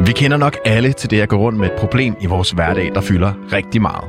Vi 0.00 0.12
kender 0.12 0.36
nok 0.36 0.56
alle 0.64 0.92
til 0.92 1.10
det 1.10 1.20
at 1.20 1.28
gå 1.28 1.36
rundt 1.36 1.58
med 1.58 1.66
et 1.66 1.72
problem 1.78 2.14
i 2.20 2.26
vores 2.26 2.50
hverdag, 2.50 2.90
der 2.94 3.00
fylder 3.00 3.32
rigtig 3.52 3.82
meget. 3.82 4.04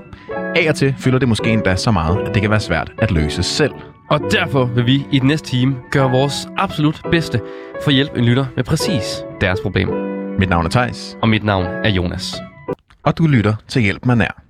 Af 0.56 0.70
og 0.70 0.76
til 0.76 0.96
fylder 0.98 1.20
det 1.20 1.28
måske 1.28 1.50
endda 1.50 1.76
så 1.76 1.92
meget, 1.92 2.18
at 2.28 2.34
det 2.34 2.42
kan 2.42 2.52
være 2.52 2.60
svært 2.60 2.92
at 2.98 3.12
løse 3.12 3.44
selv. 3.44 3.72
Og 4.10 4.20
derfor 4.32 4.66
vil 4.66 4.86
vi 4.86 5.06
i 5.12 5.20
den 5.20 5.28
næste 5.28 5.48
time 5.50 5.76
gøre 5.92 6.12
vores 6.12 6.48
absolut 6.58 7.02
bedste 7.12 7.42
for 7.84 7.90
at 7.90 7.96
hjælpe 7.96 8.18
en 8.20 8.26
lytter 8.26 8.46
med 8.56 8.64
præcis 8.64 9.24
deres 9.42 9.60
problem. 9.62 9.90
Mit 10.40 10.50
navn 10.50 10.66
er 10.66 10.70
Tejs, 10.70 11.18
Og 11.22 11.30
mit 11.30 11.44
navn 11.44 11.66
er 11.66 11.90
Jonas. 11.90 12.36
og 13.04 13.18
du 13.18 13.28
lytter 13.28 13.54
til 13.68 13.82
Hjælp 13.82 14.06
mig 14.06 14.16
nær. 14.18 14.44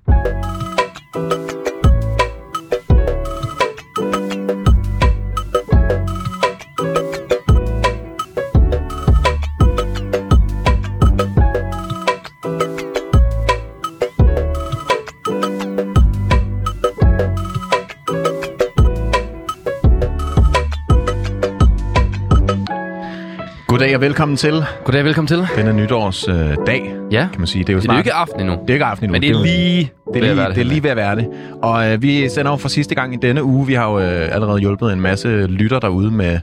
Goddag 23.93 24.05
og 24.05 24.09
velkommen 24.09 24.37
til 24.37 24.63
Goddag, 24.83 25.05
velkommen 25.05 25.27
til. 25.27 25.47
denne 25.55 25.73
nytårsdag, 25.73 26.35
øh, 26.35 26.57
dag, 26.67 26.95
Ja, 27.11 27.27
kan 27.31 27.41
man 27.41 27.47
sige. 27.47 27.63
Det 27.63 27.69
er 27.69 27.73
jo 27.73 27.79
det 27.79 27.89
er 27.89 27.93
jo 27.93 27.97
ikke 27.97 28.13
aften 28.13 28.39
endnu. 28.39 28.53
det 28.61 28.69
er 28.69 28.73
ikke 28.73 28.85
aften 28.85 29.05
endnu. 29.05 29.11
Men 29.11 29.21
det 29.21 29.29
er 29.29 29.43
lige 29.43 29.91
Det 30.13 30.23
er 30.23 30.33
lige, 30.33 30.45
det 30.49 30.57
er 30.57 30.63
lige 30.63 30.83
ved 30.83 30.89
at 30.89 30.97
være 30.97 31.15
det. 31.15 31.27
Og 31.61 31.91
øh, 31.91 32.01
vi 32.01 32.29
sender 32.29 32.51
jo 32.51 32.57
for 32.57 32.69
sidste 32.69 32.95
gang 32.95 33.13
i 33.13 33.17
denne 33.17 33.43
uge. 33.43 33.67
Vi 33.67 33.73
har 33.73 33.91
jo 33.91 33.99
øh, 33.99 34.35
allerede 34.35 34.59
hjulpet 34.59 34.93
en 34.93 35.01
masse 35.01 35.47
lytter 35.47 35.79
derude 35.79 36.11
med 36.11 36.39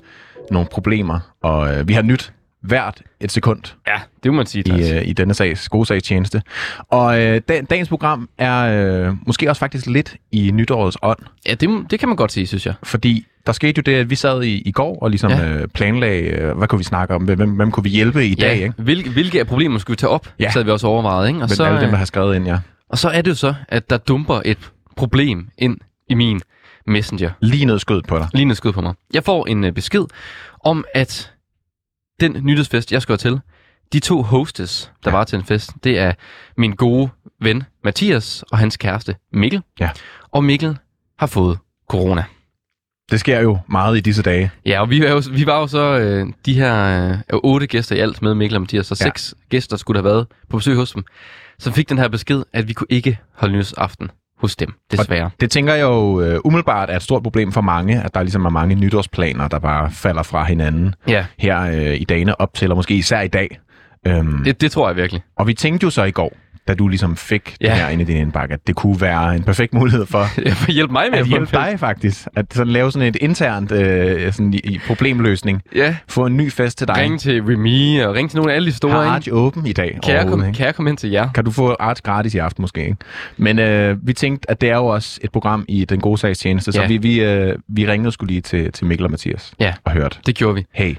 nogle 0.50 0.68
problemer. 0.72 1.18
Og 1.42 1.74
øh, 1.74 1.88
vi 1.88 1.92
har 1.92 2.02
nyt 2.02 2.32
hvert 2.62 3.02
et 3.20 3.32
sekund 3.32 3.62
Ja, 3.86 4.00
det 4.22 4.32
må 4.32 4.36
man 4.36 4.46
sige, 4.46 4.64
i, 4.66 4.92
øh, 4.92 5.08
i 5.08 5.12
denne 5.12 5.34
sags, 5.34 5.68
gode 5.68 5.86
sags 5.86 6.02
tjeneste. 6.02 6.42
Og 6.88 7.20
øh, 7.22 7.40
da, 7.48 7.60
dagens 7.70 7.88
program 7.88 8.28
er 8.38 8.58
øh, 9.08 9.14
måske 9.26 9.48
også 9.50 9.60
faktisk 9.60 9.86
lidt 9.86 10.16
i 10.32 10.50
nytårets 10.50 10.96
ånd. 11.02 11.18
Ja, 11.46 11.54
det, 11.54 11.86
det 11.90 11.98
kan 11.98 12.08
man 12.08 12.16
godt 12.16 12.32
sige, 12.32 12.46
synes 12.46 12.66
jeg. 12.66 12.74
Fordi 12.82 13.26
der 13.46 13.52
skete 13.52 13.78
jo 13.78 13.82
det, 13.92 13.94
at 13.94 14.10
vi 14.10 14.14
sad 14.14 14.42
i, 14.42 14.62
i 14.62 14.72
går 14.72 14.98
og 15.02 15.10
ligesom 15.10 15.30
Ja. 15.30 15.48
øh, 15.48 15.68
planlagde, 15.68 16.22
øh, 16.22 16.58
hvad 16.58 16.68
kunne 16.68 16.78
vi 16.78 16.84
snakke 16.84 17.14
om? 17.14 17.24
Hvem, 17.24 17.50
hvem 17.50 17.70
kunne 17.70 17.84
vi 17.84 17.90
hjælpe 17.90 18.26
i 18.26 18.34
dag? 18.34 18.54
Ikke? 18.56 18.74
hvilke, 18.78 19.10
hvilke 19.10 19.40
af 19.40 19.46
problemer 19.46 19.78
skulle 19.78 19.94
vi 19.94 19.96
tage 19.96 20.10
op? 20.10 20.28
Ja. 20.38 20.50
Så 20.50 20.52
havde 20.52 20.64
vi 20.66 20.72
også 20.72 20.86
overvejet, 20.86 21.28
ikke? 21.28 21.36
Og 21.38 21.42
Men 21.42 21.48
så, 21.48 21.64
alle 21.64 21.80
dem, 21.80 21.84
der 21.84 21.92
øh, 21.92 21.98
har 21.98 22.04
skrevet 22.04 22.36
ind, 22.36 22.46
ja. 22.46 22.58
og 22.88 22.98
så 22.98 23.08
er 23.08 23.22
det 23.22 23.30
jo 23.30 23.34
så, 23.34 23.54
at 23.68 23.90
der 23.90 23.96
dumper 23.96 24.40
et 24.44 24.70
problem 24.96 25.48
ind 25.58 25.78
i 26.08 26.14
min 26.14 26.40
messenger. 26.86 27.30
Lige 27.40 27.64
noget 27.64 27.80
skød 27.80 28.02
på 28.02 28.18
dig. 28.18 28.28
Lige 28.34 28.44
noget 28.44 28.56
skud 28.56 28.72
på 28.72 28.80
mig. 28.80 28.94
Jeg 29.14 29.24
får 29.24 29.46
en 29.46 29.64
øh, 29.64 29.72
besked 29.72 30.04
om, 30.64 30.84
at 30.94 31.32
den 32.20 32.36
nytårsfest, 32.42 32.92
jeg 32.92 33.02
skal 33.02 33.18
til, 33.18 33.40
de 33.92 34.00
to 34.00 34.22
hostes, 34.22 34.92
der 35.04 35.10
Ja. 35.10 35.16
var 35.16 35.24
til 35.24 35.36
en 35.38 35.44
fest, 35.44 35.70
det 35.84 35.98
er 35.98 36.12
min 36.56 36.72
gode 36.72 37.10
ven 37.40 37.62
Mathias 37.84 38.44
og 38.52 38.58
hans 38.58 38.76
kæreste 38.76 39.16
Mikkel. 39.32 39.62
Ja. 39.80 39.90
Og 40.32 40.44
Mikkel 40.44 40.78
har 41.18 41.26
fået 41.26 41.58
corona. 41.88 42.24
Det 43.10 43.20
sker 43.20 43.40
jo 43.40 43.58
meget 43.68 43.96
i 43.96 44.00
disse 44.00 44.22
dage. 44.22 44.50
Ja, 44.66 44.80
og 44.80 44.90
vi, 44.90 45.04
er 45.04 45.10
jo, 45.12 45.22
vi 45.32 45.46
var 45.46 45.58
jo 45.60 45.66
så 45.66 45.98
øh, 45.98 46.26
de 46.46 46.54
her 46.54 47.08
øh, 47.32 47.38
otte 47.42 47.66
gæster 47.66 47.96
i 47.96 47.98
alt 47.98 48.22
med 48.22 48.34
Mikkel 48.34 48.56
og 48.56 48.60
Mathias, 48.62 48.86
så 48.86 48.96
Ja. 49.00 49.04
seks 49.04 49.34
gæster 49.48 49.76
skulle 49.76 49.98
have 49.98 50.04
været 50.04 50.26
på 50.48 50.56
besøg 50.56 50.76
hos 50.76 50.92
dem, 50.92 51.04
som 51.58 51.72
fik 51.72 51.88
den 51.88 51.98
her 51.98 52.08
besked, 52.08 52.42
at 52.52 52.68
vi 52.68 52.72
kunne 52.72 52.86
ikke 52.90 53.18
holde 53.34 53.52
nytårsaften 53.54 54.10
hos 54.40 54.56
dem, 54.56 54.72
desværre. 54.90 55.30
Det 55.40 55.50
tænker 55.50 55.74
jeg 55.74 55.82
jo 55.82 56.20
øh, 56.20 56.40
umiddelbart 56.44 56.90
er 56.90 56.96
et 56.96 57.02
stort 57.02 57.22
problem 57.22 57.52
for 57.52 57.60
mange, 57.60 58.02
at 58.02 58.14
der 58.14 58.22
ligesom 58.22 58.44
er 58.44 58.50
mange 58.50 58.74
nytårsplaner, 58.74 59.48
der 59.48 59.58
bare 59.58 59.90
falder 59.90 60.22
fra 60.22 60.44
hinanden 60.44 60.94
Ja, 61.08 61.26
her 61.38 61.60
øh, 61.62 62.00
i 62.00 62.04
dagene 62.04 62.40
op 62.40 62.54
til, 62.54 62.70
og 62.70 62.76
måske 62.76 62.94
især 62.94 63.20
i 63.20 63.28
dag. 63.28 63.58
Øhm, 64.06 64.44
det, 64.44 64.60
det 64.60 64.72
tror 64.72 64.88
jeg 64.88 64.96
virkelig. 64.96 65.22
og 65.36 65.46
vi 65.46 65.54
tænkte 65.54 65.84
jo 65.84 65.90
så 65.90 66.04
i 66.04 66.10
går, 66.10 66.32
da 66.68 66.74
du 66.74 66.88
ligesom 66.88 67.16
fik 67.16 67.56
ja. 67.60 67.66
Det 67.66 67.74
her 67.76 67.88
ind 67.88 68.00
i 68.00 68.04
din 68.04 68.16
indbakke, 68.16 68.54
at 68.54 68.60
det 68.66 68.74
kunne 68.74 69.00
være 69.00 69.36
en 69.36 69.42
perfekt 69.42 69.74
mulighed 69.74 70.06
for 70.06 70.26
vil 70.66 70.74
hjælpe 70.74 70.92
mig 70.92 71.06
med 71.10 71.18
at 71.18 71.24
en 71.24 71.30
hjælpe 71.30 71.52
dig 71.56 71.74
faktisk. 71.78 72.26
At 72.36 72.46
sådan 72.54 72.72
lave 72.72 72.92
sådan 72.92 73.08
et 73.08 73.16
internt 73.20 73.72
øh, 73.72 74.32
sådan 74.32 74.54
i, 74.54 74.58
i 74.64 74.80
problemløsning. 74.86 75.62
Ja, 75.74 75.96
Få 76.08 76.26
en 76.26 76.36
ny 76.36 76.52
fest 76.52 76.78
til 76.78 76.86
dig. 76.88 76.96
ring 76.96 77.20
til 77.20 77.42
Remy 77.42 78.02
og 78.04 78.14
ring 78.14 78.30
til 78.30 78.36
nogle 78.36 78.52
af 78.52 78.56
alle 78.56 78.66
de 78.66 78.72
store. 78.76 78.92
Har 78.92 79.00
ikke? 79.02 79.10
Arch 79.10 79.28
åben 79.32 79.66
i 79.66 79.72
dag 79.72 79.98
Kan 80.04 80.14
jeg, 80.14 80.26
komme, 80.26 80.46
ikke? 80.46 80.56
kan 80.56 80.66
jeg 80.66 80.74
komme 80.74 80.90
ind 80.90 80.98
til 80.98 81.10
jer? 81.10 81.28
Kan 81.34 81.44
du 81.44 81.50
få 81.50 81.76
Arch 81.80 82.02
gratis 82.02 82.34
i 82.34 82.38
aften 82.38 82.62
måske, 82.62 82.80
ikke? 82.84 82.96
Men 83.36 83.58
øh, 83.58 83.96
vi 84.06 84.12
tænkte, 84.12 84.50
at 84.50 84.60
det 84.60 84.70
er 84.70 84.76
jo 84.76 84.86
også 84.86 85.20
et 85.24 85.32
program 85.32 85.64
i 85.68 85.84
den 85.84 86.00
gode 86.00 86.18
sags 86.18 86.38
tjeneste, 86.38 86.72
så 86.72 86.80
Ja. 86.82 86.86
vi, 86.88 86.96
vi, 86.96 87.20
øh, 87.20 87.56
vi 87.68 87.86
ringede 87.86 88.12
skulle 88.12 88.30
lige 88.32 88.40
til, 88.40 88.72
til 88.72 88.86
Mikkel 88.86 89.04
og 89.04 89.10
Mathias 89.10 89.52
Ja. 89.60 89.74
og 89.84 89.92
hørte, 89.92 90.18
Det 90.26 90.34
gjorde 90.34 90.54
vi. 90.54 90.66
hey, 90.74 90.94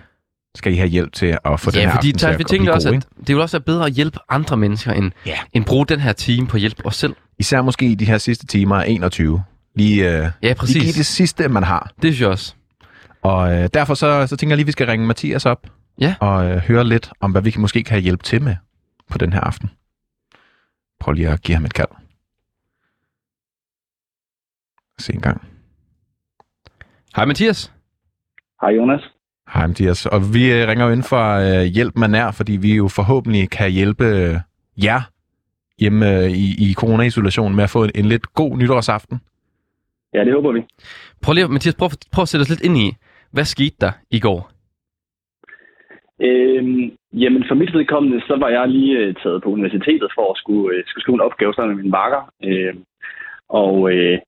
skal 0.56 0.74
I 0.74 0.76
have 0.76 0.88
hjælp 0.90 1.14
til 1.14 1.38
at 1.46 1.60
få 1.60 1.72
den 1.72 1.80
ja, 1.80 1.86
her 1.86 1.92
fordi 1.96 2.08
aften 2.08 2.20
til 2.20 2.20
Thijs, 2.20 2.34
at, 2.34 2.40
vi 2.40 2.44
at 2.44 2.48
blive 2.48 2.58
tænkte 2.58 2.74
også, 2.74 2.90
god, 2.90 2.98
at 2.98 3.28
det 3.28 3.36
vil 3.36 3.42
også 3.42 3.58
være 3.58 3.64
bedre 3.64 3.86
at 3.86 3.92
hjælpe 3.94 4.20
andre 4.30 4.58
mennesker, 4.58 4.92
end, 4.94 5.12
Ja. 5.26 5.38
end 5.54 5.66
bruge 5.66 5.86
den 5.86 6.00
her 6.00 6.14
time 6.14 6.48
på 6.48 6.58
at 6.58 6.62
hjælpe 6.62 6.86
os 6.86 6.96
selv. 6.96 7.16
Især 7.40 7.62
måske 7.62 7.86
i 7.86 7.96
de 7.96 8.06
her 8.06 8.18
sidste 8.18 8.46
timer 8.48 8.76
af 8.76 8.86
21. 8.90 9.44
Lige, 9.76 9.96
øh, 10.08 10.12
Ja, 10.14 10.32
lige 10.42 10.56
præcis. 10.56 10.82
give 10.84 10.94
det 10.94 11.06
sidste, 11.06 11.48
man 11.50 11.64
har. 11.64 11.92
Det 11.96 12.04
synes 12.04 12.22
jeg 12.22 12.30
også. 12.30 12.56
Og 13.22 13.54
øh, 13.54 13.70
derfor 13.74 13.94
så, 13.94 14.28
så 14.28 14.36
tænker 14.38 14.52
jeg 14.52 14.58
lige, 14.58 14.64
at 14.64 14.68
vi 14.68 14.72
skal 14.72 14.88
ringe 14.88 15.08
Mathias 15.08 15.46
op 15.46 15.68
Ja. 16.02 16.16
og 16.20 16.46
øh, 16.52 16.58
høre 16.58 16.84
lidt 16.84 17.10
om, 17.20 17.32
hvad 17.32 17.42
vi 17.42 17.52
kan, 17.52 17.62
måske 17.62 17.84
kan 17.84 18.02
hjælpe 18.02 18.24
til 18.24 18.42
med 18.42 18.56
på 19.10 19.18
den 19.18 19.34
her 19.34 19.40
aften. 19.40 19.70
Prøv 21.00 21.12
lige 21.14 21.30
at 21.30 21.42
give 21.42 21.56
ham 21.56 21.66
et 21.66 21.74
kald. 21.74 21.88
Se 25.00 25.14
en 25.14 25.22
gang. 25.22 25.42
Hej 27.16 27.26
Mathias. 27.26 27.74
Hej 28.62 28.70
Jonas. 28.72 29.02
Hej 29.54 29.68
Mathias. 29.68 30.06
Og 30.06 30.20
vi 30.36 30.44
øh, 30.56 30.68
ringer 30.70 30.86
jo 30.86 30.92
ind 30.92 31.04
for 31.14 31.24
øh, 31.46 31.66
hjælp 31.76 31.94
med 32.02 32.08
nær, 32.08 32.28
fordi 32.40 32.54
vi 32.66 32.72
jo 32.82 32.88
forhåbentlig 33.00 33.44
kan 33.58 33.72
hjælpe 33.72 34.06
øh, 34.06 34.36
jer 34.86 35.02
hjemme 35.82 36.06
øh, 36.16 36.30
i, 36.46 36.48
i 36.66 36.68
corona-isolation 36.82 37.56
med 37.56 37.64
at 37.64 37.74
få 37.76 37.84
en, 37.84 37.92
en 37.96 38.06
lidt 38.06 38.26
god 38.42 38.52
nytårsaften. 38.58 39.18
Ja, 40.14 40.26
det 40.26 40.34
håber 40.34 40.52
vi. 40.52 40.62
Prøv 41.24 41.34
lige, 41.34 41.48
Mathias, 41.48 41.76
prøv, 41.76 41.90
prøv 42.14 42.22
at 42.22 42.28
sætte 42.32 42.44
os 42.44 42.50
lidt 42.54 42.66
ind 42.68 42.78
i, 42.86 42.88
hvad 43.34 43.46
skete 43.46 43.78
der 43.82 43.92
i 44.18 44.20
går? 44.20 44.42
Øhm, 46.28 46.84
jamen, 47.14 47.44
for 47.48 47.56
mit 47.56 47.74
vedkommende, 47.74 48.22
så 48.28 48.36
var 48.44 48.50
jeg 48.50 48.68
lige 48.68 48.98
øh, 48.98 49.16
taget 49.24 49.44
på 49.44 49.50
universitetet 49.50 50.10
for 50.18 50.32
at 50.32 50.38
skulle, 50.38 50.78
øh, 50.78 50.84
skulle 50.86 51.04
skrive 51.04 51.16
en 51.16 51.28
opgave 51.28 51.54
sammen 51.54 51.76
med 51.76 51.84
min 51.84 51.92
bakker. 51.92 52.22
Øh, 52.44 52.74
og 53.50 53.92
øh, 53.94 54.20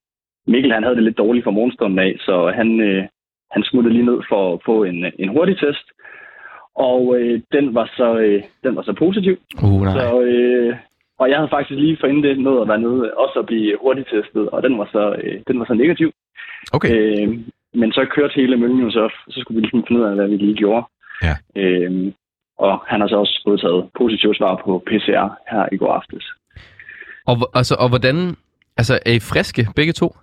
Mikkel, 0.48 0.74
han 0.74 0.84
havde 0.84 0.96
det 0.96 1.04
lidt 1.04 1.18
dårligt 1.18 1.44
fra 1.44 1.58
morgenstunden 1.58 2.00
af, 2.00 2.16
så 2.20 2.52
han, 2.56 2.70
øh, 2.80 3.04
han 3.54 3.64
smuttede 3.64 3.94
lige 3.94 4.10
ned 4.12 4.20
for 4.30 4.54
at 4.54 4.60
få 4.66 4.84
en, 4.84 5.06
en 5.20 5.30
hurtig 5.30 5.58
test. 5.58 5.88
Og 6.76 7.16
øh, 7.18 7.42
den, 7.52 7.76
var 7.76 7.92
så, 7.98 8.18
øh, 8.18 8.44
den 8.64 8.76
var 8.76 8.82
så 8.82 8.94
positiv. 8.94 9.36
Uh, 9.64 9.82
nej. 9.82 9.94
Så, 9.94 10.22
øh, 10.22 10.76
og 11.20 11.30
jeg 11.30 11.38
havde 11.38 11.54
faktisk 11.56 11.80
lige 11.80 11.98
forinden 12.00 12.24
det 12.24 12.40
nået 12.40 12.62
at 12.62 12.68
være 12.68 12.86
nede, 12.86 13.14
også 13.24 13.40
at 13.40 13.46
blive 13.46 13.78
hurtigtestet, 13.82 14.50
og 14.50 14.64
den 14.64 14.78
var 14.78 14.90
så, 14.92 15.16
øh, 15.24 15.42
den 15.48 15.60
var 15.60 15.66
så 15.66 15.74
negativ. 15.74 16.12
Okay. 16.74 16.90
Øh, 16.96 17.40
men 17.74 17.92
så 17.92 18.06
kørte 18.16 18.34
hele 18.36 18.58
møllen 18.58 18.80
jo 18.80 18.92
så, 18.92 19.10
så 19.30 19.40
skulle 19.42 19.56
vi 19.56 19.62
ligesom 19.62 19.84
finde 19.88 20.02
ud 20.02 20.08
af, 20.08 20.16
hvad 20.16 20.28
vi 20.28 20.38
lige 20.38 20.56
gjorde. 20.56 20.86
Ja. 21.24 21.36
Øh, 21.56 22.12
og 22.58 22.74
han 22.88 23.02
har 23.02 23.08
så 23.08 23.16
også 23.16 23.42
fået 23.48 23.62
taget 23.62 23.90
positivt 23.98 24.38
svar 24.38 24.62
på 24.66 24.84
PCR 24.88 25.28
her 25.52 25.66
i 25.72 25.78
går 25.78 25.94
aftes. 25.94 26.26
Og, 27.28 27.36
altså, 27.54 27.76
og 27.80 27.90
hvordan... 27.90 28.36
Altså, 28.78 29.00
er 29.06 29.14
I 29.14 29.20
friske, 29.20 29.68
begge 29.76 29.94
to? 29.94 30.16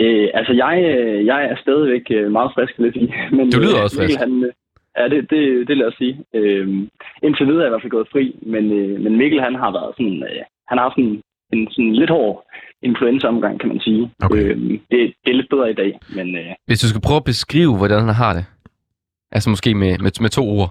Øh, 0.00 0.28
altså, 0.34 0.52
jeg, 0.52 0.74
øh, 0.96 1.26
jeg 1.26 1.44
er 1.44 1.56
stadigvæk 1.56 2.06
øh, 2.10 2.32
meget 2.32 2.50
frisk 2.54 2.78
lidt 2.78 2.96
i. 2.96 3.12
Men, 3.36 3.50
Du 3.50 3.58
lyder 3.60 3.78
øh, 3.78 3.84
også 3.84 3.96
frisk. 3.96 4.18
Han, 4.18 4.52
ja, 4.98 5.08
det, 5.08 5.30
det, 5.30 5.68
det 5.68 5.76
lader 5.76 5.90
jeg 5.90 5.98
sige. 5.98 6.24
Øh, 6.34 6.68
indtil 7.22 7.46
videre 7.46 7.60
er 7.60 7.64
jeg 7.64 7.70
i 7.70 7.74
hvert 7.74 7.82
fald 7.82 7.96
gået 7.98 8.12
fri, 8.12 8.24
men, 8.42 8.64
øh, 8.72 9.00
men 9.00 9.16
Mikkel 9.16 9.40
han 9.40 9.54
har 9.54 9.70
været 9.72 9.94
sådan... 9.96 10.22
Øh, 10.22 10.42
han 10.68 10.78
har 10.78 10.84
haft 10.88 10.96
en, 10.96 11.22
en 11.52 11.70
sådan 11.70 11.92
lidt 11.92 12.10
hård 12.10 12.44
influenza-omgang, 12.82 13.60
kan 13.60 13.68
man 13.68 13.80
sige. 13.80 14.10
Okay. 14.22 14.44
Øh, 14.44 14.56
det, 14.90 14.98
det 15.24 15.30
er 15.30 15.38
lidt 15.40 15.50
bedre 15.50 15.70
i 15.70 15.74
dag, 15.74 15.98
men... 16.16 16.36
Øh, 16.36 16.54
Hvis 16.66 16.80
du 16.80 16.88
skal 16.88 17.00
prøve 17.06 17.16
at 17.22 17.30
beskrive, 17.32 17.76
hvordan 17.76 18.00
han 18.00 18.14
har 18.14 18.32
det. 18.32 18.44
Altså 19.32 19.50
måske 19.50 19.74
med, 19.74 19.98
med, 19.98 20.12
med 20.20 20.30
to 20.30 20.42
ord. 20.58 20.70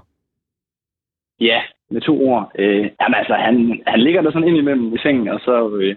Ja, 1.40 1.62
med 1.92 2.01
to 2.01 2.13
ord. 2.30 2.51
Øh, 2.60 2.86
jamen 3.01 3.16
altså, 3.22 3.34
han, 3.34 3.81
han 3.88 4.00
ligger 4.00 4.22
der 4.22 4.31
sådan 4.31 4.48
ind 4.48 4.57
imellem 4.57 4.94
i 4.96 4.98
sengen, 4.98 5.28
og 5.28 5.40
så, 5.40 5.75
øh, 5.75 5.96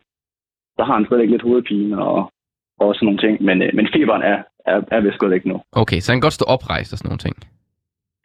så 0.77 0.85
har 0.85 0.95
han 0.95 1.07
stadigvæk 1.07 1.31
lidt 1.31 1.43
hovedpine 1.43 2.03
og, 2.05 2.33
og 2.81 2.95
sådan 2.95 3.07
nogle 3.07 3.21
ting. 3.25 3.43
Men, 3.49 3.63
øh, 3.63 3.71
men 3.75 3.89
feberen 3.95 4.23
er, 4.23 4.39
er, 4.67 4.81
er 4.93 5.01
vist 5.01 5.19
gået 5.19 5.31
væk 5.33 5.45
nu. 5.47 5.57
Okay, 5.73 6.01
så 6.01 6.13
han 6.13 6.17
kan 6.21 6.27
godt 6.27 6.33
stå 6.33 6.45
oprejst 6.55 6.93
og 6.93 6.99
sådan 6.99 7.09
nogle 7.09 7.19
ting. 7.27 7.37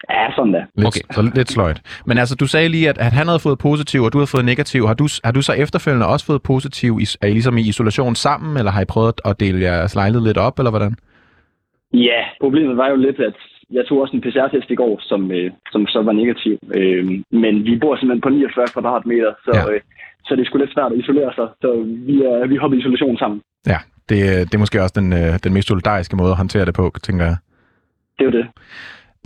Ja, 0.09 0.25
sådan 0.35 0.51
da. 0.53 0.61
Lidt, 0.75 0.87
Okay. 0.87 1.01
så 1.15 1.21
lidt 1.35 1.49
sløjt. 1.51 1.81
Men 2.05 2.17
altså, 2.17 2.35
du 2.35 2.47
sagde 2.47 2.69
lige, 2.69 2.89
at, 2.89 2.97
at 2.97 3.11
han 3.19 3.27
havde 3.27 3.39
fået 3.47 3.59
positiv, 3.59 3.99
og 4.01 4.13
du 4.13 4.17
havde 4.17 4.27
fået 4.35 4.45
negativ. 4.45 4.81
Har 4.87 4.93
du, 4.93 5.07
har 5.23 5.31
du 5.31 5.41
så 5.41 5.53
efterfølgende 5.53 6.07
også 6.07 6.25
fået 6.25 6.41
positiv? 6.43 6.91
Er 7.21 7.27
I 7.27 7.31
ligesom 7.31 7.57
i 7.57 7.61
isolation 7.61 8.15
sammen, 8.15 8.57
eller 8.57 8.71
har 8.71 8.81
I 8.81 8.85
prøvet 8.85 9.21
at 9.25 9.39
dele 9.39 9.61
jeres 9.61 9.95
lejlighed 9.95 10.27
lidt 10.27 10.37
op, 10.37 10.59
eller 10.59 10.69
hvordan? 10.71 10.95
Ja, 11.93 12.19
problemet 12.41 12.77
var 12.77 12.89
jo 12.89 12.95
lidt, 12.95 13.19
at 13.19 13.33
jeg 13.71 13.83
tog 13.85 14.01
også 14.01 14.13
en 14.15 14.21
PCR-test 14.21 14.69
i 14.69 14.75
går, 14.75 14.99
som, 15.01 15.31
øh, 15.31 15.51
som 15.71 15.87
så 15.87 16.01
var 16.01 16.11
negativ. 16.11 16.55
Øh, 16.75 17.05
men 17.43 17.53
vi 17.65 17.77
bor 17.81 17.95
simpelthen 17.95 18.21
på 18.21 18.29
49 18.29 18.67
kvadratmeter, 18.73 19.31
så, 19.45 19.51
Ja. 19.53 19.73
øh, 19.73 19.81
så 20.25 20.35
det 20.35 20.41
er 20.41 20.45
sgu 20.45 20.57
lidt 20.57 20.73
svært 20.73 20.91
at 20.91 20.99
isolere 20.99 21.31
sig. 21.35 21.47
Så 21.61 21.69
vi 22.09 22.15
er, 22.23 22.47
vi 22.47 22.55
hopper 22.55 22.77
i 22.77 22.79
isolation 22.79 23.17
sammen. 23.17 23.41
Ja, 23.67 23.79
det, 24.09 24.19
det 24.47 24.53
er 24.55 24.57
måske 24.57 24.81
også 24.81 24.95
den, 24.99 25.13
øh, 25.13 25.39
den 25.43 25.53
mest 25.53 25.67
solidariske 25.67 26.15
måde 26.15 26.31
at 26.31 26.37
håndtere 26.37 26.65
det 26.65 26.73
på, 26.73 26.91
tænker 27.03 27.25
jeg. 27.25 27.37
Det 28.19 28.27
er 28.27 28.31
det. 28.31 28.47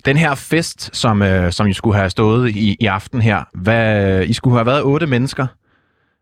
Den 0.06 0.18
her 0.18 0.48
fest, 0.52 0.96
som, 0.96 1.22
øh, 1.22 1.52
som 1.52 1.68
I 1.68 1.74
skulle 1.74 1.96
have 1.96 2.10
stået 2.10 2.50
i, 2.50 2.78
i 2.80 2.86
aften 2.86 3.22
her, 3.22 3.40
hvad, 3.64 4.24
I 4.24 4.34
skulle 4.34 4.56
have 4.58 4.66
været 4.66 4.84
otte 4.84 5.08
mennesker. 5.08 5.48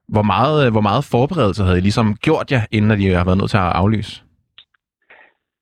Hvor 0.07 0.21
meget, 0.21 0.65
øh, 0.65 0.71
hvor 0.71 0.81
meget 0.81 1.09
forberedelse 1.11 1.63
havde 1.63 1.77
I 1.77 1.81
ligesom 1.81 2.15
gjort 2.15 2.51
jer, 2.51 2.61
inden 2.71 2.91
at 2.91 2.99
I 2.99 3.05
har 3.05 3.25
været 3.25 3.37
nødt 3.37 3.49
til 3.49 3.57
at 3.57 3.73
aflyse? 3.81 4.23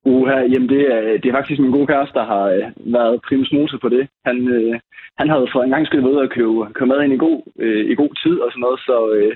Uha, 0.06 0.38
jamen 0.52 0.70
det 0.70 0.82
er, 0.96 1.02
det 1.22 1.28
er 1.28 1.38
faktisk 1.38 1.60
min 1.62 1.72
gode 1.72 1.88
kæreste, 1.88 2.20
der 2.20 2.26
har 2.26 2.46
øh, 2.56 2.94
været 2.98 3.22
primus 3.28 3.52
motor 3.52 3.78
på 3.82 3.90
det. 3.90 4.04
Han, 4.26 4.38
øh, 4.48 4.80
han 5.20 5.30
havde 5.30 5.48
for 5.54 5.64
en 5.64 5.70
gang 5.70 5.86
skyld 5.86 6.02
været 6.02 6.14
ude 6.14 6.28
og 6.28 6.30
købe, 6.38 6.74
købe 6.74 6.90
mad 6.90 7.04
ind 7.04 7.14
i 7.14 7.24
god, 7.26 7.40
øh, 7.60 7.92
i 7.92 7.96
god 7.96 8.14
tid 8.24 8.36
og 8.46 8.50
sådan 8.52 8.66
noget, 8.66 8.80
så, 8.80 8.98
øh, 9.16 9.34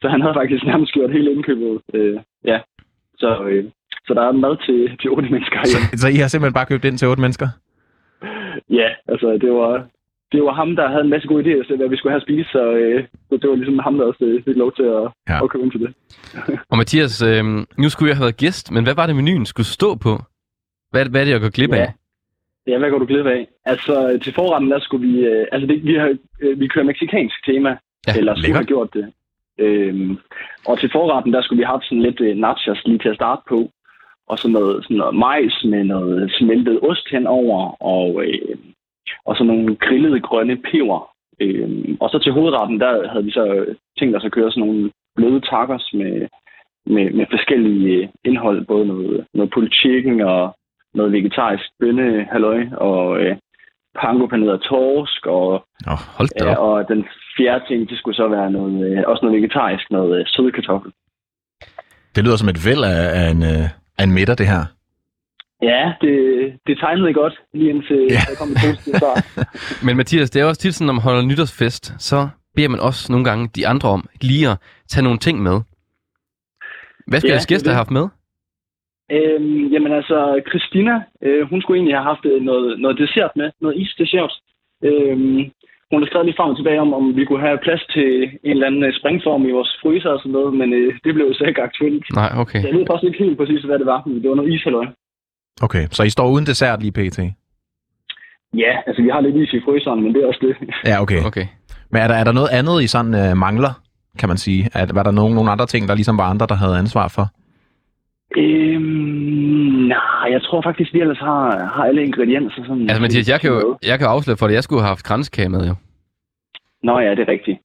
så 0.00 0.06
han 0.08 0.20
havde 0.20 0.38
faktisk 0.40 0.64
nærmest 0.64 0.92
gjort 0.92 1.12
hele 1.16 1.32
indkøbet. 1.32 1.80
Øh, 1.94 2.18
ja, 2.44 2.58
så, 3.18 3.30
øh, 3.50 3.64
så 4.06 4.14
der 4.14 4.22
er 4.28 4.32
mad 4.32 4.56
til, 4.66 4.98
til 5.00 5.10
otte 5.10 5.28
mennesker 5.30 5.58
Så, 5.64 5.78
igen. 5.78 5.98
så 5.98 6.08
I 6.08 6.14
har 6.22 6.28
simpelthen 6.28 6.54
bare 6.58 6.66
købt 6.66 6.84
ind 6.84 6.98
til 6.98 7.08
otte 7.08 7.20
mennesker? 7.24 7.48
Ja, 8.70 8.88
altså 9.08 9.38
det 9.42 9.50
var, 9.52 9.72
det 10.32 10.42
var 10.42 10.52
ham, 10.60 10.76
der 10.76 10.88
havde 10.88 11.04
en 11.04 11.10
masse 11.14 11.28
gode 11.28 11.42
idéer 11.44 11.66
til, 11.66 11.76
hvad 11.76 11.88
vi 11.88 11.96
skulle 11.96 12.12
have 12.12 12.22
at 12.22 12.26
spise, 12.28 12.48
så, 12.50 12.62
øh, 12.72 13.04
så 13.28 13.36
det 13.40 13.50
var 13.50 13.56
ligesom 13.56 13.78
ham, 13.78 13.98
der 13.98 14.04
også 14.06 14.24
øh, 14.24 14.44
fik 14.44 14.56
lov 14.56 14.72
til 14.78 14.82
at, 14.82 15.02
Ja. 15.28 15.34
ja. 15.34 15.44
at 15.44 15.50
købe 15.50 15.64
ind 15.64 15.72
til 15.72 15.80
det. 15.80 15.90
Og 16.70 16.76
Mathias, 16.78 17.22
øh, 17.22 17.44
nu 17.82 17.88
skulle 17.88 18.08
jeg 18.10 18.16
have 18.16 18.24
været 18.26 18.36
gæst, 18.36 18.70
men 18.74 18.84
hvad 18.84 18.94
var 18.94 19.06
det, 19.06 19.16
menuen 19.16 19.46
skulle 19.46 19.66
stå 19.66 19.94
på? 19.94 20.12
Hvad, 20.90 21.06
hvad 21.10 21.20
er 21.20 21.24
det, 21.24 21.32
jeg 21.32 21.40
går 21.40 21.50
glip 21.58 21.72
af? 21.72 21.78
Ja. 21.78 21.92
Ja, 22.72 22.78
hvad 22.78 22.90
går 22.90 22.98
du 22.98 23.06
glip 23.06 23.26
af? 23.26 23.46
Altså, 23.64 24.18
til 24.22 24.34
forretten, 24.34 24.70
der 24.70 24.78
skulle 24.80 25.08
vi... 25.08 25.14
Øh, 25.26 25.46
altså, 25.52 25.66
det, 25.66 25.84
vi, 25.84 25.94
har, 25.94 26.16
øh, 26.42 26.60
vi 26.60 26.66
kører 26.68 26.84
meksikansk 26.84 27.44
tema, 27.44 27.68
Ja, 28.06 28.12
ja, 28.12 28.18
eller 28.18 28.34
skulle 28.34 28.42
lækkert. 28.42 28.56
have 28.60 28.66
gjort 28.66 28.94
det. 28.94 29.12
Øhm, 29.58 30.18
og 30.66 30.78
til 30.78 30.90
forretten, 30.92 31.32
der 31.32 31.42
skulle 31.42 31.58
vi 31.58 31.64
have 31.64 31.80
sådan 31.82 32.02
lidt 32.02 32.20
øh, 32.20 32.36
nachos 32.36 32.82
lige 32.84 32.98
til 32.98 33.08
at 33.08 33.16
starte 33.16 33.42
på. 33.48 33.70
Og 34.28 34.38
så 34.38 34.48
noget, 34.48 34.84
sådan 34.84 34.96
noget 34.96 35.14
majs 35.14 35.64
med 35.64 35.84
noget 35.84 36.32
smeltet 36.38 36.80
ost 36.82 37.08
henover, 37.10 37.82
og, 37.82 38.24
øh, 38.26 38.56
og 39.24 39.36
så 39.36 39.44
nogle 39.44 39.76
grillede 39.76 40.20
grønne 40.20 40.56
peber. 40.56 41.10
Øhm, 41.40 41.96
og 42.00 42.10
så 42.10 42.18
til 42.18 42.32
hovedretten, 42.32 42.80
der 42.80 43.08
havde 43.08 43.24
vi 43.24 43.30
så 43.30 43.74
tænkt 43.98 44.16
os 44.16 44.24
at 44.24 44.32
køre 44.32 44.50
sådan 44.50 44.66
nogle 44.66 44.90
bløde 45.16 45.40
tacos 45.40 45.90
med, 45.94 46.28
med, 46.86 47.10
med 47.10 47.26
forskellige 47.30 47.96
øh, 47.96 48.08
indhold. 48.24 48.64
Både 48.64 48.86
noget, 48.86 49.26
noget 49.34 49.50
pulled 49.50 49.72
chicken 49.72 50.20
og 50.20 50.56
noget 50.94 51.12
vegetarisk 51.12 51.64
bønne, 51.80 52.28
halløj, 52.32 52.66
og 52.76 53.20
øh, 53.20 53.36
pango 54.02 54.26
paneret 54.26 54.60
torsk, 54.60 55.26
og, 55.26 55.48
Oh, 55.92 55.98
Hold 56.18 56.28
da 56.40 56.44
op. 56.44 56.58
og 56.66 56.88
den 56.88 57.00
fjerde 57.36 57.64
ting, 57.68 57.88
det 57.90 57.98
skulle 57.98 58.16
så 58.16 58.28
være 58.28 58.50
noget, 58.50 58.74
øh, 58.90 59.02
også 59.06 59.20
noget 59.24 59.36
vegetarisk, 59.42 59.84
noget 59.90 60.20
øh, 60.20 60.24
søde 60.26 60.52
kartoffel. 60.52 60.92
det 62.14 62.24
lyder 62.24 62.36
som 62.36 62.48
et 62.48 62.60
væld 62.66 62.84
af, 62.84 63.00
af, 63.20 63.26
en, 63.34 63.42
øh, 63.42 63.64
af 63.98 64.04
en 64.04 64.12
middag, 64.12 64.38
det 64.38 64.46
her. 64.46 64.62
Ja, 65.62 65.92
det, 66.00 66.14
det 66.66 66.78
tegnede 66.78 67.12
godt, 67.14 67.34
lige 67.54 67.70
indtil 67.70 68.00
Ja. 68.10 68.20
der 68.28 68.34
kom 68.38 68.48
et 68.48 68.58
positivt 68.66 68.96
svar. 68.98 69.14
Men 69.86 69.96
Mathias, 69.96 70.30
det 70.30 70.40
er 70.42 70.44
også 70.44 70.60
tit 70.60 70.74
sådan, 70.74 70.86
når 70.86 70.92
man 70.94 71.02
holder 71.02 71.22
nytårsfest, 71.22 71.94
så 71.98 72.28
beder 72.56 72.68
man 72.68 72.80
også 72.80 73.12
nogle 73.12 73.24
gange 73.24 73.48
de 73.56 73.66
andre 73.68 73.88
om 73.88 74.08
lige 74.20 74.50
at 74.50 74.56
tage 74.88 75.04
nogle 75.04 75.18
ting 75.18 75.42
med. 75.42 75.60
Hvad 77.06 77.20
skal 77.20 77.28
Ja, 77.28 77.32
jeres 77.32 77.44
er 77.44 77.48
gæster 77.48 77.70
have 77.70 77.76
haft 77.76 77.90
med? 77.90 78.08
Øhm, 79.10 79.66
jamen 79.72 79.92
altså, 79.92 80.42
Christina, 80.48 80.94
øh, 81.22 81.42
hun 81.50 81.60
skulle 81.60 81.76
egentlig 81.78 81.96
have 81.96 82.10
haft 82.12 82.24
øh, 82.24 82.42
noget, 82.42 82.80
noget 82.80 82.98
dessert 82.98 83.32
med, 83.36 83.50
noget 83.60 83.76
isdessert. 83.82 84.32
Øhm, 84.84 85.38
hun 85.90 86.00
har 86.00 86.06
skrevet 86.06 86.26
lige 86.26 86.38
frem 86.38 86.50
og 86.50 86.56
tilbage 86.56 86.80
om, 86.80 86.94
om 86.94 87.16
vi 87.16 87.24
kunne 87.24 87.46
have 87.48 87.58
plads 87.66 87.84
til 87.94 88.10
en 88.48 88.54
eller 88.56 88.66
anden 88.66 88.84
øh, 88.84 88.92
springform 89.00 89.42
i 89.48 89.56
vores 89.58 89.72
fryser 89.82 90.10
og 90.10 90.18
sådan 90.18 90.32
noget, 90.32 90.52
men 90.60 90.68
øh, 90.72 90.94
det 91.04 91.14
blev 91.14 91.26
jo 91.26 91.34
så 91.34 91.44
ikke 91.44 91.62
aktuelt. 91.62 92.04
Nej, 92.20 92.30
okay. 92.42 92.60
Så 92.60 92.66
jeg 92.68 92.76
ved 92.76 92.86
faktisk 92.90 93.08
ikke 93.08 93.24
helt 93.24 93.38
præcis, 93.38 93.62
hvad 93.64 93.78
det 93.78 93.86
var, 93.86 94.02
men 94.06 94.22
det 94.22 94.28
var 94.30 94.36
noget 94.36 94.52
ishalløj. 94.52 94.86
Okay, 95.62 95.84
så 95.90 96.02
I 96.02 96.10
står 96.10 96.30
uden 96.30 96.46
dessert 96.46 96.82
lige 96.82 96.96
pt. 96.98 97.18
Ja, 98.62 98.72
altså 98.86 99.02
vi 99.02 99.08
har 99.08 99.20
lidt 99.20 99.36
is 99.36 99.52
i 99.52 99.60
fryseren, 99.64 100.02
men 100.02 100.14
det 100.14 100.22
er 100.22 100.26
også 100.26 100.40
det. 100.46 100.54
Ja, 100.90 101.02
okay. 101.02 101.20
Okay. 101.24 101.46
Men 101.90 102.02
er 102.02 102.08
der, 102.08 102.14
er 102.14 102.24
der 102.24 102.32
noget 102.32 102.48
andet, 102.58 102.82
I 102.82 102.86
sådan 102.86 103.14
øh, 103.14 103.36
mangler, 103.36 103.72
kan 104.18 104.28
man 104.28 104.36
sige? 104.36 104.68
Er, 104.74 104.86
var 104.94 105.02
der 105.02 105.10
nogen, 105.10 105.34
nogle 105.34 105.50
andre 105.50 105.66
ting, 105.66 105.88
der 105.88 105.94
ligesom 105.94 106.18
var 106.18 106.24
andre, 106.30 106.46
der 106.46 106.54
havde 106.54 106.78
ansvar 106.78 107.08
for? 107.08 107.26
Øhm, 108.36 108.82
nej, 109.94 110.26
jeg 110.30 110.42
tror 110.42 110.62
faktisk, 110.62 110.94
vi 110.94 111.00
ellers 111.00 111.18
har, 111.18 111.64
har 111.74 111.84
alle 111.84 112.02
ingredienser. 112.02 112.62
Sådan, 112.66 112.82
Altså 112.82 113.02
Mathias, 113.02 113.28
jeg 113.28 113.40
kan 113.40 113.50
jo 113.50 113.78
jeg 113.82 113.98
kan 113.98 114.08
afsløre 114.08 114.36
for 114.36 114.46
det, 114.46 114.54
jeg 114.54 114.62
skulle 114.64 114.82
have 114.82 114.88
haft 114.88 115.04
kransekage 115.04 115.48
med 115.48 115.68
jo. 115.68 115.74
Nå 116.82 116.98
ja, 116.98 117.10
det 117.10 117.18
er 117.18 117.28
rigtigt. 117.28 117.58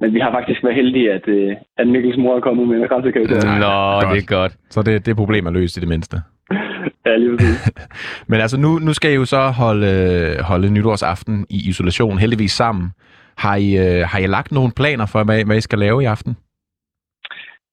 Men 0.00 0.14
vi 0.14 0.20
har 0.20 0.32
faktisk 0.32 0.64
været 0.64 0.76
heldige, 0.76 1.12
at, 1.12 1.28
øh, 1.28 1.56
at 1.78 1.88
Mikkels 1.88 2.16
mor 2.18 2.36
er 2.36 2.40
kommet 2.40 2.68
med 2.68 2.76
en 2.76 2.88
kransekage. 2.88 3.24
Nå, 3.24 4.00
godt. 4.00 4.14
det 4.14 4.22
er 4.22 4.26
godt. 4.26 4.52
Så 4.70 4.82
det, 4.82 5.06
det 5.06 5.16
problem 5.16 5.46
er 5.46 5.50
løst 5.50 5.76
i 5.76 5.80
det 5.80 5.88
mindste. 5.88 6.16
Ja, 7.06 7.16
lige. 7.16 7.38
Men 8.28 8.40
altså, 8.40 8.56
nu, 8.60 8.78
nu 8.78 8.92
skal 8.92 9.10
I 9.10 9.14
jo 9.14 9.24
så 9.24 9.48
holde, 9.48 9.86
øh, 9.86 10.44
holde 10.44 10.70
nytårsaften 10.70 11.46
i 11.50 11.68
isolation, 11.68 12.18
heldigvis 12.18 12.52
sammen. 12.52 12.90
Har 13.36 13.56
I, 13.56 13.76
øh, 13.76 14.08
har 14.08 14.18
I 14.18 14.26
lagt 14.26 14.52
nogle 14.52 14.72
planer 14.76 15.06
for, 15.06 15.24
hvad, 15.24 15.44
hvad 15.44 15.56
I 15.56 15.60
skal 15.60 15.78
lave 15.78 16.02
i 16.02 16.06
aften? 16.06 16.36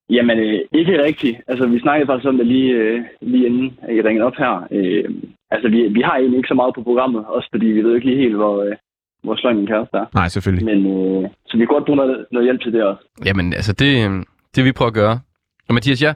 Jamen, 0.10 0.38
øh, 0.40 0.60
ikke 0.72 1.04
rigtigt. 1.04 1.38
Altså, 1.48 1.68
vi 1.68 1.80
snakkede 1.80 2.08
faktisk 2.08 2.28
om 2.28 2.38
det 2.38 2.48
lige, 2.48 2.72
øh, 2.74 3.04
lige 3.22 3.46
inden 3.46 3.80
at 3.82 3.96
I 3.96 4.02
ringede 4.02 4.26
op 4.26 4.36
her. 4.38 4.68
Øh, 4.72 5.06
altså, 5.52 5.70
vi, 5.70 5.88
vi 5.88 6.02
har 6.02 6.16
egentlig 6.16 6.38
ikke 6.38 6.48
så 6.48 6.54
meget 6.54 6.76
på 6.76 6.84
programmet, 6.84 7.26
også 7.26 7.48
fordi 7.52 7.66
vi 7.66 7.82
ved 7.84 7.96
ikke 7.96 8.08
lige 8.08 8.24
helt, 8.24 8.36
hvor, 8.36 8.64
øh, 8.64 8.76
hvor 9.24 9.36
sløj 9.36 9.54
min 9.54 9.68
kæreste 9.68 9.98
er. 9.98 10.06
Nej, 10.14 10.28
selvfølgelig. 10.28 10.66
Men, 10.66 10.80
øh, 10.96 11.30
så 11.48 11.58
vi 11.58 11.64
kan 11.66 11.76
godt 11.76 11.86
bruge 11.86 11.98
noget, 11.98 12.26
noget 12.32 12.46
hjælp 12.48 12.62
til 12.62 12.74
det 12.74 12.84
også. 12.84 13.04
Jamen, 13.26 13.54
altså 13.54 13.74
det, 13.74 13.92
øh, 14.06 14.12
det 14.56 14.66
vi 14.66 14.72
prøve 14.72 14.88
at 14.88 15.00
gøre. 15.04 15.20
Og 15.68 15.74
Mathias, 15.74 16.02
jeg, 16.02 16.16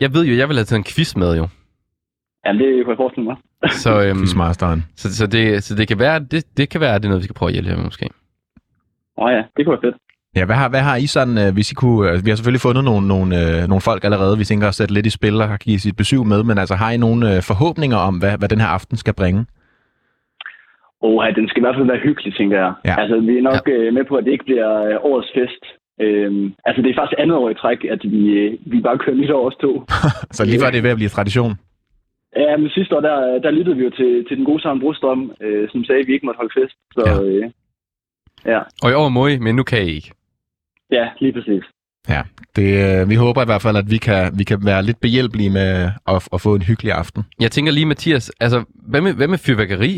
jeg 0.00 0.14
ved 0.14 0.24
jo, 0.26 0.34
jeg 0.40 0.48
vil 0.48 0.56
have 0.56 0.64
taget 0.64 0.78
en 0.78 0.90
quiz 0.94 1.16
med 1.16 1.36
jo. 1.36 1.46
Jamen, 2.46 2.62
det 2.62 2.84
kunne 2.84 2.92
jeg 2.94 3.02
forestille 3.04 3.28
mig. 3.30 3.36
Så, 3.84 3.92
øhm, 4.04 4.18
Quizmasteren. 4.18 4.80
så, 4.96 5.16
så, 5.16 5.26
det, 5.26 5.62
så 5.62 5.74
det 5.74 5.88
kan 5.88 5.98
være, 5.98 6.18
det, 6.32 6.56
det 6.56 6.68
kan 6.70 6.80
være, 6.80 6.94
at 6.94 7.02
det 7.02 7.06
er 7.08 7.10
noget, 7.10 7.22
vi 7.22 7.28
skal 7.28 7.38
prøve 7.38 7.48
at 7.50 7.52
hjælpe 7.52 7.76
med 7.76 7.84
måske. 7.84 8.04
Åh 9.18 9.24
oh, 9.24 9.32
ja, 9.32 9.42
det 9.56 9.60
kunne 9.66 9.72
være 9.72 9.86
fedt. 9.86 9.96
Ja, 10.36 10.44
hvad 10.46 10.56
har, 10.56 10.68
hvad 10.68 10.80
har 10.80 10.96
I 10.96 11.06
sådan, 11.06 11.38
øh, 11.38 11.50
hvis 11.54 11.72
I 11.72 11.74
kunne, 11.74 12.10
øh, 12.10 12.24
vi 12.24 12.30
har 12.30 12.36
selvfølgelig 12.36 12.66
fundet 12.68 12.84
nogle, 12.84 13.08
nogle, 13.14 13.30
øh, 13.42 13.68
nogle 13.70 13.86
folk 13.88 14.04
allerede, 14.04 14.38
vi 14.38 14.44
tænker 14.44 14.66
at 14.68 14.74
sætte 14.74 14.94
lidt 14.94 15.06
i 15.06 15.16
spil 15.18 15.40
og 15.42 15.48
har 15.48 15.56
givet 15.56 15.80
sit 15.80 15.96
besøg 15.96 16.22
med, 16.32 16.40
men 16.48 16.58
altså 16.58 16.74
har 16.74 16.90
I 16.90 16.96
nogle 16.96 17.26
forhåbninger 17.50 17.98
om, 18.08 18.14
hvad, 18.18 18.34
hvad 18.38 18.48
den 18.48 18.60
her 18.60 18.70
aften 18.78 18.96
skal 18.96 19.14
bringe? 19.14 19.46
Og 21.06 21.14
ja, 21.24 21.30
den 21.38 21.48
skal 21.48 21.60
i 21.60 21.64
hvert 21.64 21.76
fald 21.78 21.92
være 21.92 22.04
hyggelig, 22.06 22.34
tænker 22.34 22.56
jeg. 22.64 22.72
Ja. 22.84 22.94
Altså, 23.00 23.16
vi 23.28 23.34
er 23.38 23.42
nok 23.50 23.62
ja. 23.68 23.90
med 23.96 24.04
på, 24.08 24.14
at 24.16 24.24
det 24.24 24.32
ikke 24.32 24.48
bliver 24.50 24.70
øh, 24.86 24.96
årets 25.10 25.30
fest. 25.36 25.62
Øhm, 26.04 26.44
altså, 26.66 26.78
det 26.82 26.90
er 26.90 26.98
faktisk 27.00 27.20
andet 27.22 27.36
år 27.42 27.50
i 27.50 27.60
træk, 27.62 27.80
at 27.94 28.02
vi, 28.14 28.22
øh, 28.40 28.52
vi 28.72 28.80
bare 28.86 28.98
kører 28.98 29.16
nytår 29.16 29.46
os 29.48 29.56
to. 29.64 29.72
Så 30.36 30.42
lige 30.44 30.60
før 30.62 30.70
det 30.70 30.78
er 30.78 30.86
ved 30.86 30.96
at 30.96 31.00
blive 31.02 31.16
tradition. 31.16 31.52
Ja, 32.36 32.56
men 32.56 32.68
sidste 32.70 32.96
år, 32.96 33.00
der, 33.00 33.16
der 33.44 33.50
lyttede 33.50 33.76
vi 33.76 33.84
jo 33.84 33.90
til, 33.90 34.24
til 34.28 34.36
den 34.36 34.44
gode 34.44 34.62
Søren 34.62 34.80
Brostrøm, 34.80 35.32
øh, 35.40 35.68
som 35.72 35.84
sagde, 35.84 36.00
at 36.00 36.06
vi 36.06 36.12
ikke 36.12 36.26
måtte 36.26 36.38
holde 36.42 36.54
fest. 36.58 36.76
Så 36.94 37.00
Ja. 37.06 37.12
ja, 37.12 37.22
øh, 37.26 37.50
ja, 38.52 38.60
Og 38.82 38.90
i 38.90 38.94
år 38.94 39.08
må 39.08 39.26
I, 39.26 39.38
men 39.38 39.56
nu 39.56 39.62
kan 39.62 39.82
I 39.82 39.90
ikke. 39.98 40.10
Ja 40.92 41.08
lige 41.20 41.32
præcis. 41.32 41.64
Ja, 42.08 42.22
det, 42.56 42.68
øh, 42.84 43.10
vi 43.10 43.14
håber 43.14 43.42
i 43.42 43.50
hvert 43.50 43.62
fald, 43.62 43.76
at 43.76 43.90
vi 43.90 43.98
kan, 44.08 44.22
vi 44.38 44.44
kan 44.44 44.58
være 44.70 44.82
lidt 44.82 45.00
behjælpelige 45.00 45.50
med 45.50 45.70
at, 46.12 46.28
at 46.34 46.40
få 46.40 46.54
en 46.54 46.68
hyggelig 46.70 46.92
aften. 46.92 47.22
Jeg 47.40 47.50
tænker 47.50 47.72
lige, 47.72 47.86
Mathias, 47.86 48.30
altså, 48.40 48.58
hvad 48.90 49.00
med, 49.00 49.12
hvad 49.14 49.28
med 49.28 49.38
fyrværkeri? 49.46 49.92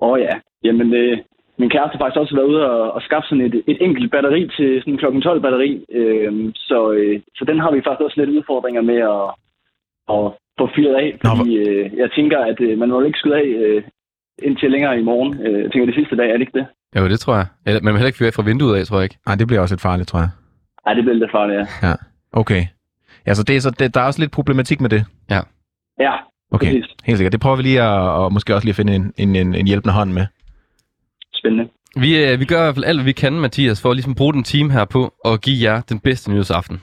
Åh 0.00 0.10
oh, 0.10 0.20
ja, 0.20 0.34
jamen 0.64 0.94
øh, 0.94 1.18
min 1.58 1.70
kæreste 1.70 1.94
har 1.94 2.02
faktisk 2.02 2.20
også 2.20 2.34
været 2.36 2.50
ude 2.52 2.70
og, 2.70 2.92
og 2.92 3.02
skaffe 3.02 3.28
sådan 3.28 3.46
et, 3.48 3.54
et 3.66 3.78
enkelt 3.80 4.10
batteri 4.10 4.42
til 4.56 4.80
sådan 4.80 4.96
klokken 4.96 5.22
12 5.22 5.40
batteri. 5.42 5.84
Øh, 5.98 6.52
så, 6.54 6.92
øh, 6.92 7.20
så 7.36 7.44
den 7.44 7.58
har 7.58 7.70
vi 7.72 7.80
faktisk 7.84 8.04
også 8.04 8.20
lidt 8.20 8.36
udfordringer 8.36 8.82
med 8.82 9.00
at, 9.14 9.26
at 10.14 10.24
få 10.58 10.64
fyret 10.76 10.94
af. 10.94 11.08
Nå, 11.24 11.30
Fordi 11.30 11.56
øh, 11.56 11.84
jeg 12.02 12.10
tænker, 12.16 12.38
at 12.38 12.60
øh, 12.60 12.78
man 12.78 12.88
må 12.88 13.00
ikke 13.00 13.18
skyde 13.18 13.36
af 13.36 13.48
øh, 13.64 13.82
indtil 14.42 14.70
længere 14.70 14.98
i 15.00 15.02
morgen. 15.02 15.46
Øh, 15.46 15.62
jeg 15.62 15.72
tænker, 15.72 15.86
det 15.86 15.94
sidste 15.94 16.16
dag, 16.16 16.28
er 16.28 16.32
det 16.32 16.40
ikke 16.40 16.58
det? 16.58 16.66
Jo, 16.96 17.08
det 17.08 17.20
tror 17.20 17.34
jeg. 17.34 17.46
Eller, 17.66 17.80
man 17.80 17.92
vil 17.92 17.98
heller 17.98 18.06
ikke 18.12 18.18
fyre 18.18 18.32
fra 18.32 18.42
vinduet 18.42 18.78
af, 18.78 18.86
tror 18.86 18.96
jeg 18.96 19.04
ikke. 19.04 19.18
Nej, 19.26 19.34
det 19.34 19.46
bliver 19.46 19.60
også 19.60 19.74
lidt 19.74 19.82
farligt, 19.82 20.08
tror 20.08 20.18
jeg. 20.18 20.28
Nej, 20.86 20.94
det 20.94 21.04
bliver 21.04 21.16
lidt 21.16 21.30
farligt, 21.30 21.68
ja. 21.82 21.94
Okay. 22.32 22.62
Ja, 23.26 23.34
så, 23.34 23.42
det 23.44 23.56
er, 23.56 23.60
så 23.60 23.70
det, 23.70 23.94
der 23.94 24.00
er 24.00 24.04
også 24.06 24.20
lidt 24.20 24.32
problematik 24.32 24.80
med 24.80 24.90
det. 24.90 25.04
Ja, 25.30 25.40
Okay, 26.54 26.66
præcis. 26.66 26.84
helt 27.04 27.18
sikkert. 27.18 27.32
Det 27.32 27.40
prøver 27.40 27.56
vi 27.56 27.62
lige 27.62 27.82
at, 27.82 27.98
og 28.20 28.32
måske 28.32 28.54
også 28.54 28.66
lige 28.66 28.72
at 28.72 28.76
finde 28.76 28.94
en, 28.94 29.12
en, 29.16 29.36
en, 29.36 29.54
en 29.54 29.66
hjælpende 29.66 29.94
hånd 29.94 30.12
med. 30.12 30.26
Spændende. 31.34 31.68
Vi, 31.96 32.24
øh, 32.24 32.40
vi 32.40 32.44
gør 32.44 32.60
i 32.60 32.64
hvert 32.64 32.74
fald 32.74 32.84
alt, 32.84 32.98
hvad 32.98 33.04
vi 33.04 33.12
kan, 33.12 33.32
Mathias, 33.32 33.82
for 33.82 33.90
at 33.90 33.96
ligesom 33.96 34.14
bruge 34.14 34.32
den 34.32 34.44
team 34.44 34.70
her 34.70 34.84
på 34.84 35.14
og 35.24 35.40
give 35.40 35.70
jer 35.70 35.80
den 35.80 36.00
bedste 36.00 36.30
nyhedsaften. 36.30 36.80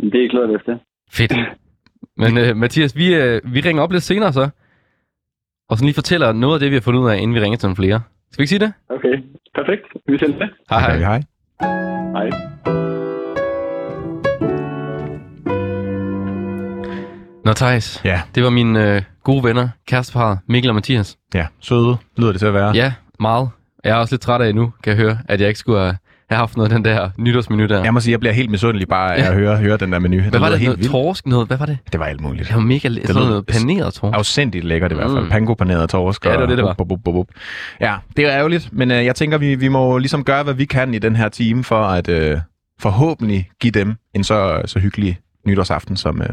Det 0.00 0.14
er 0.14 0.50
jeg 0.50 0.60
til. 0.64 0.78
Fedt. 1.10 1.32
Men 2.22 2.38
øh, 2.38 2.56
Mathias, 2.56 2.96
vi, 2.96 3.14
øh, 3.14 3.40
vi 3.54 3.60
ringer 3.60 3.82
op 3.82 3.92
lidt 3.92 4.02
senere 4.02 4.32
så, 4.32 4.48
og 5.68 5.78
så 5.78 5.84
lige 5.84 5.94
fortæller 5.94 6.32
noget 6.32 6.54
af 6.54 6.60
det, 6.60 6.70
vi 6.70 6.76
har 6.76 6.80
fundet 6.80 7.00
ud 7.00 7.08
af, 7.10 7.16
inden 7.16 7.34
vi 7.34 7.40
ringer 7.40 7.58
til 7.58 7.66
nogle 7.66 7.76
flere. 7.76 8.00
Skal 8.32 8.38
vi 8.38 8.42
ikke 8.42 8.48
sige 8.48 8.58
det? 8.58 8.72
Okay, 8.88 9.14
perfekt. 9.54 9.82
Vi 10.08 10.18
sender 10.18 10.38
det. 10.38 10.50
Hej 10.70 10.80
hej. 10.80 10.90
Okay, 10.96 11.04
hej. 11.04 11.22
Hej. 12.12 12.30
Nå, 17.44 17.52
Thijs. 17.52 18.00
Ja, 18.04 18.20
Det 18.34 18.42
var 18.44 18.50
mine 18.50 18.94
øh, 18.96 19.02
gode 19.24 19.44
venner, 19.44 19.68
kæresteparret, 19.86 20.38
Mikkel 20.48 20.70
og 20.70 20.74
Mathias. 20.74 21.16
ja. 21.34 21.46
Søde 21.60 21.96
lyder 22.16 22.30
det 22.32 22.38
til 22.38 22.46
at 22.46 22.54
være. 22.54 22.70
Ja, 22.74 22.92
meget. 23.20 23.48
Jeg 23.84 23.90
er 23.90 23.94
også 23.96 24.14
lidt 24.14 24.22
træt 24.22 24.40
af 24.40 24.54
nu, 24.54 24.72
kan 24.82 24.90
jeg 24.96 24.96
høre, 25.04 25.18
at 25.28 25.40
jeg 25.40 25.48
ikke 25.48 25.60
skulle 25.60 25.80
have, 25.80 25.96
have 26.34 26.38
haft 26.38 26.56
noget 26.56 26.72
af 26.72 26.76
den 26.76 26.84
der 26.84 27.10
nytårsmenu 27.18 27.66
der. 27.66 27.82
Jeg 27.84 27.94
må 27.94 28.00
sige, 28.00 28.12
jeg 28.12 28.20
bliver 28.20 28.32
helt 28.32 28.50
misundelig 28.50 28.88
bare 28.88 29.16
af 29.16 29.28
at 29.30 29.34
høre, 29.34 29.56
høre 29.56 29.76
den 29.76 29.92
der 29.92 29.98
menu. 29.98 30.20
hvad 30.20 30.30
var 30.30 30.38
lyder 30.38 30.50
det? 30.50 30.58
helt 30.58 30.68
Noget 30.68 30.78
vildt. 30.78 30.90
torsk? 30.92 31.26
Noget, 31.26 31.46
hvad 31.46 31.56
var 31.56 31.66
det? 31.66 31.78
Det 31.92 32.00
var 32.00 32.06
alt 32.06 32.20
muligt. 32.20 32.48
Det 32.48 32.54
var 32.56 32.60
mega 32.62 32.88
læ- 32.88 33.00
sådan 33.06 33.22
noget 33.22 33.46
paneret 33.46 33.94
torsk. 33.94 34.18
Afsindigt 34.18 34.64
lækkert 34.64 34.92
i 34.92 34.94
hvert 34.94 35.10
fald. 35.10 35.24
Mm. 35.24 35.30
Pango 35.30 35.54
paneret 35.54 35.90
torsk. 35.90 36.24
Ja, 36.26 36.32
det 36.32 36.40
var 36.40 36.46
det, 36.46 36.56
det 36.56 36.64
var. 36.64 36.72
bup, 36.72 36.88
bup, 36.88 36.98
bup, 37.04 37.14
bup. 37.14 37.26
Ja, 37.80 37.94
det 38.16 38.24
er 38.26 38.30
ærgerligt, 38.38 38.68
men 38.72 38.90
øh, 38.90 39.04
jeg 39.04 39.14
tænker, 39.14 39.38
vi, 39.38 39.54
vi 39.54 39.68
må 39.68 39.98
ligesom 39.98 40.24
gøre, 40.24 40.42
hvad 40.42 40.54
vi 40.54 40.64
kan 40.64 40.94
i 40.94 40.98
den 40.98 41.16
her 41.16 41.28
time, 41.28 41.64
for 41.64 41.84
at 41.84 42.08
øh, 42.08 42.38
forhåbentlig 42.80 43.48
give 43.60 43.70
dem 43.70 43.94
en 44.14 44.24
så, 44.24 44.62
så 44.66 44.78
hyggelig 44.78 45.18
nytårsaften, 45.46 45.96
som, 45.96 46.22
øh, 46.22 46.28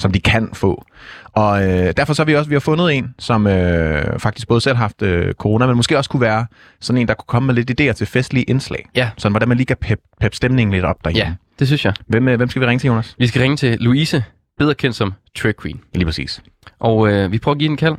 som 0.00 0.12
de 0.12 0.20
kan 0.20 0.48
få. 0.52 0.84
Og 1.32 1.68
øh, 1.68 1.92
derfor 1.96 2.12
så 2.12 2.22
har 2.22 2.26
vi 2.26 2.36
også 2.36 2.48
vi 2.48 2.54
har 2.54 2.60
fundet 2.60 2.96
en, 2.96 3.14
som 3.18 3.46
øh, 3.46 4.18
faktisk 4.18 4.48
både 4.48 4.60
selv 4.60 4.76
har 4.76 4.84
haft 4.84 5.02
øh, 5.02 5.34
corona, 5.34 5.66
men 5.66 5.76
måske 5.76 5.98
også 5.98 6.10
kunne 6.10 6.20
være 6.20 6.46
sådan 6.80 7.00
en, 7.00 7.08
der 7.08 7.14
kunne 7.14 7.26
komme 7.26 7.46
med 7.46 7.54
lidt 7.54 7.80
idéer 7.80 7.92
til 7.92 8.06
festlige 8.06 8.44
indslag. 8.44 8.88
Ja. 8.94 9.10
Sådan, 9.16 9.32
hvordan 9.32 9.48
man 9.48 9.56
lige 9.56 9.66
kan 9.66 9.76
pep, 9.80 9.98
pep 10.20 10.34
stemningen 10.34 10.74
lidt 10.74 10.84
op 10.84 11.04
derhjemme. 11.04 11.30
Ja, 11.30 11.34
det 11.58 11.66
synes 11.66 11.84
jeg. 11.84 11.94
Hvem, 12.06 12.28
øh, 12.28 12.36
hvem 12.36 12.48
skal 12.48 12.62
vi 12.62 12.66
ringe 12.66 12.80
til, 12.80 12.88
Jonas? 12.88 13.14
Vi 13.18 13.26
skal 13.26 13.42
ringe 13.42 13.56
til 13.56 13.78
Louise, 13.80 14.24
bedre 14.58 14.74
kendt 14.74 14.96
som 14.96 15.14
Trick 15.36 15.62
Queen. 15.62 15.80
Lige 15.94 16.04
præcis. 16.04 16.42
Og 16.78 17.12
øh, 17.12 17.32
vi 17.32 17.38
prøver 17.38 17.54
at 17.54 17.58
give 17.58 17.68
den 17.68 17.72
en 17.72 17.76
kald. 17.76 17.96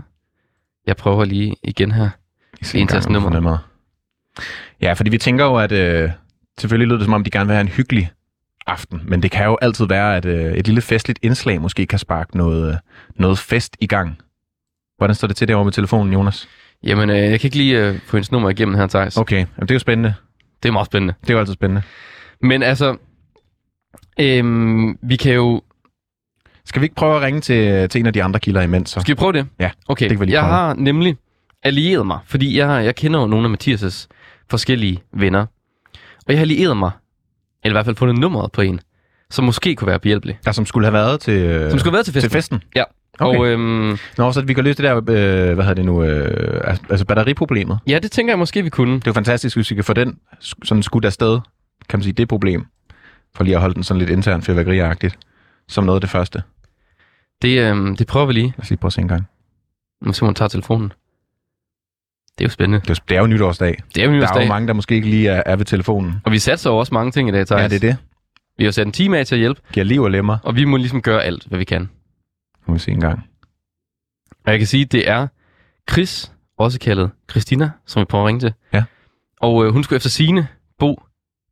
Jeg 0.88 0.98
prøver 0.98 1.26
lige 1.26 1.56
igen 1.64 1.92
her. 1.92 2.10
Se 2.62 2.80
Indtast 2.80 3.08
engang, 3.08 3.26
om 3.26 3.32
vi 3.32 3.36
får 3.36 3.40
nummeret. 3.40 3.44
nummeret. 3.44 3.60
Ja, 4.82 4.94
fordi 4.94 5.10
vi 5.10 5.18
tænker 5.18 5.46
jo, 5.46 5.56
at 5.56 5.72
øh, 5.72 6.10
selvfølgelig 6.60 6.88
lyder 6.88 6.98
det 6.98 7.06
som 7.06 7.14
om, 7.14 7.24
de 7.24 7.30
gerne 7.30 7.48
vil 7.48 7.54
have 7.54 7.62
en 7.62 7.68
hyggelig 7.68 8.12
aften, 8.68 9.02
men 9.06 9.24
det 9.24 9.32
kan 9.32 9.46
jo 9.46 9.58
altid 9.62 9.86
være, 9.88 10.18
at 10.18 10.26
øh, 10.26 10.54
et 10.54 10.68
lille 10.68 10.82
festligt 10.82 11.20
indslag 11.22 11.62
måske 11.62 11.86
kan 11.86 12.00
sparke 12.00 12.38
noget, 12.38 12.72
øh, 12.72 12.78
noget 13.16 13.40
fest 13.40 13.78
i 13.80 13.88
gang. 13.88 14.18
Hvordan 14.98 15.16
står 15.16 15.28
det 15.28 15.38
til 15.38 15.48
derovre 15.48 15.66
med 15.66 15.74
telefonen, 15.74 16.14
Jonas? 16.14 16.48
Jamen, 16.84 17.10
øh, 17.10 17.18
jeg 17.18 17.40
kan 17.40 17.48
ikke 17.48 17.58
lige 17.58 17.88
øh, 17.88 18.00
få 18.06 18.18
hendes 18.18 18.32
nummer 18.32 18.50
igennem 18.50 18.76
her, 18.76 18.88
Thijs. 18.88 19.18
Okay, 19.18 19.36
Jamen, 19.38 19.48
det 19.62 19.72
er 19.72 19.76
jo 19.76 19.80
spændende. 19.80 20.14
Det 20.64 20.70
er 20.70 20.74
meget 20.74 20.86
spændende. 20.86 21.14
Det 21.22 21.30
er 21.30 21.34
jo 21.34 21.40
altid 21.40 21.54
spændende. 21.54 21.82
Men 22.42 22.64
altså, 22.64 22.98
øhm, 24.20 24.98
vi 25.04 25.16
kan 25.16 25.34
jo... 25.34 25.62
Skal 26.66 26.82
vi 26.82 26.86
ikke 26.86 26.96
prøve 26.96 27.16
at 27.16 27.22
ringe 27.22 27.42
til, 27.42 27.90
til 27.90 28.00
en 28.00 28.06
af 28.06 28.14
de 28.14 28.24
andre 28.24 28.40
kilder 28.40 28.62
imens? 28.62 28.90
Så? 28.90 29.00
Skal 29.00 29.16
vi 29.16 29.20
prøve 29.20 29.34
det? 29.34 29.48
Ja, 29.60 29.72
Okay, 29.88 30.04
det 30.04 30.12
kan 30.12 30.20
vi 30.20 30.26
lige 30.26 30.36
jeg 30.36 30.44
prøve. 30.44 30.54
har 30.54 30.74
nemlig 30.74 31.18
allieret 31.64 32.06
mig, 32.08 32.20
fordi 32.26 32.58
jeg, 32.58 32.86
jeg 32.86 32.96
kender 32.96 33.20
jo 33.20 33.28
nogle 33.28 33.50
af 33.50 33.56
Mathias' 33.58 34.08
forskellige 34.50 35.04
venner. 35.14 35.46
Og 36.18 36.28
jeg 36.28 36.38
har 36.38 36.42
allieret 36.42 36.78
mig, 36.78 36.92
eller 37.64 37.74
i 37.74 37.76
hvert 37.76 37.86
fald 37.86 37.96
fundet 37.96 38.18
nummeret 38.20 38.52
på 38.52 38.62
en, 38.62 38.80
som 39.30 39.46
måske 39.46 39.76
kunne 39.76 39.88
være 39.88 40.00
behjælpelig. 40.00 40.40
Der 40.46 40.52
som 40.52 40.66
skulle 40.66 40.86
have 40.88 40.94
været 40.94 41.20
til, 41.20 41.34
øh, 41.34 41.70
Som 41.70 41.80
skulle 41.80 41.92
have 41.92 41.96
været 41.96 42.06
til 42.06 42.14
festen. 42.14 42.30
til 42.30 42.38
festen? 42.38 42.64
Ja. 42.76 42.84
Okay. 43.20 43.40
Og 43.40 43.48
øhm, 43.48 43.98
Nå, 44.18 44.32
så 44.32 44.42
vi 44.42 44.54
kan 44.54 44.64
løse 44.64 44.78
det 44.78 44.84
der, 44.84 44.96
øh, 44.98 45.04
hvad 45.54 45.56
hedder 45.56 45.74
det 45.74 45.86
nu, 45.86 46.04
øh, 46.04 46.62
altså- 46.64 46.84
altså 46.90 47.06
batteriproblemet. 47.06 47.80
ja, 47.88 48.00
det 48.00 48.12
tænker 48.12 48.32
jeg 48.34 48.40
måske, 48.40 48.64
vi 48.64 48.70
kunne. 48.70 48.94
Det 48.96 49.08
er 49.08 49.12
jo 49.12 49.14
fantastisk, 49.14 49.56
hvis 49.58 49.70
vi 49.72 49.76
kan 49.76 49.84
få 49.84 49.94
den 49.94 50.18
sådan 50.64 50.84
skudt 50.84 51.06
afsted, 51.06 51.40
kan 51.90 52.00
man 52.00 52.04
sige, 52.04 52.14
det 52.14 52.28
problem, 52.28 52.66
for 53.36 53.44
lige 53.44 53.56
at 53.56 53.62
holde 53.62 53.76
den 53.76 53.84
sådan 53.84 54.00
lidt 54.00 54.10
intern 54.10 54.42
fyrværkeriagtigt, 54.42 55.18
som 55.68 55.84
noget 55.84 55.98
af 55.98 56.02
det 56.02 56.10
første. 56.10 56.44
Det, 57.42 57.60
øhm, 57.60 57.96
det 57.98 58.08
prøver 58.08 58.26
vi 58.26 58.34
lige. 58.34 58.48
Lad 58.58 58.60
os 58.64 58.70
lige 58.70 58.78
prøve 58.80 58.90
at 58.90 58.94
se 58.94 59.02
en 59.02 59.08
gang. 59.08 59.28
Nu 60.02 60.14
man 60.22 60.34
tage 60.36 60.50
telefonen. 60.50 60.94
Det 62.38 62.44
er 62.46 62.48
jo 62.48 62.50
spændende. 62.52 62.80
Det 62.80 62.90
er, 62.90 62.94
jo- 62.94 63.04
det 63.10 63.16
er 63.18 63.22
jo 63.22 63.28
nytårsdag. 63.28 63.78
Det 63.96 64.02
er 64.04 64.06
jo 64.06 64.12
Der 64.12 64.18
er 64.18 64.22
nytårsdag. 64.22 64.44
jo 64.44 64.48
mange, 64.48 64.68
der 64.68 64.74
måske 64.74 64.96
ikke 64.96 65.10
lige 65.10 65.30
er, 65.30 65.44
er 65.46 65.56
ved 65.56 65.66
telefonen. 65.66 66.14
Og 66.26 66.32
vi 66.32 66.40
satser 66.40 66.70
jo 66.72 66.78
også 66.78 66.94
mange 66.94 67.12
ting 67.12 67.30
i 67.30 67.32
dag, 67.32 67.48
Thijs. 67.48 67.62
Ja, 67.62 67.68
det 67.68 67.76
er 67.76 67.80
det. 67.90 67.98
Vi 68.58 68.64
har 68.64 68.72
sat 68.72 68.86
en 68.86 68.92
time 68.92 69.18
af 69.18 69.26
til 69.26 69.36
at 69.36 69.40
hjælpe, 69.40 69.62
Giver 69.74 69.84
liv 69.84 70.02
og 70.02 70.12
lemmer. 70.12 70.38
og 70.44 70.56
vi 70.56 70.66
må 70.66 70.78
ligesom 70.78 71.02
gøre 71.02 71.24
alt, 71.24 71.46
hvad 71.46 71.58
vi 71.60 71.64
kan. 71.66 71.82
Nu 71.82 71.88
må 72.68 72.74
vi 72.74 72.80
se 72.80 72.92
en 72.92 73.00
gang. 73.00 73.20
Og 74.46 74.52
jeg 74.52 74.60
kan 74.60 74.68
sige, 74.68 74.84
at 74.84 74.92
det 74.92 75.10
er 75.10 75.28
Chris, 75.92 76.32
også 76.58 76.80
kaldet 76.80 77.12
Christina, 77.32 77.70
som 77.86 78.00
vi 78.00 78.06
prøver 78.06 78.24
at 78.24 78.28
ringe 78.28 78.40
til. 78.40 78.54
Ja. 78.74 78.84
Og 79.42 79.66
øh, 79.66 79.74
hun 79.74 79.84
skulle 79.84 79.98
efter 79.98 80.10
sine 80.10 80.48
bo 80.80 81.04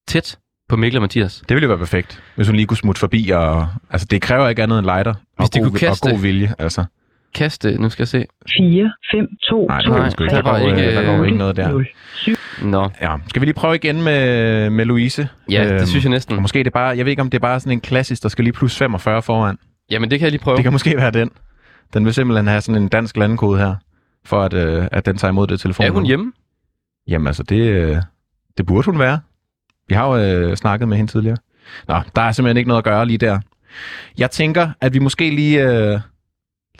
tæt 0.07 0.37
på 0.69 0.75
Mikkel 0.75 0.97
og 0.97 1.01
Mathias. 1.01 1.35
Det 1.49 1.55
ville 1.55 1.63
jo 1.63 1.67
være 1.67 1.77
perfekt, 1.77 2.23
hvis 2.35 2.47
hun 2.47 2.55
lige 2.55 2.65
kunne 2.65 2.77
smutte 2.77 2.99
forbi. 2.99 3.29
Og, 3.29 3.67
altså, 3.89 4.07
det 4.11 4.21
kræver 4.21 4.49
ikke 4.49 4.63
andet 4.63 4.79
end 4.79 4.85
lighter 4.85 5.13
Hvis 5.13 5.47
og, 5.49 5.53
de 5.53 5.59
god, 5.59 5.67
kunne 5.69 5.79
kaste- 5.79 6.05
og 6.05 6.11
god 6.11 6.19
vilje. 6.19 6.53
Altså. 6.59 6.85
Kaste, 7.33 7.81
nu 7.81 7.89
skal 7.89 8.01
jeg 8.03 8.07
se. 8.07 8.25
4, 8.57 8.91
5, 9.11 9.27
2, 9.49 9.67
Nej, 9.67 9.77
det 9.77 9.85
2, 9.85 9.91
kan 9.91 9.99
Nej, 9.99 10.05
vi 10.07 10.11
sgu 10.11 10.23
ikke. 10.23 10.35
Der 10.35 10.41
der 10.41 10.51
går, 10.51 10.59
var 10.59 10.77
ikke, 10.77 10.95
der 10.95 11.17
går 11.17 11.25
ikke 11.25 11.37
noget 11.37 11.55
der. 11.55 11.69
0, 11.69 11.87
7. 12.13 12.33
Nå, 12.63 12.89
Ja. 13.01 13.15
Skal 13.27 13.39
vi 13.41 13.45
lige 13.45 13.53
prøve 13.53 13.75
igen 13.75 14.01
med, 14.01 14.69
med 14.69 14.85
Louise? 14.85 15.29
ja, 15.51 15.65
Øhm, 15.67 15.77
det 15.79 15.87
synes 15.87 16.03
jeg 16.03 16.09
næsten. 16.11 16.35
Og 16.35 16.41
måske 16.41 16.59
er 16.59 16.63
det 16.63 16.73
bare, 16.73 16.97
jeg 16.97 17.05
ved 17.05 17.09
ikke 17.09 17.21
om 17.21 17.29
det 17.29 17.37
er 17.37 17.41
bare 17.41 17.59
sådan 17.59 17.71
en 17.71 17.81
klassisk, 17.81 18.23
der 18.23 18.29
skal 18.29 18.43
lige 18.43 18.53
plus 18.53 18.77
45 18.77 19.21
foran. 19.21 19.57
Jamen, 19.91 20.11
det 20.11 20.19
kan 20.19 20.25
jeg 20.25 20.31
lige 20.31 20.41
prøve. 20.41 20.55
Det 20.57 20.63
kan 20.63 20.71
måske 20.73 20.97
være 20.97 21.11
den. 21.11 21.31
Den 21.93 22.05
vil 22.05 22.13
simpelthen 22.13 22.47
have 22.47 22.61
sådan 22.61 22.81
en 22.81 22.87
dansk 22.87 23.17
landkode 23.17 23.59
her, 23.59 23.75
for 24.25 24.41
at, 24.43 24.53
øh, 24.53 24.87
at 24.91 25.05
den 25.05 25.17
tager 25.17 25.31
imod 25.31 25.47
det 25.47 25.59
telefon. 25.59 25.85
Er 25.85 25.91
hun 25.91 26.05
hjemme? 26.05 26.31
Jamen 27.07 27.27
altså, 27.27 27.43
det, 27.43 27.59
øh, 27.67 27.97
det 28.57 28.65
burde 28.65 28.85
hun 28.85 28.99
være. 28.99 29.19
Vi 29.87 29.95
har 29.95 30.07
jo 30.07 30.23
øh, 30.23 30.55
snakket 30.57 30.87
med 30.87 30.97
hende 30.97 31.11
tidligere. 31.11 31.37
Nå, 31.87 31.95
der 32.15 32.21
er 32.21 32.31
simpelthen 32.31 32.57
ikke 32.57 32.67
noget 32.67 32.77
at 32.77 32.83
gøre 32.83 33.05
lige 33.05 33.17
der. 33.17 33.39
Jeg 34.17 34.31
tænker, 34.31 34.69
at 34.81 34.93
vi 34.93 34.99
måske 34.99 35.29
lige 35.29 35.63
øh, 35.71 35.99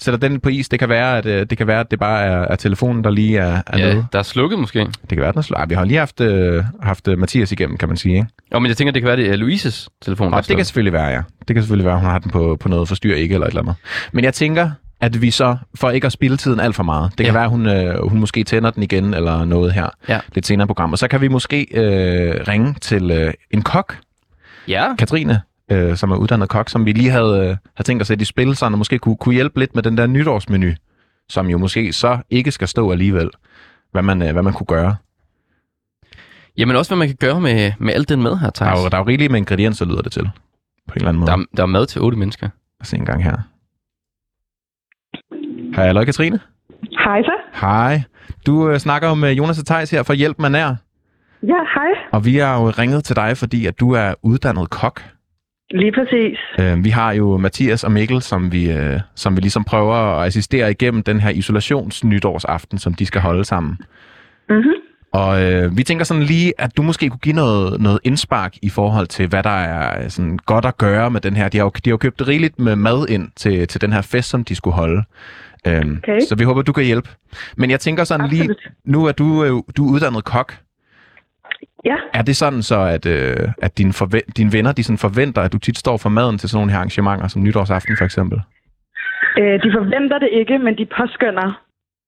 sætter 0.01 0.19
den 0.29 0.39
på 0.39 0.49
is. 0.49 0.69
Det 0.69 0.79
kan 0.79 0.89
være, 0.89 1.17
at 1.17 1.25
øh, 1.25 1.45
det 1.49 1.57
kan 1.57 1.67
være, 1.67 1.79
at 1.79 1.91
det 1.91 1.99
bare 1.99 2.23
er, 2.23 2.37
er 2.49 2.55
telefonen, 2.55 3.03
der 3.03 3.09
lige 3.09 3.37
er, 3.37 3.61
er 3.67 3.77
Ja, 3.77 3.93
nede. 3.93 4.05
der 4.13 4.19
er 4.19 4.23
slukket 4.23 4.59
måske. 4.59 4.79
Det 4.79 5.09
kan 5.09 5.17
være, 5.19 5.27
at 5.27 5.35
den 5.35 5.43
er. 5.49 5.55
Ej, 5.57 5.65
Vi 5.65 5.75
har 5.75 5.85
lige 5.85 5.97
haft, 5.99 6.21
øh, 6.21 6.63
haft 6.81 7.07
øh, 7.07 7.19
Mathias 7.19 7.51
igennem, 7.51 7.77
kan 7.77 7.87
man 7.87 7.97
sige. 7.97 8.15
Ikke? 8.15 8.27
Jo, 8.53 8.59
men 8.59 8.67
jeg 8.69 8.77
tænker, 8.77 8.91
det 8.91 9.01
kan 9.01 9.07
være, 9.07 9.17
det 9.17 9.29
er 9.29 9.35
Louises 9.35 9.89
telefon. 10.01 10.27
der 10.27 10.31
er 10.33 10.37
Og 10.37 10.41
det 10.43 10.47
kan 10.47 10.53
slukket. 10.53 10.65
selvfølgelig 10.67 10.93
være, 10.93 11.07
ja. 11.07 11.21
Det 11.47 11.55
kan 11.55 11.63
selvfølgelig 11.63 11.85
være, 11.85 11.95
at 11.95 12.01
hun 12.01 12.09
har 12.09 12.19
den 12.19 12.31
på, 12.31 12.57
på 12.59 12.69
noget 12.69 12.87
forstyr 12.87 13.15
ikke, 13.15 13.33
eller 13.33 13.47
et 13.47 13.51
eller 13.51 13.61
andet. 13.61 13.75
Men 14.11 14.23
jeg 14.23 14.33
tænker, 14.33 14.71
at 15.01 15.21
vi 15.21 15.31
så, 15.31 15.57
for 15.75 15.89
ikke 15.89 16.05
at 16.05 16.11
spille 16.11 16.37
tiden 16.37 16.59
alt 16.59 16.75
for 16.75 16.83
meget, 16.83 17.11
det 17.17 17.17
kan 17.17 17.25
Ja. 17.25 17.31
være, 17.33 17.43
at 17.43 17.49
hun, 17.49 17.65
øh, 17.67 18.07
hun 18.09 18.19
måske 18.19 18.43
tænder 18.43 18.69
den 18.71 18.83
igen, 18.83 19.13
eller 19.13 19.45
noget 19.45 19.73
her, 19.73 19.87
Ja. 20.09 20.19
lidt 20.35 20.45
senere 20.47 20.65
i 20.65 20.67
programmet. 20.67 20.99
Så 20.99 21.07
kan 21.07 21.21
vi 21.21 21.27
måske 21.27 21.67
øh, 21.73 22.47
ringe 22.47 22.75
til 22.81 23.11
øh, 23.11 23.33
en 23.51 23.61
kok, 23.61 23.97
Ja, 24.67 24.95
Katrine, 24.95 25.41
øh, 25.71 25.95
som 25.97 26.11
er 26.11 26.15
uddannet 26.15 26.49
kok, 26.49 26.69
som 26.69 26.85
vi 26.85 26.91
lige 26.91 27.09
havde, 27.09 27.39
øh, 27.39 27.45
havde 27.75 27.83
tænkt 27.83 28.01
at 28.01 28.07
sætte 28.07 28.21
i 28.21 28.25
spil, 28.25 28.55
så 28.55 28.65
han 28.65 28.77
måske 28.77 28.99
kunne, 28.99 29.17
kunne 29.17 29.35
hjælpe 29.35 29.59
lidt 29.59 29.75
med 29.75 29.83
den 29.83 29.97
der 29.97 30.07
nytårsmenu, 30.07 30.71
som 31.29 31.47
jo 31.49 31.57
måske 31.57 31.93
så 31.93 32.17
ikke 32.29 32.51
skal 32.51 32.67
stå 32.67 32.91
alligevel, 32.91 33.29
hvad 33.91 34.01
man, 34.03 34.21
øh, 34.21 34.31
hvad 34.31 34.43
man 34.43 34.53
kunne 34.53 34.67
gøre. 34.67 34.95
jamen 36.57 36.75
også, 36.75 36.89
hvad 36.91 36.97
man 36.97 37.07
kan 37.07 37.17
gøre 37.19 37.41
med, 37.41 37.71
med 37.79 37.93
alt 37.93 38.09
den 38.09 38.21
mad 38.23 38.37
her, 38.37 38.49
Der 38.49 38.51
Thijs. 38.65 38.79
er, 38.79 38.83
jo, 38.83 38.89
der 38.89 38.97
er 38.97 39.01
jo 39.01 39.07
rigeligt 39.07 39.31
med 39.31 39.39
ingredienser, 39.39 39.85
lyder 39.85 40.01
det 40.01 40.11
til, 40.11 40.23
på 40.87 40.93
en 40.93 40.95
eller 40.95 41.09
anden 41.09 41.19
måde. 41.19 41.31
Der, 41.31 41.37
er, 41.37 41.43
der 41.57 41.63
er 41.63 41.67
mad 41.67 41.85
til 41.85 42.01
otte 42.01 42.17
mennesker. 42.17 42.45
Lad 42.47 42.81
os 42.81 42.87
se 42.87 42.97
en 42.97 43.05
gang 43.05 43.23
her. 43.23 43.37
Hej, 45.75 45.85
hallo 45.85 46.05
Katrine. 46.05 46.39
Hej 47.03 47.21
så. 47.23 47.31
Hej. 47.61 48.01
Du 48.45 48.69
øh, 48.69 48.79
snakker 48.79 49.13
med 49.13 49.33
Jonas 49.33 49.59
og 49.59 49.65
Theis 49.65 49.91
her 49.91 50.03
fra 50.03 50.13
Hjælp 50.13 50.39
Man 50.39 50.55
Er, 50.55 50.75
Ja, 51.43 51.53
hej. 51.75 51.87
og 52.11 52.25
vi 52.25 52.37
har 52.37 52.61
jo 52.61 52.69
ringet 52.69 53.03
til 53.03 53.15
dig, 53.15 53.37
fordi 53.37 53.65
at 53.65 53.79
du 53.79 53.91
er 53.91 54.13
uddannet 54.23 54.69
kok. 54.69 55.03
Lige 55.71 55.91
præcis. 55.91 56.37
Øh, 56.59 56.83
vi 56.83 56.89
har 56.89 57.11
jo 57.11 57.37
Mathias 57.37 57.83
og 57.83 57.91
Mikkel, 57.91 58.21
som 58.21 58.51
vi, 58.51 58.71
øh, 58.71 58.99
som 59.15 59.35
vi 59.35 59.41
ligesom 59.41 59.63
prøver 59.63 59.95
at 59.95 60.27
assistere 60.27 60.71
igennem 60.71 61.03
den 61.03 61.19
her 61.19 61.29
isolationsnytårsaften, 61.29 62.77
som 62.77 62.93
de 62.93 63.05
skal 63.05 63.21
holde 63.21 63.45
sammen. 63.45 63.77
Mm-hmm. 64.49 64.73
Og 65.13 65.43
øh, 65.43 65.77
vi 65.77 65.83
tænker 65.83 66.05
sådan 66.05 66.23
lige, 66.23 66.53
at 66.57 66.77
du 66.77 66.81
måske 66.81 67.09
kunne 67.09 67.19
give 67.19 67.35
noget, 67.35 67.81
noget 67.81 67.99
indspark 68.03 68.55
i 68.61 68.69
forhold 68.69 69.07
til, 69.07 69.27
hvad 69.27 69.43
der 69.43 69.49
er 69.49 70.03
øh, 70.03 70.09
sådan 70.09 70.37
godt 70.45 70.65
at 70.65 70.77
gøre 70.77 71.11
med 71.11 71.21
den 71.21 71.35
her. 71.35 71.49
De 71.49 71.57
har 71.57 71.65
jo, 71.65 71.71
de 71.85 71.89
har 71.89 71.91
jo 71.93 71.97
købt 71.97 72.27
rigeligt 72.27 72.59
med 72.59 72.75
mad 72.75 73.07
ind 73.09 73.29
til, 73.35 73.67
til 73.67 73.81
den 73.81 73.93
her 73.93 74.01
fest, 74.01 74.29
som 74.29 74.43
de 74.43 74.55
skulle 74.55 74.75
holde. 74.75 75.03
Øhm, 75.67 75.97
Okay. 76.03 76.19
Så 76.29 76.35
vi 76.35 76.43
håber, 76.43 76.61
du 76.61 76.73
kan 76.73 76.83
hjælpe. 76.85 77.09
Men 77.57 77.71
jeg 77.71 77.79
tænker 77.79 78.03
sådan 78.03 78.27
lige, 78.29 78.41
Absolut. 78.41 78.71
nu 78.85 79.05
er 79.05 79.11
du, 79.11 79.43
øh, 79.43 79.51
du 79.77 79.87
er 79.87 79.91
uddannet 79.93 80.23
kok. 80.23 80.53
Ja. 81.85 81.95
Er 82.13 82.21
det 82.21 82.35
sådan 82.35 82.61
så, 82.63 82.79
at, 82.79 83.05
øh, 83.05 83.37
at 83.61 83.77
dine, 83.77 83.93
forve- 83.93 84.31
dine 84.37 84.53
venner 84.53 84.71
de 84.71 84.83
sådan 84.83 84.97
forventer, 84.97 85.41
at 85.41 85.53
du 85.53 85.57
tit 85.59 85.77
står 85.77 85.97
for 85.97 86.09
maden 86.09 86.37
til 86.37 86.49
sådan 86.49 86.57
nogle 86.59 86.71
her 86.71 86.77
arrangementer, 86.77 87.27
som 87.27 87.43
nytårsaften 87.43 87.95
for 87.97 88.05
eksempel? 88.05 88.39
Øh, 89.39 89.63
de 89.63 89.69
forventer 89.77 90.19
det 90.19 90.29
ikke, 90.31 90.59
men 90.59 90.77
de 90.77 90.85
påskynder, 90.97 91.61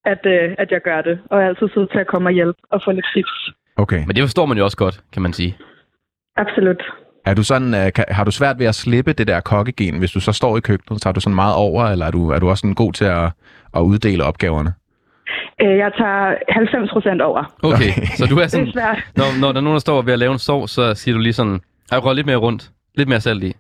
at, 0.06 0.22
øh, 0.26 0.56
at 0.58 0.72
jeg 0.72 0.82
gør 0.84 1.02
det. 1.02 1.20
Og 1.32 1.38
jeg 1.38 1.46
er 1.46 1.50
altid 1.50 1.68
sød 1.74 1.88
til 1.92 2.00
at 2.00 2.08
komme 2.08 2.30
og 2.30 2.34
hjælpe 2.34 2.60
og 2.72 2.82
få 2.86 2.92
lidt 2.92 3.06
tips. 3.16 3.36
Okay. 3.78 4.02
Men 4.08 4.16
det 4.16 4.24
forstår 4.24 4.46
man 4.46 4.58
jo 4.58 4.64
også 4.64 4.78
godt, 4.78 5.02
kan 5.14 5.22
man 5.22 5.34
sige. 5.34 5.58
Absolut. 6.38 6.84
Er 7.26 7.34
du 7.34 7.44
sådan, 7.44 7.74
øh, 7.74 7.94
kan, 7.94 8.06
har 8.10 8.24
du 8.24 8.32
svært 8.32 8.60
ved 8.60 8.66
at 8.66 8.76
slippe 8.76 9.14
det 9.14 9.28
der 9.28 9.40
kokkegen, 9.40 10.00
hvis 10.00 10.12
du 10.12 10.20
så 10.20 10.32
står 10.32 10.58
i 10.58 10.60
køkkenet, 10.60 11.00
så 11.00 11.04
tager 11.04 11.14
du 11.14 11.20
sådan 11.20 11.36
meget 11.36 11.56
over, 11.56 11.86
eller 11.86 12.06
er 12.06 12.12
du, 12.12 12.30
er 12.30 12.40
du 12.40 12.50
også 12.50 12.62
sådan 12.62 12.76
god 12.76 12.94
til 12.94 13.06
at, 13.06 13.32
at 13.76 13.82
uddele 13.82 14.24
opgaverne? 14.24 14.74
Øh, 15.64 15.78
jeg 15.78 15.92
tager 15.98 16.36
90 16.50 16.90
procent 16.92 17.22
over. 17.22 17.54
Okay, 17.64 17.92
så 18.18 18.26
du 18.30 18.36
er 18.38 18.42
Det 18.42 18.52
sådan, 18.52 18.68
er 18.68 18.72
svært. 18.72 18.98
når, 19.16 19.26
når 19.42 19.48
der 19.52 19.60
er 19.60 19.64
nogen, 19.68 19.74
der 19.80 19.80
står 19.80 20.02
ved 20.02 20.14
at 20.14 20.20
lave 20.20 20.32
en 20.34 20.40
sovs, 20.40 20.72
så 20.72 20.94
siger 20.96 21.16
du 21.16 21.22
lige 21.22 21.34
sådan, 21.34 21.62
jeg 21.92 22.04
rører 22.06 22.14
lidt 22.14 22.26
mere 22.28 22.36
rundt, 22.38 22.70
lidt 22.96 23.10
mere 23.10 23.22
salt 23.22 23.44
i. 23.44 23.54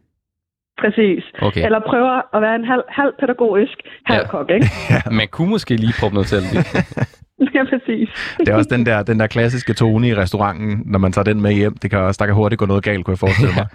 Præcis. 0.81 1.24
Okay, 1.41 1.65
Eller 1.65 1.79
prøver 1.88 2.36
at 2.36 2.41
være 2.41 2.55
en 2.55 2.65
halv, 2.65 2.81
halv 2.89 3.12
pædagogisk, 3.20 3.77
halv 4.05 4.22
Ja. 4.22 4.27
kok, 4.27 4.50
ikke? 4.51 4.67
man 5.20 5.27
kunne 5.31 5.50
måske 5.50 5.75
lige 5.75 5.93
proppe 6.00 6.13
noget 6.13 6.27
salt 6.27 6.53
i. 6.53 6.58
ja, 7.55 7.63
præcis. 7.63 8.10
Det 8.39 8.50
er 8.50 8.55
også 8.55 8.70
den 8.72 8.86
der, 8.86 9.03
den 9.03 9.20
der 9.20 9.27
klassiske 9.27 9.74
tone 9.74 10.08
i 10.08 10.15
restauranten, 10.15 10.84
når 10.86 11.00
man 11.00 11.12
tager 11.12 11.24
den 11.24 11.41
med 11.41 11.53
hjem. 11.53 11.77
Det 11.77 11.89
kan 11.89 12.00
også, 12.00 12.17
der 12.20 12.25
kan 12.25 12.36
hurtigt 12.36 12.60
gå 12.60 12.65
noget 12.65 12.84
galt, 12.84 13.05
kunne 13.05 13.12
jeg 13.12 13.20
forestille 13.20 13.53
mig. 13.62 13.65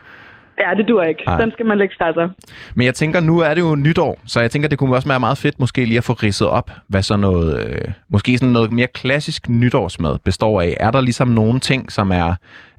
Ja, 0.59 0.75
det 0.75 0.89
dur 0.89 1.03
ikke. 1.03 1.23
Nej. 1.27 1.41
Den 1.41 1.51
skal 1.53 1.67
man 1.67 1.79
lægge 1.79 1.95
fra 1.99 2.13
sig. 2.13 2.31
Men 2.75 2.87
jeg 2.87 2.95
tænker, 2.95 3.21
nu 3.21 3.39
er 3.39 3.55
det 3.55 3.61
jo 3.61 3.75
nytår, 3.75 4.19
så 4.27 4.41
jeg 4.41 4.51
tænker, 4.51 4.69
det 4.69 4.79
kunne 4.79 4.97
også 4.97 5.09
være 5.09 5.21
meget 5.21 5.39
fedt 5.39 5.61
måske 5.61 5.85
lige 5.85 5.99
at 5.99 6.05
få 6.05 6.13
ridset 6.13 6.49
op, 6.49 6.71
hvad 6.89 7.03
sådan 7.03 7.21
noget, 7.21 7.49
øh, 7.69 7.93
måske 8.09 8.39
sådan 8.39 8.53
noget 8.53 8.73
mere 8.73 8.87
klassisk 8.87 9.49
nytårsmad 9.49 10.19
består 10.25 10.61
af. 10.61 10.77
Er 10.81 10.91
der 10.91 11.01
ligesom 11.01 11.29
nogle 11.29 11.61
ting, 11.61 11.93
som 11.93 12.11
er, 12.11 12.35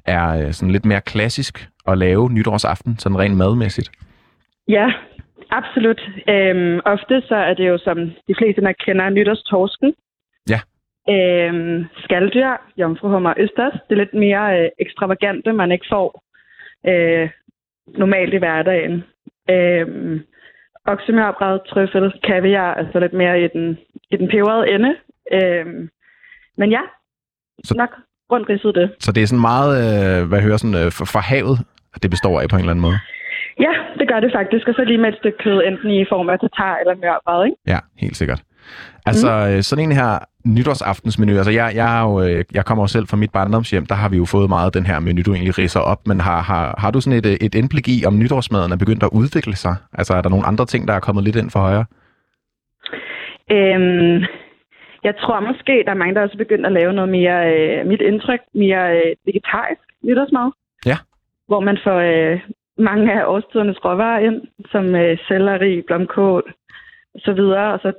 er 0.06 0.46
øh, 0.46 0.52
sådan 0.52 0.72
lidt 0.72 0.84
mere 0.84 1.00
klassisk 1.00 1.68
at 1.88 1.98
lave 1.98 2.30
nytårsaften, 2.30 2.98
sådan 2.98 3.18
rent 3.18 3.36
madmæssigt? 3.36 3.90
Ja, 4.68 4.86
absolut. 5.50 6.00
Øhm, 6.28 6.80
ofte 6.84 7.22
så 7.28 7.34
er 7.34 7.54
det 7.54 7.68
jo, 7.68 7.78
som 7.78 7.98
de 8.28 8.34
fleste 8.38 8.60
nok 8.60 8.74
kender, 8.86 9.10
nytårstorsken. 9.10 9.94
Ja. 10.52 10.60
Øhm, 11.14 11.84
skalddyr, 12.04 12.50
jomfruhummer 12.76 13.30
og 13.30 13.36
østers. 13.38 13.72
Det 13.88 13.92
er 13.94 14.02
lidt 14.02 14.14
mere 14.14 14.58
øh, 14.58 14.68
ekstravagante, 14.78 15.52
man 15.52 15.72
ikke 15.72 15.86
får 15.90 16.22
øh, 16.90 17.28
normalt 17.96 18.34
i 18.34 18.36
hverdagen. 18.36 19.04
Øhm, 19.50 20.20
oksemørbræd, 20.86 21.58
trøffel, 21.68 22.12
kaviar, 22.24 22.74
altså 22.74 23.00
lidt 23.00 23.12
mere 23.12 23.40
i 23.44 23.48
den, 23.48 23.78
i 24.10 24.16
den 24.16 24.28
peberede 24.28 24.70
ende. 24.74 24.96
Øhm, 25.32 25.88
men 26.56 26.70
ja, 26.70 26.80
Så- 27.64 27.74
nok 27.78 27.90
rundt 28.32 28.48
ridset 28.48 28.74
det. 28.74 28.90
Så 29.00 29.12
det 29.12 29.22
er 29.22 29.26
sådan 29.26 29.40
meget, 29.52 29.70
øh, 29.82 30.28
hvad 30.28 30.40
hører, 30.40 30.56
sådan, 30.56 30.74
øh, 30.84 30.92
fra, 30.92 31.20
havet, 31.20 31.58
at 31.94 32.02
det 32.02 32.10
består 32.10 32.40
af 32.40 32.48
på 32.48 32.56
en 32.56 32.60
eller 32.60 32.70
anden 32.74 32.86
måde. 32.88 32.98
Ja, 33.60 33.72
det 33.98 34.08
gør 34.08 34.20
det 34.20 34.32
faktisk. 34.38 34.68
Og 34.68 34.74
så 34.74 34.84
lige 34.84 34.98
med 34.98 35.08
et 35.12 35.18
stykke 35.18 35.38
kød, 35.38 35.62
enten 35.66 35.90
i 35.90 36.04
form 36.08 36.28
af 36.28 36.38
tatar 36.40 36.76
eller 36.76 36.94
mørbræd, 36.94 37.44
ikke? 37.46 37.56
Ja, 37.66 37.78
helt 37.98 38.16
sikkert. 38.16 38.40
Altså, 39.06 39.52
mm. 39.56 39.62
sådan 39.62 39.84
en 39.84 39.92
her 39.92 40.18
nytårsaftensmenu, 40.44 41.36
altså 41.36 41.50
jeg, 41.50 41.72
jeg, 41.74 41.98
er 41.98 42.02
jo, 42.08 42.22
øh, 42.22 42.44
jeg 42.54 42.64
kommer 42.64 42.84
jo 42.84 42.88
selv 42.88 43.06
fra 43.06 43.16
mit 43.16 43.32
barndomshjem, 43.32 43.86
der 43.86 43.94
har 43.94 44.08
vi 44.08 44.16
jo 44.16 44.24
fået 44.24 44.48
meget 44.48 44.66
af 44.66 44.72
den 44.72 44.86
her 44.86 45.00
menu, 45.00 45.22
du 45.26 45.32
egentlig 45.34 45.58
ridser 45.58 45.80
op, 45.80 46.06
men 46.06 46.20
har, 46.20 46.40
har, 46.42 46.74
har 46.78 46.90
du 46.90 47.00
sådan 47.00 47.18
et, 47.18 47.26
øh, 47.26 47.32
et 47.46 47.54
indblik 47.54 47.88
i, 47.88 48.04
om 48.06 48.18
nytårsmaden 48.18 48.72
er 48.72 48.76
begyndt 48.76 49.02
at 49.02 49.10
udvikle 49.12 49.56
sig? 49.56 49.74
Altså, 49.92 50.14
er 50.14 50.22
der 50.22 50.30
nogle 50.30 50.46
andre 50.46 50.66
ting, 50.66 50.88
der 50.88 50.94
er 50.94 51.00
kommet 51.00 51.24
lidt 51.24 51.36
ind 51.36 51.50
for 51.50 51.60
højre? 51.60 51.84
Øhm, 53.50 54.18
jeg 55.04 55.14
tror 55.20 55.40
måske, 55.40 55.82
der 55.86 55.90
er 55.92 56.02
mange, 56.02 56.14
der 56.14 56.22
også 56.22 56.34
er 56.34 56.44
begyndt 56.44 56.66
at 56.66 56.72
lave 56.72 56.92
noget 56.92 57.10
mere, 57.10 57.38
øh, 57.54 57.86
mit 57.86 58.00
indtryk, 58.00 58.40
mere 58.54 58.96
øh, 58.96 59.12
vegetarisk 59.26 59.84
nytårsmad. 60.04 60.50
Ja. 60.86 60.96
Hvor 61.46 61.60
man 61.60 61.78
får 61.84 61.98
øh, 62.12 62.40
mange 62.78 63.12
af 63.12 63.26
årstidernes 63.26 63.84
råvarer 63.84 64.18
ind, 64.18 64.42
som 64.72 64.94
øh, 64.94 65.18
selleri, 65.28 65.82
blomkål 65.86 66.44
og 67.14 67.20
så 67.20 67.32
videre, 67.32 67.72
og 67.72 67.78
så 67.82 67.92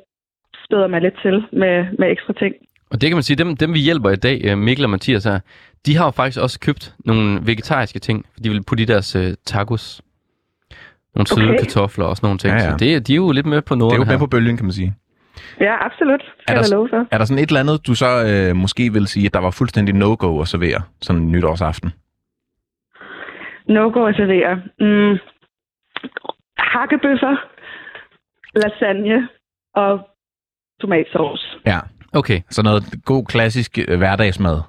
spæder 0.69 0.87
man 0.87 1.01
lidt 1.01 1.17
til 1.21 1.43
med, 1.53 1.85
med 1.99 2.11
ekstra 2.11 2.33
ting. 2.33 2.55
Og 2.91 3.01
det 3.01 3.09
kan 3.09 3.15
man 3.15 3.23
sige, 3.23 3.37
dem, 3.37 3.55
dem 3.57 3.73
vi 3.73 3.79
hjælper 3.79 4.09
i 4.09 4.15
dag, 4.15 4.41
øh, 4.45 4.57
Mikkel 4.57 4.85
og 4.85 4.89
Mathias 4.89 5.23
her, 5.23 5.39
de 5.85 5.95
har 5.97 6.05
jo 6.05 6.11
faktisk 6.11 6.39
også 6.43 6.59
købt 6.59 6.95
nogle 7.05 7.39
vegetariske 7.45 7.99
ting. 7.99 8.25
De 8.43 8.49
vil 8.49 8.63
putte 8.63 8.81
i 8.83 8.85
deres 8.85 9.15
øh, 9.15 9.33
tacos. 9.45 10.01
Nogle 11.15 11.27
søde 11.27 11.49
Okay. 11.49 11.57
kartofler 11.59 12.05
og 12.05 12.15
sådan 12.17 12.25
nogle 12.27 12.39
ting. 12.39 12.53
Ja, 12.53 12.63
Ja. 12.63 12.71
Så 12.71 12.77
det, 12.77 13.07
de 13.07 13.13
er 13.13 13.15
jo 13.15 13.31
lidt 13.31 13.45
med 13.45 13.61
på 13.61 13.75
Det 13.75 13.81
er 13.81 13.85
noget 13.85 13.97
jo 13.97 14.03
her. 14.03 14.11
med 14.11 14.19
på 14.19 14.27
bølgen, 14.27 14.57
kan 14.57 14.65
man 14.65 14.71
sige. 14.73 14.93
Ja, 15.59 15.85
absolut. 15.85 16.23
Er 16.47 16.55
der- 16.55 16.75
love 16.75 16.89
for. 16.89 17.07
Er 17.11 17.17
der 17.17 17.25
sådan 17.25 17.43
et 17.43 17.49
eller 17.49 17.59
andet, 17.59 17.87
du 17.87 17.93
så 17.95 18.09
øh, 18.29 18.55
måske 18.55 18.93
vil 18.93 19.07
sige, 19.07 19.25
at 19.25 19.33
der 19.33 19.39
var 19.39 19.51
fuldstændig 19.51 19.95
no-go 19.95 20.41
at 20.41 20.47
servere 20.47 20.81
sådan 21.01 21.21
en 21.21 21.31
nytårsaften? 21.31 21.89
No-go 23.67 24.05
at 24.05 24.15
servere. 24.15 24.53
Mm, 24.79 25.17
hakkebøffer, 26.57 27.35
lasagne 28.55 29.27
og 29.75 29.91
tomatsauce. 30.81 31.45
Ja, 31.65 31.79
Okay. 32.13 32.41
så 32.49 32.61
noget 32.63 32.83
god 33.05 33.25
klassisk 33.25 33.77
øh, 33.87 33.97
hverdagsmad. 33.97 34.61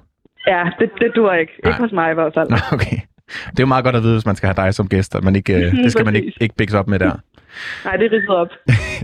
Ja, 0.47 0.63
det, 0.79 0.89
det 0.99 1.11
dur 1.15 1.33
ikke. 1.33 1.51
Nej. 1.63 1.71
Ikke 1.71 1.81
hos 1.83 1.91
mig 1.91 2.11
i 2.11 2.13
hvert 2.13 2.33
fald. 2.33 2.49
Nå, 2.49 2.57
okay. 2.71 2.97
Det 3.51 3.59
er 3.59 3.63
jo 3.63 3.65
meget 3.65 3.83
godt 3.83 3.95
at 3.95 4.03
vide, 4.03 4.13
hvis 4.13 4.25
man 4.25 4.35
skal 4.35 4.47
have 4.47 4.65
dig 4.65 4.73
som 4.73 4.87
gæst, 4.87 5.15
at 5.15 5.23
man 5.23 5.35
ikke, 5.35 5.53
øh, 5.53 5.71
det 5.83 5.91
skal 5.91 6.05
man 6.05 6.15
ikke, 6.15 6.33
ikke 6.41 6.55
bækkes 6.55 6.73
op 6.75 6.87
med 6.87 6.99
der. 6.99 7.11
Nej, 7.85 7.95
det 7.97 8.05
er 8.05 8.11
ridset 8.11 8.29
op. 8.29 8.47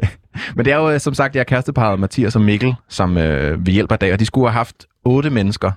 Men 0.55 0.65
det 0.65 0.73
er 0.73 0.77
jo 0.77 0.91
øh, 0.91 0.99
som 0.99 1.13
sagt, 1.13 1.35
jeg 1.35 1.39
er 1.39 1.45
kæresteparret 1.45 1.99
Mathias 1.99 2.35
og 2.35 2.41
Mikkel, 2.41 2.75
som 2.89 3.17
øh, 3.17 3.65
vi 3.65 3.71
hjælper 3.71 3.95
i 3.95 3.97
dag, 3.97 4.13
og 4.13 4.19
de 4.19 4.25
skulle 4.25 4.47
have 4.49 4.57
haft 4.57 4.85
otte 5.05 5.29
mennesker 5.29 5.71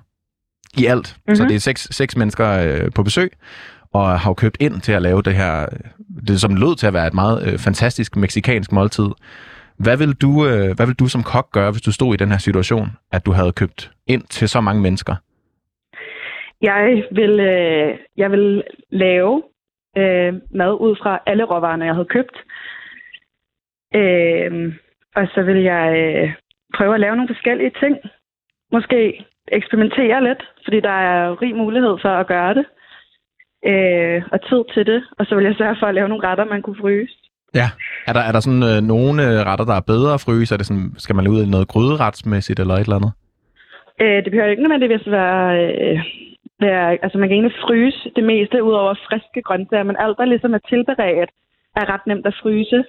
i 0.78 0.86
alt. 0.86 1.16
Mm-hmm. 1.16 1.34
Så 1.36 1.42
Mhm. 1.42 1.48
det 1.48 1.54
er 1.56 1.60
seks, 1.60 1.88
seks 1.90 2.16
mennesker 2.16 2.48
øh, 2.50 2.90
på 2.94 3.02
besøg, 3.02 3.32
og 3.94 4.20
har 4.20 4.30
jo 4.30 4.34
købt 4.34 4.56
ind 4.60 4.80
til 4.80 4.92
at 4.92 5.02
lave 5.02 5.22
det 5.22 5.34
her, 5.34 5.66
det 6.26 6.40
som 6.40 6.54
lød 6.56 6.76
til 6.76 6.86
at 6.86 6.94
være 6.94 7.06
et 7.06 7.14
meget 7.14 7.46
øh, 7.52 7.58
fantastisk 7.58 8.16
meksikansk 8.16 8.72
måltid. 8.72 9.08
Hvad 9.84 9.96
vil, 9.98 10.12
du, 10.24 10.30
øh, 10.48 10.70
hvad 10.76 10.86
vil 10.86 11.00
du 11.00 11.06
som 11.08 11.22
kok 11.22 11.52
gøre, 11.52 11.70
hvis 11.70 11.82
du 11.82 11.92
stod 11.92 12.14
i 12.14 12.16
den 12.22 12.30
her 12.30 12.38
situation, 12.38 12.86
at 13.12 13.26
du 13.26 13.32
havde 13.32 13.52
købt 13.52 13.90
ind 14.06 14.22
til 14.22 14.48
så 14.48 14.60
mange 14.60 14.82
mennesker? 14.82 15.14
Jeg 16.62 17.04
vil, 17.10 17.40
øh, 17.40 17.98
jeg 18.16 18.30
vil 18.30 18.62
lave 18.90 19.42
øh, 19.96 20.34
mad 20.50 20.72
ud 20.80 20.96
fra 21.02 21.22
alle 21.26 21.44
råvarerne, 21.44 21.84
jeg 21.84 21.94
havde 21.94 22.14
købt. 22.16 22.36
Øh, 23.94 24.72
og 25.16 25.26
så 25.34 25.42
vil 25.42 25.62
jeg 25.62 25.86
øh, 26.02 26.32
prøve 26.76 26.94
at 26.94 27.00
lave 27.00 27.16
nogle 27.16 27.34
forskellige 27.34 27.72
ting. 27.80 27.96
Måske 28.72 29.24
eksperimentere 29.48 30.24
lidt, 30.24 30.42
fordi 30.64 30.80
der 30.80 30.96
er 31.10 31.42
rig 31.42 31.56
mulighed 31.56 31.98
for 32.02 32.08
at 32.08 32.26
gøre 32.26 32.54
det. 32.54 32.66
Øh, 33.70 34.22
og 34.32 34.38
tid 34.48 34.62
til 34.74 34.86
det. 34.86 35.02
Og 35.18 35.26
så 35.26 35.34
vil 35.34 35.44
jeg 35.44 35.54
sørge 35.54 35.76
for 35.80 35.86
at 35.86 35.94
lave 35.94 36.08
nogle 36.08 36.28
retter, 36.28 36.44
man 36.44 36.62
kunne 36.62 36.80
fryse. 36.80 37.19
Ja. 37.54 37.68
Er 38.06 38.12
der, 38.12 38.20
er 38.20 38.32
der 38.32 38.40
sådan 38.40 38.62
øh, 38.62 38.80
nogle 38.92 39.16
øh, 39.28 39.46
retter, 39.48 39.64
der 39.64 39.74
er 39.74 39.90
bedre 39.92 40.14
at 40.14 40.20
fryse? 40.20 40.54
Er 40.54 40.56
det 40.58 40.66
sådan, 40.66 40.92
skal 40.98 41.16
man 41.16 41.28
ud 41.28 41.42
i 41.42 41.50
noget 41.50 41.68
gryderetsmæssigt 41.68 42.60
eller 42.60 42.74
et 42.74 42.80
eller 42.80 42.96
andet? 42.96 43.12
Øh, 44.02 44.18
det 44.24 44.30
behøver 44.30 44.50
ikke 44.50 44.62
nødvendigvis 44.62 45.06
være, 45.06 45.42
øh, 45.64 45.98
være... 46.60 46.98
Altså, 47.04 47.18
man 47.18 47.28
kan 47.28 47.36
egentlig 47.36 47.60
fryse 47.66 48.10
det 48.16 48.24
meste 48.24 48.64
ud 48.64 48.72
over 48.72 48.94
friske 49.08 49.42
grøntsager, 49.42 49.82
men 49.82 49.96
alt, 49.98 50.18
der 50.18 50.24
ligesom 50.24 50.54
er 50.54 50.62
tilberedt, 50.68 51.30
er 51.76 51.84
ret 51.92 52.06
nemt 52.06 52.26
at 52.26 52.38
fryse. 52.42 52.84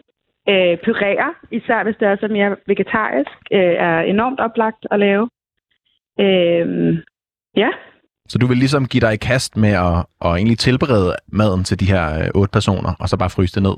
Øh, 0.49 0.75
puréer, 0.85 1.31
især 1.51 1.83
hvis 1.83 1.95
det 1.99 2.07
er 2.07 2.17
så 2.19 2.27
mere 2.27 2.55
vegetarisk, 2.67 3.37
øh, 3.51 3.75
er 3.87 3.99
enormt 3.99 4.39
oplagt 4.39 4.83
at 4.91 4.99
lave. 4.99 5.29
Øh, 6.19 6.97
ja, 7.55 7.69
Så 8.27 8.37
du 8.37 8.47
vil 8.47 8.57
ligesom 8.57 8.87
give 8.87 9.01
dig 9.01 9.13
i 9.13 9.25
kast 9.31 9.57
med 9.57 9.69
at, 9.69 9.97
at 10.25 10.31
egentlig 10.37 10.57
tilberede 10.59 11.15
maden 11.27 11.63
til 11.63 11.79
de 11.79 11.85
her 11.85 12.03
øh, 12.19 12.29
otte 12.35 12.51
personer, 12.51 12.91
og 12.99 13.09
så 13.09 13.17
bare 13.17 13.29
fryse 13.29 13.55
det 13.55 13.63
ned? 13.63 13.75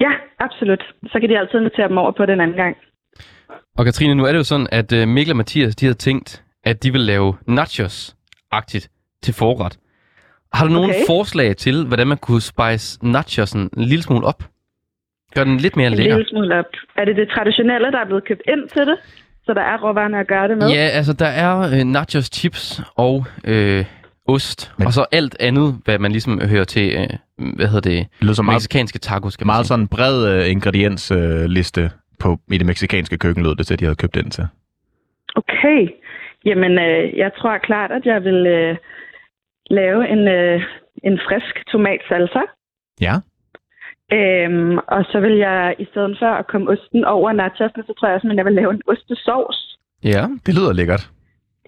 Ja, 0.00 0.10
absolut. 0.38 0.82
Så 1.12 1.20
kan 1.20 1.28
de 1.28 1.38
altid 1.38 1.58
invitere 1.58 1.88
dem 1.88 1.98
over 1.98 2.12
på 2.12 2.26
den 2.26 2.40
anden 2.40 2.56
gang. 2.56 2.76
Og 3.78 3.84
Katrine, 3.84 4.14
nu 4.14 4.24
er 4.24 4.32
det 4.32 4.38
jo 4.38 4.44
sådan, 4.44 4.66
at 4.72 4.92
øh, 4.92 5.08
Mikkel 5.08 5.32
og 5.32 5.36
Mathias, 5.36 5.76
de 5.76 5.86
havde 5.86 5.96
tænkt, 5.98 6.42
at 6.64 6.82
de 6.82 6.92
vil 6.92 7.00
lave 7.00 7.34
nachos-agtigt 7.48 8.88
til 9.22 9.34
forret. 9.34 9.78
Har 10.52 10.66
du 10.66 10.72
nogle 10.72 10.88
Okay. 10.88 11.00
forslag 11.06 11.56
til, 11.56 11.86
hvordan 11.86 12.06
man 12.06 12.18
kunne 12.18 12.40
spice 12.40 13.06
nachosen 13.06 13.60
en 13.76 13.82
lille 13.84 14.02
smule 14.02 14.26
op? 14.26 14.42
Gør 15.34 15.44
den 15.44 15.56
lidt 15.56 15.76
mere 15.76 15.86
En 15.86 15.94
lækker? 15.94 16.16
lille 16.16 16.28
smule 16.30 16.58
op. 16.58 16.64
Er 16.96 17.04
det 17.04 17.16
det 17.16 17.28
traditionelle, 17.28 17.92
der 17.92 17.98
er 17.98 18.04
blevet 18.06 18.24
købt 18.28 18.42
ind 18.48 18.68
til 18.68 18.86
det? 18.86 18.96
Så 19.44 19.54
der 19.54 19.60
er 19.62 19.76
råvarerne 19.82 20.20
at 20.20 20.26
gøre 20.28 20.48
det 20.48 20.58
med? 20.58 20.68
Ja, 20.68 20.74
altså 20.98 21.12
der 21.12 21.26
er 21.26 21.58
øh, 21.60 21.84
nachos 21.84 22.24
chips 22.34 22.80
og 22.96 23.24
øh, 23.44 23.84
ost, 24.28 24.72
Men- 24.78 24.86
og 24.86 24.92
så 24.92 25.06
alt 25.12 25.36
andet, 25.40 25.80
hvad 25.84 25.98
man 25.98 26.12
ligesom 26.12 26.40
hører 26.48 26.64
til, 26.64 26.86
øh, 27.00 27.08
hvad 27.56 27.66
hedder 27.66 27.90
det, 27.90 27.98
Det 28.20 28.26
lyder 28.28 28.42
meget, 28.42 28.56
meksikanske 28.56 28.98
tacos, 28.98 29.36
kan 29.36 29.46
man 29.46 29.52
meget 29.54 29.66
sige. 29.66 29.68
sådan 29.68 29.88
bred 29.88 30.16
øh, 30.32 30.50
ingrediensliste 30.50 31.82
øh, 31.82 31.90
på, 32.18 32.38
i 32.52 32.58
det 32.58 32.66
meksikanske 32.66 33.18
køkken, 33.18 33.42
lød 33.44 33.54
det 33.56 33.66
til, 33.66 33.74
at 33.74 33.80
de 33.80 33.84
havde 33.84 33.96
købt 33.96 34.16
ind 34.16 34.30
til. 34.30 34.46
Okay. 35.36 35.88
Jamen, 36.44 36.72
øh, 36.78 37.16
jeg 37.18 37.30
tror 37.38 37.58
klart, 37.58 37.90
at 37.92 38.04
jeg 38.04 38.24
vil 38.24 38.46
øh, 38.46 38.76
lave 39.70 40.08
en, 40.08 40.28
øh, 40.28 40.62
en 41.04 41.18
frisk 41.28 41.54
tomatsalsa. 41.72 42.40
Ja, 43.00 43.14
Øhm, 44.12 44.78
og 44.78 45.04
så 45.12 45.20
vil 45.20 45.36
jeg, 45.36 45.74
i 45.78 45.86
stedet 45.90 46.16
for 46.20 46.26
at 46.26 46.46
komme 46.46 46.70
osten 46.70 47.04
over 47.04 47.32
nachosene, 47.32 47.84
så 47.86 47.92
tror 47.98 48.08
jeg 48.08 48.14
også, 48.14 48.28
at 48.30 48.36
jeg 48.36 48.44
vil 48.44 48.52
lave 48.54 48.70
en 48.70 48.82
ostesauce. 48.86 49.60
Ja, 50.04 50.22
det 50.46 50.54
lyder 50.54 50.72
lækkert. 50.72 51.10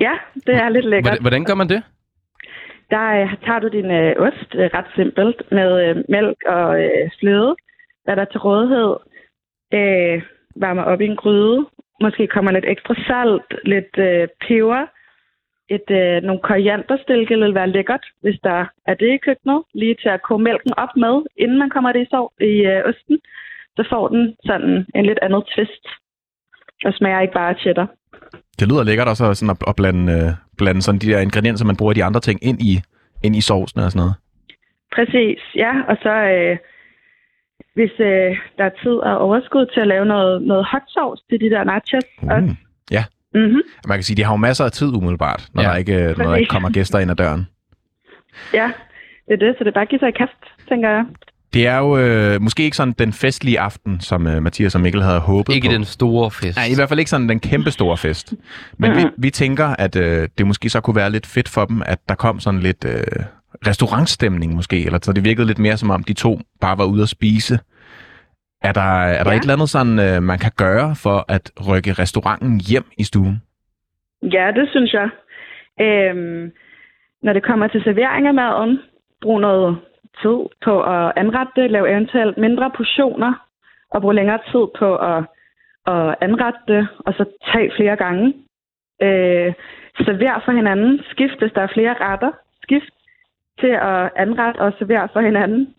Ja, 0.00 0.12
det 0.46 0.54
er 0.54 0.68
lidt 0.68 0.84
lækkert. 0.84 1.04
hvordan, 1.04 1.20
hvordan 1.22 1.44
gør 1.44 1.54
man 1.54 1.68
det? 1.68 1.82
Der 2.90 3.06
øh, 3.20 3.36
tager 3.44 3.58
du 3.58 3.68
din 3.68 3.90
øh, 3.90 4.14
ost 4.26 4.50
øh, 4.54 4.70
ret 4.74 4.90
simpelt 4.96 5.42
med 5.50 5.70
øh, 5.84 6.04
mælk 6.08 6.38
og 6.46 6.84
øh, 6.84 7.10
fløde, 7.20 7.56
hvad 8.04 8.16
der 8.16 8.22
er 8.22 8.32
til 8.32 8.40
rådighed. 8.40 8.96
Øh, 9.78 10.22
varmer 10.56 10.82
op 10.82 11.00
i 11.00 11.04
en 11.04 11.16
gryde. 11.16 11.66
Måske 12.00 12.26
kommer 12.26 12.50
lidt 12.52 12.64
ekstra 12.68 12.94
salt, 13.06 13.48
lidt 13.64 13.94
øh, 13.98 14.28
peber. 14.40 14.86
Et, 15.76 15.90
øh, 15.90 16.22
nogle 16.22 16.40
korianderstilke 16.40 17.38
vil 17.38 17.54
være 17.54 17.70
lækkert, 17.70 18.04
hvis 18.20 18.38
der 18.44 18.66
er 18.86 18.94
det 18.94 19.10
i 19.14 19.16
køkkenet. 19.16 19.62
Lige 19.74 19.94
til 19.94 20.08
at 20.08 20.22
koge 20.22 20.42
mælken 20.42 20.72
op 20.76 20.96
med, 20.96 21.14
inden 21.36 21.58
man 21.58 21.70
kommer 21.70 21.92
det 21.92 22.02
i, 22.02 22.10
sov, 22.10 22.32
i 22.40 22.54
øh, 22.72 22.82
osten. 22.84 23.18
Så 23.76 23.84
får 23.90 24.08
den 24.08 24.36
sådan 24.44 24.86
en 24.94 25.06
lidt 25.06 25.18
andet 25.22 25.44
twist. 25.54 25.84
Og 26.84 26.92
smager 26.94 27.20
ikke 27.20 27.34
bare 27.34 27.54
cheddar. 27.54 27.88
Det 28.58 28.68
lyder 28.68 28.82
lækkert 28.84 29.08
også 29.08 29.34
sådan 29.34 29.50
at, 29.50 29.56
at 29.68 29.76
blande, 29.76 30.12
øh, 30.12 30.32
blande 30.58 30.82
sådan 30.82 30.98
de 30.98 31.06
der 31.06 31.20
ingredienser, 31.20 31.64
man 31.66 31.76
bruger 31.76 31.92
i 31.92 31.94
de 31.94 32.04
andre 32.04 32.20
ting, 32.20 32.38
ind 32.44 32.62
i, 32.62 32.80
ind 33.24 33.36
i 33.36 33.40
sovsen 33.40 33.80
og 33.80 33.90
sådan 33.92 34.00
noget. 34.00 34.14
Præcis, 34.96 35.40
ja. 35.54 35.72
Og 35.88 35.96
så 36.02 36.12
øh, 36.34 36.56
hvis 37.74 37.90
øh, 38.00 38.30
der 38.58 38.64
er 38.64 38.74
tid 38.82 38.90
og 39.08 39.18
overskud 39.18 39.66
til 39.74 39.80
at 39.80 39.86
lave 39.86 40.06
noget, 40.06 40.42
noget 40.42 40.64
hot 40.72 40.82
sauce 40.88 41.22
til 41.30 41.40
de 41.40 41.50
der 41.50 41.64
nachos. 41.64 42.04
også. 42.22 42.40
Mm. 42.46 42.56
Ja, 42.90 43.04
Mm-hmm. 43.34 43.62
man 43.88 43.96
kan 43.98 44.02
sige, 44.02 44.16
de 44.16 44.24
har 44.24 44.32
jo 44.32 44.36
masser 44.36 44.64
af 44.64 44.72
tid 44.72 44.86
umiddelbart, 44.96 45.48
når, 45.54 45.62
Ja. 45.62 45.68
der 45.68 45.76
ikke, 45.76 46.14
når 46.18 46.24
der 46.30 46.36
ikke 46.36 46.50
kommer 46.50 46.70
gæster 46.70 46.98
ind 46.98 47.10
ad 47.10 47.16
døren. 47.16 47.46
Ja, 48.54 48.70
det 49.26 49.32
er 49.34 49.36
det, 49.46 49.54
så 49.58 49.64
det 49.64 49.70
er 49.70 49.74
bare 49.74 49.82
at 49.82 49.88
give 49.88 49.98
sig 49.98 50.08
i 50.08 50.12
kast, 50.12 50.42
tænker 50.68 50.88
jeg. 50.90 51.04
Det 51.54 51.66
er 51.66 51.78
jo 51.78 51.98
øh, 51.98 52.42
måske 52.42 52.62
ikke 52.62 52.76
sådan 52.76 52.94
den 52.98 53.12
festlige 53.12 53.60
aften, 53.60 54.00
som 54.00 54.26
øh, 54.26 54.42
Mathias 54.42 54.74
og 54.74 54.80
Mikkel 54.80 55.02
havde 55.02 55.20
håbet 55.20 55.54
Ikke 55.54 55.68
på. 55.68 55.72
den 55.72 55.84
store 55.84 56.30
fest. 56.30 56.56
Nej, 56.56 56.66
i 56.72 56.74
hvert 56.74 56.88
fald 56.88 56.98
ikke 56.98 57.10
sådan 57.10 57.28
den 57.28 57.40
kæmpe 57.40 57.70
store 57.70 57.96
fest. 57.96 58.34
Men 58.78 58.96
vi, 58.96 59.02
vi 59.18 59.30
tænker, 59.30 59.66
at 59.66 59.96
øh, 59.96 60.28
det 60.38 60.46
måske 60.46 60.68
så 60.70 60.80
kunne 60.80 60.96
være 60.96 61.10
lidt 61.10 61.26
fedt 61.26 61.48
for 61.48 61.64
dem, 61.64 61.82
at 61.86 61.98
der 62.08 62.14
kom 62.14 62.40
sådan 62.40 62.60
lidt 62.60 62.84
øh, 62.84 63.24
restaurantstemning 63.66 64.54
måske, 64.54 64.84
eller 64.86 64.98
så 65.02 65.12
det 65.12 65.24
virkede 65.24 65.46
lidt 65.46 65.58
mere 65.58 65.76
som 65.76 65.90
om 65.90 66.02
de 66.04 66.12
to 66.12 66.40
bare 66.60 66.78
var 66.78 66.84
ude 66.84 67.02
at 67.02 67.08
spise. 67.08 67.58
Er 68.62 68.72
der, 68.72 68.80
er 69.02 69.24
der 69.24 69.30
Ja. 69.30 69.36
et 69.36 69.40
eller 69.40 69.54
andet 69.54 69.70
sådan, 69.70 69.98
øh, 69.98 70.22
man 70.22 70.38
kan 70.38 70.52
gøre 70.56 70.96
for 70.96 71.24
at 71.28 71.50
rykke 71.68 71.92
restauranten 71.92 72.60
hjem 72.60 72.84
i 72.98 73.04
stuen? 73.04 73.42
Ja, 74.22 74.50
det 74.56 74.68
synes 74.70 74.92
jeg. 74.92 75.08
Øhm, 75.80 76.50
når 77.22 77.32
det 77.32 77.42
kommer 77.46 77.68
til 77.68 77.80
servering 77.84 78.26
af 78.26 78.34
maden, 78.34 78.78
brug 79.22 79.40
noget 79.40 79.76
tid 80.22 80.38
på 80.64 80.82
at 80.82 81.12
anrette 81.16 81.52
det, 81.56 81.70
lave 81.70 81.90
eventuelt 81.92 82.38
mindre 82.38 82.70
portioner, 82.76 83.32
og 83.90 84.00
bruge 84.00 84.14
længere 84.14 84.38
tid 84.52 84.64
på 84.78 84.96
at, 84.96 85.24
at 85.86 86.14
anrette 86.20 86.60
det, 86.68 86.88
og 87.06 87.12
så 87.14 87.24
tage 87.52 87.70
flere 87.76 87.96
gange. 87.96 88.26
Øh, 89.02 89.52
server 90.04 90.42
for 90.44 90.52
hinanden. 90.52 91.00
Skift, 91.10 91.38
hvis 91.40 91.52
der 91.52 91.62
er 91.62 91.72
flere 91.74 91.94
retter. 92.00 92.32
Skift 92.62 92.92
til 93.60 93.72
at 93.90 94.10
anrette 94.16 94.58
og 94.58 94.72
servere 94.78 95.08
for 95.12 95.20
hinanden. 95.20 95.74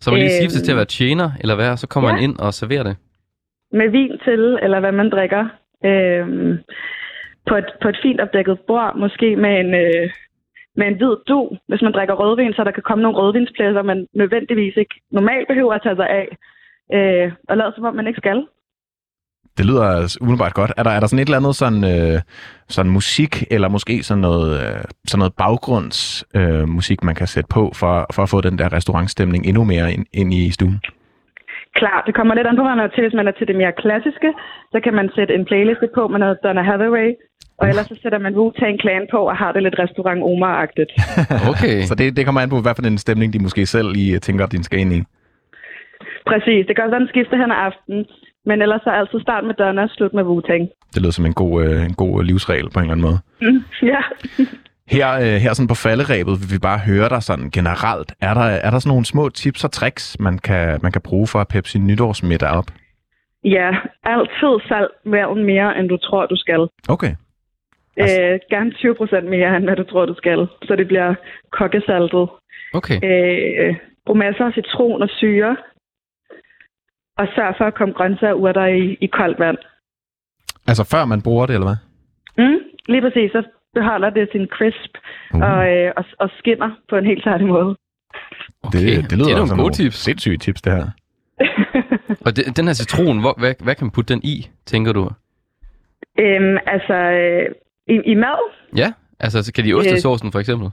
Så 0.00 0.10
man 0.10 0.20
lige 0.20 0.30
Øhm. 0.30 0.40
skiftes 0.40 0.62
til 0.62 0.72
at 0.72 0.76
være 0.76 0.92
tjener, 0.98 1.30
eller 1.40 1.54
hvad? 1.54 1.76
Så 1.76 1.86
kommer 1.88 2.08
Ja. 2.10 2.14
man 2.14 2.22
ind 2.24 2.38
og 2.38 2.54
serverer 2.54 2.82
det. 2.82 2.96
med 3.72 3.88
vin 3.90 4.18
til, 4.24 4.58
eller 4.62 4.80
hvad 4.80 4.92
man 4.92 5.10
drikker. 5.10 5.44
Øhm, 5.84 6.58
på, 7.46 7.56
et, 7.56 7.66
på 7.82 7.88
et 7.88 7.98
fint 8.02 8.20
opdækket 8.20 8.60
bord, 8.66 8.96
måske 8.96 9.36
med 9.36 9.60
en, 9.60 9.74
øh, 9.74 10.10
med 10.76 10.86
en 10.86 10.96
hvid 10.96 11.16
du. 11.28 11.40
Hvis 11.68 11.82
man 11.82 11.92
drikker 11.92 12.14
rødvin, 12.14 12.52
så 12.52 12.64
der 12.64 12.70
kan 12.70 12.82
komme 12.82 13.02
nogle 13.02 13.18
rødvinspladser, 13.18 13.82
man 13.82 14.06
nødvendigvis 14.14 14.76
ikke 14.76 14.94
normalt 15.10 15.48
behøver 15.48 15.74
at 15.74 15.82
tage 15.82 15.96
sig 15.96 16.08
af. 16.20 16.26
Øh, 16.96 17.32
og 17.48 17.56
lade 17.56 17.72
som 17.74 17.84
om, 17.84 17.94
man 17.94 18.06
ikke 18.06 18.22
skal. 18.24 18.46
Det 19.58 19.66
lyder 19.66 19.84
altså 19.84 20.18
umiddelbart 20.22 20.54
godt. 20.54 20.72
Er 20.76 20.82
der, 20.82 20.90
er 20.90 21.00
der 21.00 21.06
sådan 21.06 21.22
et 21.22 21.28
eller 21.28 21.42
andet 21.42 21.56
sådan, 21.62 21.84
øh, 21.94 22.20
sådan 22.68 22.92
musik, 22.92 23.34
eller 23.50 23.68
måske 23.68 24.02
sådan 24.02 24.20
noget, 24.20 24.50
øh, 24.60 24.82
sådan 25.06 25.18
noget 25.18 25.34
baggrundsmusik, 25.42 26.62
øh, 26.62 26.68
musik, 26.68 27.04
man 27.04 27.14
kan 27.14 27.26
sætte 27.26 27.48
på, 27.56 27.62
for, 27.80 27.94
for 28.14 28.22
at 28.22 28.28
få 28.28 28.40
den 28.40 28.58
der 28.58 28.72
restaurantstemning 28.72 29.46
endnu 29.46 29.64
mere 29.64 29.92
ind, 29.92 30.06
ind 30.12 30.34
i 30.34 30.50
stuen? 30.50 30.80
Klar, 31.80 32.02
det 32.06 32.14
kommer 32.14 32.34
lidt 32.34 32.46
an 32.46 32.56
på, 32.56 32.62
hvad 32.62 32.76
man 32.76 32.84
er 32.84 32.94
til. 32.94 33.04
Hvis 33.04 33.18
man 33.20 33.28
er 33.28 33.34
til 33.36 33.48
det 33.48 33.56
mere 33.56 33.72
klassiske, 33.82 34.30
så 34.72 34.78
kan 34.84 34.94
man 34.94 35.10
sætte 35.16 35.34
en 35.34 35.44
playlist 35.44 35.80
på 35.94 36.08
med 36.08 36.18
noget 36.18 36.38
Donna 36.44 36.62
Hathaway. 36.62 37.08
Og 37.58 37.68
ellers 37.68 37.86
så 37.86 37.96
sætter 38.02 38.18
man 38.18 38.34
Wu-Tang 38.38 38.76
Clan 38.82 39.06
på 39.10 39.18
og 39.30 39.36
har 39.36 39.52
det 39.52 39.62
lidt 39.62 39.78
restaurant 39.78 40.22
Omar-agtigt. 40.30 40.92
Okay. 41.52 41.82
Så 41.88 41.94
det, 41.94 42.16
det 42.16 42.24
kommer 42.24 42.40
an 42.40 42.50
på, 42.50 42.60
hvad 42.60 42.74
for 42.74 42.82
en 42.82 42.98
stemning, 42.98 43.32
de 43.32 43.38
måske 43.38 43.66
selv 43.66 43.92
lige 43.92 44.18
tænker, 44.18 44.44
at 44.44 44.52
de 44.52 44.64
skal 44.64 44.80
ind 44.80 44.92
i. 44.92 45.02
Præcis, 46.26 46.66
det 46.66 46.76
være, 46.76 47.00
den 47.00 47.08
skifter 47.08 47.36
hen 47.36 47.50
ad 47.50 47.56
aftenen. 47.56 48.04
Men 48.46 48.62
ellers 48.62 48.82
så 48.84 48.90
altid 48.90 49.20
start 49.20 49.44
med 49.44 49.54
Donna, 49.54 49.86
slut 49.86 50.14
med 50.14 50.24
Wu-Tang. 50.24 50.64
Det 50.94 51.02
lyder 51.02 51.12
som 51.12 51.26
en 51.26 51.34
god, 51.34 51.64
øh, 51.64 51.84
en 51.84 51.94
god 51.94 52.24
livsregel 52.24 52.70
på 52.70 52.78
en 52.78 52.84
eller 52.84 52.94
anden 52.94 53.06
måde. 53.08 53.18
Mm, 53.40 53.62
ja. 53.82 54.00
Her, 54.96 55.08
øh, 55.24 55.36
her 55.44 55.52
sådan 55.52 55.68
på 55.68 55.74
falderæbet 55.74 56.34
vil 56.40 56.50
vi 56.54 56.58
bare 56.58 56.78
høre 56.78 57.08
dig 57.08 57.22
sådan 57.22 57.50
generelt. 57.50 58.14
Er 58.20 58.34
der, 58.34 58.48
er 58.66 58.70
der 58.70 58.78
sådan 58.78 58.88
nogle 58.88 59.04
små 59.04 59.28
tips 59.28 59.64
og 59.64 59.72
tricks, 59.72 60.16
man 60.20 60.38
kan, 60.38 60.78
man 60.82 60.92
kan 60.92 61.02
bruge 61.02 61.26
for 61.26 61.38
at 61.38 61.48
peppe 61.48 61.68
sin 61.68 61.86
nytårsmiddag 61.86 62.50
op? 62.50 62.68
Ja, 63.44 63.70
altid 64.04 64.54
salt 64.68 64.92
mere 65.04 65.36
mere, 65.36 65.78
end 65.78 65.88
du 65.88 65.96
tror, 65.96 66.26
du 66.26 66.36
skal. 66.36 66.68
Okay. 66.88 67.12
Altså- 67.96 68.22
Øh, 68.22 68.38
gerne 68.50 68.70
20 68.72 68.94
procent 68.94 69.26
mere, 69.30 69.56
end 69.56 69.64
hvad 69.64 69.76
du 69.76 69.84
tror, 69.84 70.06
du 70.06 70.14
skal. 70.14 70.46
Så 70.62 70.76
det 70.76 70.86
bliver 70.86 71.14
kokkesaltet. 71.52 72.28
Okay. 72.74 72.98
Øh, 73.04 73.76
brug 74.06 74.16
masser 74.16 74.44
af 74.44 74.52
citron 74.52 75.02
og 75.02 75.08
syre. 75.08 75.56
Og 77.18 77.26
sørg 77.34 77.54
for 77.58 77.64
at 77.64 77.74
komme 77.74 77.94
grøntsager 77.94 78.32
og 78.32 78.40
urter 78.40 78.66
i, 78.66 78.96
i 79.00 79.06
koldt 79.06 79.38
vand. 79.38 79.56
Altså 80.66 80.84
før 80.84 81.04
man 81.04 81.22
bruger 81.22 81.46
det, 81.46 81.54
eller 81.54 81.66
hvad? 81.66 81.80
Mm, 82.44 82.58
lige 82.88 83.02
præcis, 83.02 83.30
så 83.32 83.42
beholder 83.74 84.10
det 84.10 84.28
sin 84.32 84.46
crisp 84.46 84.94
Uh. 85.34 85.40
og, 85.40 85.72
øh, 85.72 85.92
og, 85.96 86.04
og 86.18 86.30
skinner 86.38 86.70
på 86.90 86.96
en 86.96 87.06
helt 87.06 87.24
særlig 87.24 87.46
måde. 87.46 87.76
okay. 88.62 88.78
Det, 88.78 89.10
det 89.10 89.18
lyder 89.18 89.24
det 89.28 89.34
er 89.34 89.46
nogle 89.46 89.62
gode 89.62 89.74
tips. 89.74 89.96
sindssyge 89.96 90.36
tips, 90.38 90.62
det 90.62 90.72
her. 90.72 90.86
Og 92.26 92.36
det, 92.36 92.56
den 92.56 92.66
her 92.66 92.74
citron, 92.74 93.20
hvor, 93.20 93.34
hvad, 93.38 93.54
hvad 93.64 93.74
kan 93.74 93.84
man 93.84 93.90
putte 93.90 94.14
den 94.14 94.22
i, 94.24 94.48
tænker 94.66 94.92
du? 94.92 95.10
øhm, 96.18 96.56
altså, 96.66 96.94
øh, 96.94 97.46
i, 97.88 97.94
i 98.12 98.14
mad, 98.14 98.40
Ja, 98.76 98.92
altså 99.20 99.42
så 99.44 99.52
kan 99.52 99.64
de 99.64 99.74
ostesaucen 99.74 100.32
for 100.32 100.38
eksempel? 100.38 100.68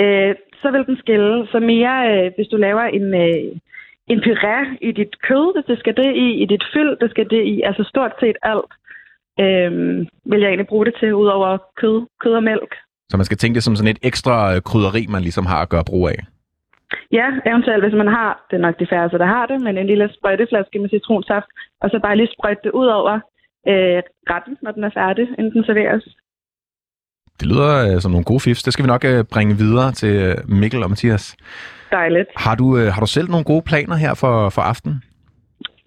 øh, 0.00 0.34
så 0.62 0.70
vil 0.70 0.86
den 0.86 0.96
skille. 0.96 1.46
Så 1.52 1.58
mere, 1.60 1.94
øh, 2.10 2.32
hvis 2.36 2.48
du 2.52 2.56
laver 2.56 2.80
en, 2.98 3.06
øh, 3.24 3.56
en 4.12 4.18
puré 4.26 4.56
i 4.80 4.92
dit 4.92 5.14
kød, 5.28 5.54
hvis 5.54 5.66
det 5.70 5.78
skal 5.78 5.96
det 5.96 6.10
i, 6.16 6.28
i 6.42 6.44
dit 6.46 6.64
fyld, 6.72 6.96
det 7.00 7.10
skal 7.10 7.30
det 7.30 7.42
i, 7.52 7.62
altså 7.68 7.82
stort 7.92 8.12
set 8.20 8.36
alt, 8.42 8.70
øh, 9.40 9.72
vil 10.30 10.40
jeg 10.40 10.48
egentlig 10.48 10.66
bruge 10.66 10.86
det 10.86 10.94
til, 11.00 11.14
udover 11.14 11.58
kød, 11.80 12.06
kød 12.20 12.34
og 12.34 12.42
mælk. 12.42 12.72
Så 13.10 13.16
man 13.16 13.24
skal 13.24 13.36
tænke 13.36 13.54
det 13.54 13.64
som 13.64 13.76
sådan 13.76 13.90
et 13.96 14.02
ekstra 14.02 14.54
øh, 14.54 14.60
krydderi, 14.62 15.06
man 15.06 15.22
ligesom 15.22 15.46
har 15.46 15.62
at 15.62 15.68
gøre 15.68 15.84
brug 15.90 16.08
af. 16.08 16.18
Ja, 17.12 17.26
eventuelt 17.46 17.84
hvis 17.84 17.94
man 18.02 18.06
har, 18.16 18.46
det 18.50 18.56
er 18.56 18.60
nok 18.66 18.78
de 18.80 18.86
færreste, 18.92 19.18
der 19.18 19.26
har 19.26 19.46
det, 19.46 19.60
men 19.60 19.78
en 19.78 19.86
lille 19.86 20.10
sprøjteflaske 20.16 20.78
med 20.78 20.88
citronsaft, 20.88 21.46
og 21.82 21.90
så 21.90 21.98
bare 22.02 22.16
lige 22.16 22.34
sprøjte 22.38 22.60
det 22.64 22.70
ud 22.70 22.86
over 22.86 23.20
øh, 23.70 24.02
retten, 24.32 24.56
når 24.62 24.70
den 24.70 24.84
er 24.84 24.90
færdig, 24.94 25.26
inden 25.38 25.52
den 25.52 25.64
serveres. 25.64 26.04
Det 27.40 27.46
lyder 27.48 27.70
øh, 27.86 28.00
som 28.00 28.10
nogle 28.12 28.24
gode 28.24 28.40
fifs. 28.40 28.62
Det 28.62 28.72
skal 28.72 28.84
vi 28.84 28.92
nok 28.94 29.04
øh, 29.04 29.24
bringe 29.34 29.54
videre 29.56 29.92
til 29.92 30.14
øh, 30.24 30.34
Mikkel 30.60 30.82
og 30.82 30.90
Mathias. 30.90 31.36
Dejligt. 31.90 32.28
Har 32.36 32.54
du, 32.54 32.66
øh, 32.78 32.86
har 32.94 33.00
du 33.00 33.06
selv 33.06 33.28
nogle 33.30 33.44
gode 33.44 33.62
planer 33.62 33.96
her 34.04 34.14
for, 34.14 34.34
for 34.48 34.62
aftenen? 34.62 35.02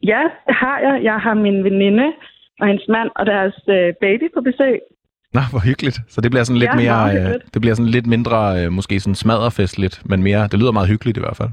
Ja, 0.04 0.24
det 0.48 0.56
har 0.56 0.80
jeg. 0.80 1.04
Jeg 1.04 1.18
har 1.26 1.34
min 1.34 1.64
veninde 1.64 2.08
og 2.62 2.68
hendes 2.68 2.88
mand 2.90 3.10
og 3.16 3.26
deres 3.26 3.56
øh, 3.70 3.94
baby 4.02 4.28
på 4.36 4.42
besøg. 4.42 4.80
Nå, 5.34 5.42
hvor 5.52 5.62
hyggeligt. 5.70 5.98
Så 6.14 6.22
det 6.22 6.32
bliver 6.32 6.44
sådan 6.44 6.60
lidt 6.64 6.76
Ja, 6.76 6.82
mere, 6.84 7.02
øh, 7.16 7.34
det 7.54 7.62
bliver 7.62 7.76
sådan 7.76 7.92
lidt 7.92 8.08
mindre, 8.08 8.40
øh, 8.60 8.72
måske 8.72 9.00
sådan 9.00 9.16
smadrefestligt, 9.16 10.02
men 10.10 10.24
mere, 10.24 10.44
det 10.52 10.60
lyder 10.60 10.72
meget 10.72 10.90
hyggeligt 10.90 11.18
i 11.18 11.20
hvert 11.20 11.38
fald. 11.38 11.50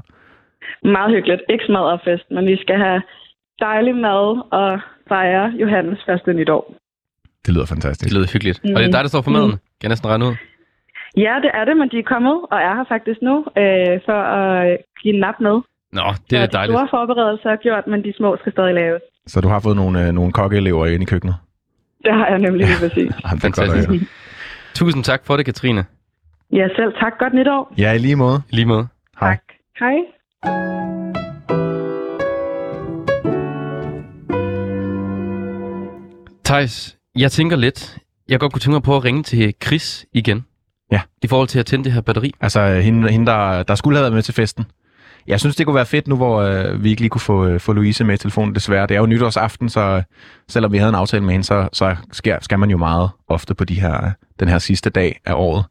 Meget 0.83 1.11
hyggeligt. 1.15 1.41
Ikke 1.49 1.65
smadret 1.65 2.01
fest, 2.05 2.25
men 2.31 2.45
vi 2.45 2.57
skal 2.63 2.77
have 2.77 3.01
dejlig 3.59 3.95
mad 3.95 4.25
og 4.51 4.79
fejre 5.07 5.45
Johannes 5.61 5.99
første 6.07 6.33
nytår. 6.33 6.73
Det 7.45 7.53
lyder 7.53 7.65
fantastisk. 7.65 8.05
Det 8.09 8.17
lyder 8.17 8.27
hyggeligt. 8.33 8.59
Mm. 8.63 8.73
Og 8.73 8.79
det 8.79 8.87
er 8.87 8.91
dig, 8.91 9.03
der 9.05 9.07
står 9.13 9.21
for 9.21 9.31
maden. 9.31 9.51
Kan 9.51 9.83
jeg 9.83 9.89
næsten 9.89 10.09
regne 10.09 10.25
ud? 10.25 10.35
Ja, 11.17 11.33
det 11.43 11.51
er 11.53 11.65
det, 11.65 11.77
men 11.77 11.87
de 11.89 11.97
er 11.99 12.07
kommet 12.13 12.35
og 12.51 12.57
er 12.67 12.73
her 12.79 12.85
faktisk 12.95 13.19
nu 13.29 13.35
øh, 13.61 13.95
for 14.07 14.19
at 14.39 14.77
give 15.01 15.13
en 15.13 15.19
nap 15.19 15.35
med. 15.39 15.55
Nå, 15.99 16.05
det 16.29 16.35
er 16.39 16.45
Så 16.45 16.51
dejligt. 16.57 16.73
De 16.73 16.77
store 16.77 16.87
forberedelser 16.97 17.49
er 17.49 17.55
gjort, 17.55 17.87
men 17.87 18.03
de 18.03 18.13
små 18.17 18.37
skal 18.39 18.51
stadig 18.51 18.73
laves. 18.73 19.01
Så 19.27 19.41
du 19.41 19.47
har 19.47 19.59
fået 19.59 19.75
nogle, 19.75 20.07
øh, 20.07 20.11
nogle 20.13 20.31
kokkeelever 20.33 20.85
ind 20.85 21.03
i 21.03 21.05
køkkenet? 21.05 21.35
Det 22.05 22.13
har 22.13 22.27
jeg 22.27 22.39
nemlig 22.39 22.67
lige 22.67 22.79
præcis. 22.89 23.11
Godt 23.31 23.41
Fantastisk. 23.41 23.89
høre. 23.89 23.99
Tusind 24.73 25.03
tak 25.03 25.21
for 25.25 25.37
det, 25.37 25.45
Katrine. 25.45 25.85
Ja, 26.51 26.67
selv 26.75 26.93
tak. 27.01 27.13
Godt 27.19 27.33
nytår. 27.33 27.73
Ja, 27.77 27.93
i 27.93 27.97
lige 27.97 28.15
måde. 28.15 28.37
I 28.51 28.55
Lige 28.55 28.65
måde. 28.65 28.87
Hej. 29.19 29.29
Tak. 29.29 29.41
Hej. 29.79 31.24
Thijs, 36.45 36.97
jeg 37.15 37.31
tænker 37.31 37.55
lidt, 37.55 37.97
jeg 38.29 38.39
godt 38.39 38.53
kunne 38.53 38.59
tænke 38.59 38.73
mig 38.73 38.83
på 38.83 38.95
at 38.95 39.03
ringe 39.03 39.23
til 39.23 39.53
Chris 39.63 40.05
igen. 40.13 40.45
Ja. 40.91 41.01
I 41.23 41.27
forhold 41.27 41.47
til 41.47 41.59
at 41.59 41.65
tænde 41.65 41.85
det 41.85 41.93
her 41.93 42.01
batteri. 42.01 42.31
Altså 42.41 42.79
hende, 42.79 43.09
hende 43.09 43.25
der, 43.25 43.63
der 43.63 43.75
skulle 43.75 43.97
have 43.97 44.03
været 44.03 44.13
med 44.13 44.21
til 44.21 44.33
festen. 44.33 44.65
Jeg 45.27 45.39
synes, 45.39 45.55
det 45.55 45.65
kunne 45.65 45.75
være 45.75 45.85
fedt 45.85 46.07
nu, 46.07 46.15
hvor 46.15 46.41
øh, 46.41 46.83
vi 46.83 46.89
ikke 46.89 47.01
lige 47.01 47.09
kunne 47.09 47.21
få, 47.21 47.45
øh, 47.45 47.59
få 47.59 47.73
Louise 47.73 48.03
med 48.03 48.13
i 48.13 48.17
telefonen, 48.17 48.55
desværre. 48.55 48.87
Det 48.87 48.95
er 48.95 48.99
jo 48.99 49.05
nytårsaften, 49.05 49.69
så 49.69 49.81
øh, 49.81 50.03
selvom 50.47 50.71
vi 50.71 50.77
havde 50.77 50.89
en 50.89 50.95
aftale 50.95 51.23
med 51.23 51.31
hende, 51.33 51.45
så, 51.45 51.69
så 51.73 51.95
skal, 52.11 52.37
skal 52.41 52.59
man 52.59 52.69
jo 52.69 52.77
meget 52.77 53.09
ofte 53.27 53.55
på 53.55 53.65
de 53.65 53.79
her, 53.79 54.11
den 54.39 54.47
her 54.47 54.59
sidste 54.59 54.89
dag 54.89 55.19
af 55.25 55.33
året. 55.33 55.65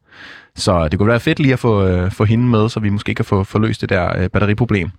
Så 0.54 0.88
det 0.88 0.98
kunne 0.98 1.08
være 1.08 1.20
fedt 1.20 1.38
lige 1.38 1.52
at 1.52 1.58
få, 1.58 1.86
øh, 1.86 2.10
få 2.10 2.24
hende 2.24 2.44
med, 2.44 2.68
så 2.68 2.80
vi 2.80 2.88
måske 2.88 3.14
kan 3.14 3.24
få, 3.24 3.44
få 3.44 3.58
løst 3.58 3.80
det 3.80 3.88
der 3.88 4.18
øh, 4.18 4.30
batteriproblem. 4.30 4.90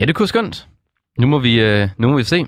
Ja, 0.00 0.04
det 0.04 0.14
kunne 0.14 0.28
skønt. 0.28 0.68
Nu 1.18 1.26
må 1.26 1.38
vi, 1.38 1.60
øh, 1.60 1.88
nu 1.96 2.08
må 2.08 2.16
vi 2.16 2.24
se. 2.24 2.46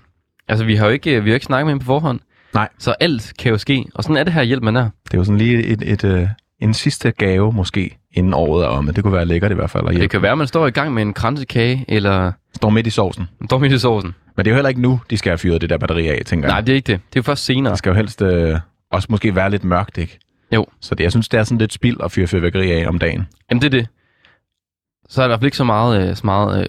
Altså, 0.49 0.65
vi 0.65 0.77
har 0.77 0.87
jo 0.87 0.93
ikke, 0.93 1.23
vi 1.25 1.31
har 1.31 1.35
ikke 1.35 1.47
snakket 1.47 1.67
med 1.67 1.73
hende 1.73 1.85
på 1.85 1.87
forhånd. 1.87 2.21
Nej. 2.55 2.69
Så 2.79 2.95
alt 3.01 3.33
kan 3.39 3.51
jo 3.53 3.59
ske. 3.59 3.85
Og 3.95 4.03
sådan 4.05 4.17
er 4.17 4.25
det 4.25 4.33
her 4.33 4.43
hjælp, 4.43 4.63
man 4.63 4.77
er. 4.77 4.91
Det 5.05 5.15
er 5.15 5.19
jo 5.19 5.25
sådan 5.25 5.39
lige 5.39 5.63
et, 5.65 5.83
et, 5.93 6.05
øh, 6.05 6.29
en 6.61 6.75
sidste 6.75 7.11
gave 7.11 7.53
måske, 7.53 7.99
inden 8.13 8.35
året 8.35 8.65
er 8.65 8.69
omme. 8.69 8.93
Det 8.93 9.03
kunne 9.05 9.13
være 9.13 9.27
lækkert 9.27 9.51
i 9.51 9.55
hvert 9.55 9.71
fald. 9.71 9.89
At 9.89 9.95
Det 9.97 10.11
kan 10.11 10.23
være, 10.23 10.33
at 10.33 10.39
man 10.39 10.47
står 10.47 10.67
i 10.67 10.71
gang 10.71 10.95
med 10.95 11.03
en 11.03 11.13
kransekage, 11.15 11.85
eller 11.89 12.33
Står 12.57 12.71
midt 12.71 12.87
i 12.87 12.91
sovsen. 12.91 13.29
en 13.41 13.47
dom 13.47 13.65
i 13.65 13.79
sovsen. 13.79 14.15
Men 14.37 14.45
det 14.45 14.51
er 14.51 14.55
jo 14.55 14.57
heller 14.57 14.69
ikke 14.69 14.81
nu, 14.81 15.01
de 15.11 15.17
skal 15.19 15.31
have 15.31 15.39
fyret 15.39 15.61
det 15.61 15.71
der 15.71 15.79
batteri 15.79 16.09
af, 16.09 16.23
tænker 16.27 16.49
jeg. 16.49 16.53
Nej, 16.55 16.61
det 16.61 16.73
er 16.73 16.77
ikke 16.77 16.87
det. 16.93 17.01
Det 17.11 17.17
er 17.17 17.21
jo 17.21 17.23
først 17.23 17.45
senere. 17.45 17.71
Det 17.71 17.79
skal 17.79 17.91
jo 17.91 17.97
helst 17.97 18.23
øh, 18.23 18.59
også 18.93 19.07
måske 19.11 19.35
være 19.35 19.51
lidt 19.51 19.65
mørkt, 19.65 19.99
ikke? 19.99 20.19
Jo. 20.55 20.67
Så 20.81 20.95
det, 20.95 21.05
jeg 21.05 21.11
synes, 21.11 21.29
det 21.29 21.41
er 21.41 21.45
sådan 21.45 21.59
lidt 21.59 21.73
spild 21.73 21.97
at 22.05 22.13
fyre 22.13 22.27
fyrværkeri 22.27 22.71
af 22.71 22.89
om 22.89 22.99
dagen. 22.99 23.27
Jamen, 23.51 23.63
det 23.63 23.67
er 23.75 23.79
det. 23.79 23.89
Så 25.09 25.23
er 25.23 25.25
der 25.25 25.29
i 25.29 25.31
hvert 25.31 25.41
fald 25.41 25.47
ikke 25.47 25.57
så 25.57 25.65
meget, 25.65 26.09
øh, 26.11 26.17
så 26.17 26.23
meget 26.25 26.61
øh, 26.61 26.67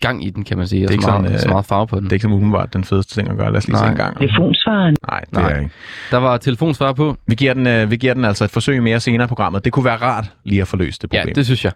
gang 0.00 0.24
i 0.26 0.30
den, 0.30 0.44
kan 0.44 0.58
man 0.58 0.66
sige. 0.68 0.84
Og 0.86 0.88
Det 0.88 0.96
er 0.98 1.00
så, 1.02 1.06
ikke 1.06 1.06
meget, 1.06 1.24
sådan, 1.24 1.34
øh, 1.34 1.40
så 1.40 1.48
meget 1.48 1.66
farve 1.66 1.86
på 1.86 1.96
den. 1.96 2.04
Det 2.04 2.12
er 2.12 2.14
ikke 2.14 2.22
som 2.22 2.32
umiddelbart 2.32 2.72
den 2.72 2.84
fedeste 2.84 3.14
ting 3.14 3.28
at 3.30 3.36
gøre. 3.36 3.50
Lad 3.50 3.56
os 3.58 3.66
lige 3.66 3.76
se 3.76 3.82
Nej. 3.84 3.90
en 3.90 3.96
gang. 3.96 4.18
Telefonsvaren. 4.18 4.96
Nej, 5.10 5.20
det 5.20 5.32
Nej. 5.32 5.50
er 5.52 5.58
ikke. 5.58 5.70
Der 6.10 6.16
var 6.18 6.36
telefonsvar 6.36 6.92
på. 6.92 7.16
Vi 7.26 7.34
giver, 7.34 7.54
den, 7.54 7.66
øh, 7.66 7.90
vi 7.90 7.96
giver 7.96 8.14
den 8.14 8.24
altså 8.24 8.44
et 8.44 8.50
forsøg 8.50 8.82
mere 8.82 9.00
senere 9.00 9.24
i 9.24 9.28
programmet. 9.28 9.64
Det 9.64 9.72
kunne 9.72 9.84
være 9.84 9.96
rart 9.96 10.32
lige 10.44 10.60
at 10.62 10.68
få 10.68 10.76
løst 10.76 11.02
det 11.02 11.12
Ja, 11.14 11.18
problem. 11.20 11.34
det 11.34 11.44
synes 11.44 11.64
jeg. 11.64 11.72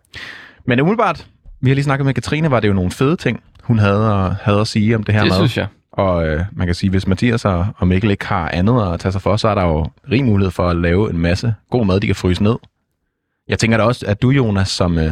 Men 0.67 0.81
umiddelbart, 0.81 1.27
vi 1.61 1.71
har 1.71 1.75
lige 1.75 1.85
snakket 1.85 2.07
med 2.07 2.15
Katrine, 2.15 2.51
var 2.51 2.61
det 2.61 2.69
jo 2.69 2.73
nogle 2.73 2.91
fede 2.91 3.17
ting, 3.17 3.41
hun 3.63 3.79
havde, 3.79 4.13
at, 4.15 4.33
havde 4.43 4.61
at 4.61 4.67
sige 4.67 4.97
om 4.97 5.03
det 5.03 5.15
her 5.15 5.21
Det 5.23 5.31
mad. 5.31 5.39
synes 5.39 5.57
jeg. 5.57 5.67
Og 5.93 6.29
øh, 6.29 6.41
man 6.53 6.67
kan 6.67 6.75
sige, 6.75 6.91
hvis 6.91 7.07
Mathias 7.07 7.45
og, 7.45 7.67
og 7.77 7.89
Mikkel 7.89 8.11
ikke 8.11 8.27
har 8.27 8.51
andet 8.53 8.93
at 8.93 9.01
tage 9.01 9.13
sig 9.13 9.23
for, 9.23 9.37
så 9.37 9.49
er 9.49 9.55
der 9.55 9.63
jo 9.65 9.87
rig 10.11 10.25
mulighed 10.25 10.51
for 10.51 10.69
at 10.69 10.77
lave 10.77 11.11
en 11.11 11.19
masse 11.19 11.55
god 11.71 11.87
mad, 11.87 12.01
de 12.01 12.07
kan 12.07 12.17
fryse 12.17 12.43
ned. 12.43 12.57
Jeg 13.49 13.59
tænker 13.59 13.77
da 13.79 13.85
også, 13.85 14.07
at 14.09 14.23
du, 14.23 14.31
Jonas, 14.31 14.69
som, 14.69 14.99
øh, 14.99 15.11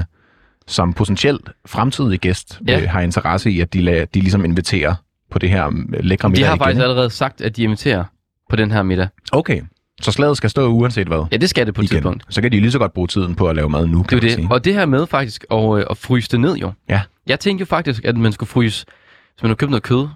som 0.68 0.92
potentielt 0.92 1.50
fremtidig 1.66 2.18
gæst, 2.20 2.61
Ja. 2.68 2.81
øh, 2.83 2.88
har 2.90 3.00
interesse 3.00 3.50
i, 3.50 3.61
at 3.61 3.72
de, 3.72 3.79
la- 3.79 4.05
de 4.14 4.20
ligesom 4.20 4.44
inviterer 4.44 4.94
på 5.31 5.38
det 5.38 5.50
her 5.50 5.66
øh, 5.66 5.72
lækre 6.05 6.29
De 6.29 6.31
middag 6.33 6.46
har 6.46 6.55
igen. 6.55 6.59
faktisk 6.64 6.83
allerede 6.83 7.11
sagt, 7.11 7.40
at 7.40 7.57
de 7.57 7.62
inviterer 7.62 8.05
på 8.50 8.57
den 8.57 8.70
her 8.70 8.83
middag. 8.83 9.09
Okay, 9.33 9.62
så 10.02 10.12
slaget 10.12 10.37
skal 10.37 10.50
stå 10.50 10.66
uanset 10.68 11.07
hvad. 11.07 11.24
Ja, 11.33 11.37
det 11.37 11.50
skal 11.50 11.66
det 11.66 11.74
på 11.74 11.81
et 11.81 11.85
igen. 11.85 11.94
tidspunkt. 11.96 12.24
Så 12.29 12.42
kan 12.42 12.52
de 12.52 12.61
lige 12.61 12.72
så 12.72 12.79
godt 12.79 12.92
bruge 12.92 13.09
tiden 13.09 13.35
på 13.35 13.48
at 13.48 13.57
lave 13.57 13.68
mad 13.68 13.87
nu, 13.87 13.98
Det 13.98 14.09
kan 14.09 14.18
er 14.18 14.22
man 14.22 14.29
jo 14.31 14.35
sige. 14.35 14.42
det. 14.44 14.52
Og 14.52 14.64
det 14.64 14.74
her 14.74 14.87
med 14.87 15.07
faktisk 15.07 15.44
at, 15.50 15.79
øh, 15.79 15.85
at 15.90 15.96
fryse 15.96 16.29
det 16.31 16.40
ned 16.40 16.55
jo. 16.57 16.72
Ja. 16.88 17.00
Jeg 17.26 17.40
tænkte 17.40 17.62
jo 17.62 17.66
faktisk, 17.66 18.05
at 18.05 18.16
man 18.16 18.33
skulle 18.33 18.48
fryse, 18.48 18.87
hvis 19.35 19.42
man 19.42 19.48
nu 19.50 19.55
købte 19.55 19.70
noget 19.70 19.83
kød, 19.83 20.09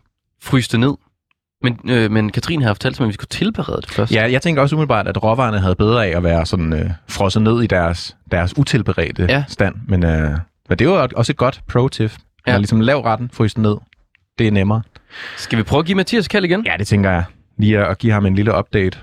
fryse 0.42 0.72
det 0.72 0.80
ned. 0.80 0.94
Men, 1.62 1.78
øh, 1.88 2.10
men 2.10 2.30
Katrine 2.32 2.64
har 2.64 2.74
fortalt 2.74 3.00
mig, 3.00 3.04
at 3.06 3.08
vi 3.08 3.12
skulle 3.12 3.28
tilberede 3.28 3.80
det 3.82 3.90
først. 3.90 4.12
Ja, 4.14 4.32
jeg 4.32 4.42
tænker 4.42 4.62
også 4.62 4.76
umiddelbart, 4.76 5.08
at 5.08 5.22
råvarerne 5.22 5.60
havde 5.60 5.74
bedre 5.74 6.06
af 6.06 6.16
at 6.16 6.22
være 6.22 6.46
sådan 6.46 6.72
øh, 6.72 6.90
frosset 7.08 7.42
ned 7.42 7.62
i 7.62 7.66
deres, 7.66 8.16
deres 8.30 8.58
utilberedte 8.58 9.26
Ja. 9.28 9.44
stand. 9.48 9.74
Men, 9.88 10.04
øh, 10.04 10.30
men 10.68 10.78
det 10.78 10.80
er 10.80 10.84
jo 10.84 11.08
også 11.16 11.32
et 11.32 11.36
godt 11.36 11.60
pro-tip. 11.68 12.12
Ja. 12.46 12.56
Ligesom 12.56 12.80
lav 12.80 13.00
retten, 13.00 13.30
frys 13.32 13.54
den 13.54 13.62
ned. 13.62 13.76
Det 14.38 14.46
er 14.46 14.50
nemmere. 14.50 14.82
Skal 15.36 15.58
vi 15.58 15.62
prøve 15.62 15.80
at 15.80 15.86
give 15.86 15.96
Mathias 15.96 16.28
kald 16.28 16.44
igen? 16.44 16.66
Ja, 16.66 16.74
det 16.78 16.86
tænker 16.86 17.10
jeg. 17.10 17.24
Lige 17.58 17.78
at, 17.78 17.86
at 17.88 17.98
give 17.98 18.12
ham 18.12 18.26
en 18.26 18.34
lille 18.34 18.58
update. 18.58 18.98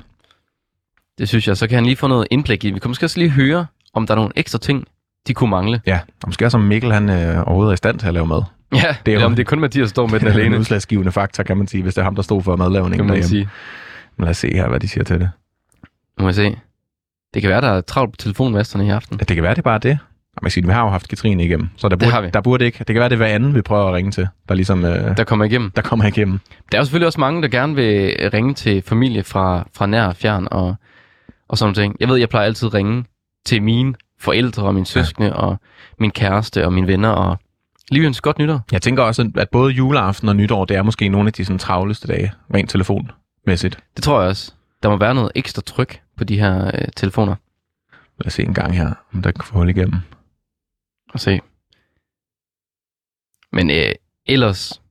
Det 1.17 1.29
synes 1.29 1.47
jeg. 1.47 1.57
Så 1.57 1.67
kan 1.67 1.75
han 1.75 1.85
lige 1.85 1.95
få 1.95 2.07
noget 2.07 2.27
indblik 2.31 2.63
i. 2.65 2.71
Vi 2.71 2.79
kan 2.79 2.89
måske 2.89 3.05
også 3.05 3.19
lige 3.19 3.29
høre, 3.29 3.65
om 3.93 4.07
der 4.07 4.13
er 4.13 4.15
nogle 4.15 4.31
ekstra 4.35 4.59
ting, 4.59 4.85
de 5.27 5.33
kunne 5.33 5.49
mangle. 5.49 5.81
Ja, 5.85 5.99
og 6.23 6.27
måske 6.27 6.45
også 6.45 6.57
om 6.57 6.63
Mikkel 6.63 6.93
han 6.93 7.09
øh, 7.09 7.37
overhovedet 7.47 7.69
er 7.69 7.73
i 7.73 7.77
stand 7.77 7.99
til 7.99 8.07
at 8.07 8.13
lave 8.13 8.27
mad. 8.27 8.41
Ja, 8.73 8.95
Det 9.05 9.13
er 9.13 9.19
jo- 9.19 9.25
om 9.25 9.35
det 9.35 9.39
er 9.43 9.45
kun 9.45 9.59
Mathias, 9.59 9.83
der 9.87 9.89
står 9.89 10.07
med 10.07 10.19
den 10.19 10.27
er 10.27 10.31
en 10.33 10.39
alene. 10.39 10.59
udslagsgivende 10.59 11.11
faktor, 11.11 11.43
kan 11.43 11.57
man 11.57 11.67
sige, 11.67 11.83
hvis 11.83 11.93
det 11.93 12.01
er 12.01 12.05
ham, 12.05 12.15
der 12.15 12.21
stod 12.21 12.41
for 12.43 12.55
madlavningen 12.55 12.97
Kan 12.97 13.05
man 13.05 13.09
derhjemme. 13.21 13.27
sige. 13.29 13.49
Men 14.17 14.23
lad 14.23 14.29
os 14.29 14.37
se 14.37 14.53
her, 14.53 14.67
hvad 14.69 14.79
de 14.79 14.87
siger 14.87 15.03
til 15.03 15.19
det. 15.19 15.29
Nu 16.17 16.21
må 16.21 16.27
jeg 16.27 16.35
se. 16.35 16.57
Det 17.33 17.41
kan 17.41 17.49
være, 17.51 17.61
der 17.61 17.67
er 17.69 17.81
travlt 17.81 18.11
på 18.11 18.17
telefonmasterne 18.17 18.85
i 18.87 18.89
aften. 18.89 19.17
Ja, 19.19 19.23
det 19.23 19.35
kan 19.35 19.43
være, 19.43 19.53
det 19.53 19.57
er 19.59 19.63
bare 19.63 19.79
det. 19.79 19.97
Og 20.35 20.39
man 20.43 20.47
kan 20.47 20.51
sige, 20.51 20.65
vi 20.65 20.71
har 20.71 20.83
jo 20.83 20.89
haft 20.89 21.07
Katrine 21.07 21.45
igennem, 21.45 21.69
så 21.77 21.89
der 21.89 21.95
Det 21.95 22.07
har 22.07 22.17
burde, 22.19 22.25
vi. 22.27 22.31
der 22.33 22.41
burde 22.41 22.65
ikke. 22.65 22.77
Det 22.77 22.85
kan 22.87 22.95
være, 22.95 23.09
det 23.09 23.13
er 23.15 23.17
hver 23.17 23.27
anden, 23.27 23.55
vi 23.55 23.61
prøver 23.61 23.87
at 23.87 23.93
ringe 23.93 24.11
til, 24.11 24.27
der 24.49 24.55
ligesom 24.55 24.85
øh, 24.85 25.17
Der 25.17 25.23
kommer 25.23 25.45
igennem. 25.45 25.71
der 25.71 25.81
kommer 25.81 26.05
igennem. 26.05 26.39
Der 26.71 26.77
er 26.77 26.81
jo 26.81 26.85
selvfølgelig 26.85 27.07
også 27.07 27.19
mange, 27.19 27.41
der 27.41 27.47
gerne 27.47 27.75
vil 27.75 28.15
ringe 28.33 28.53
til 28.53 28.81
familie 28.81 29.23
fra, 29.23 29.67
fra 29.75 29.85
nær 29.85 30.03
og 30.07 30.15
fjern 30.15 30.47
og, 30.51 30.75
og 31.49 31.57
sådan 31.57 31.73
ting. 31.75 31.95
Jeg 31.99 32.07
ved, 32.09 32.15
jeg 32.17 32.29
plejer 32.29 32.45
altid 32.45 32.67
at 32.67 32.73
ringe 32.73 33.05
til 33.45 33.63
mine 33.63 33.93
forældre 34.19 34.63
og 34.63 34.73
mine 34.73 34.85
søskende 34.85 35.35
og 35.35 35.57
min 35.99 36.11
kæreste 36.11 36.65
og 36.65 36.73
mine 36.73 36.87
venner 36.87 37.09
og 37.09 37.37
lige 37.91 38.05
ønske 38.05 38.23
godt 38.23 38.39
nytår. 38.39 38.61
Jeg 38.71 38.81
tænker 38.81 39.03
også, 39.03 39.31
at 39.35 39.49
både 39.49 39.73
juleaften 39.73 40.29
og 40.29 40.35
nytår, 40.35 40.65
det 40.65 40.77
er 40.77 40.81
måske 40.81 41.09
nogle 41.09 41.27
af 41.27 41.33
de 41.33 41.45
sådan, 41.45 41.59
travleste 41.59 42.07
dage, 42.07 42.33
rent 42.53 42.69
telefonmæssigt. 42.69 43.79
Det 43.95 44.03
tror 44.03 44.21
jeg 44.21 44.29
også. 44.29 44.53
Der 44.83 44.89
må 44.89 44.97
være 44.97 45.15
noget 45.15 45.31
ekstra 45.35 45.61
tryk 45.61 46.01
på 46.17 46.23
de 46.23 46.39
her 46.39 46.67
øh, 46.73 46.87
telefoner. 46.95 47.35
Lad 48.19 48.27
os 48.27 48.33
se 48.33 48.43
en 48.43 48.53
gang 48.53 48.75
her, 48.77 48.93
om 49.13 49.21
der 49.21 49.31
kan 49.31 49.43
få 49.43 49.53
hul 49.57 49.69
igennem. 49.69 49.95
Og 51.13 51.19
se. 51.19 51.39
Men 53.53 53.69
øh, 53.69 53.91
ellers... 54.25 54.81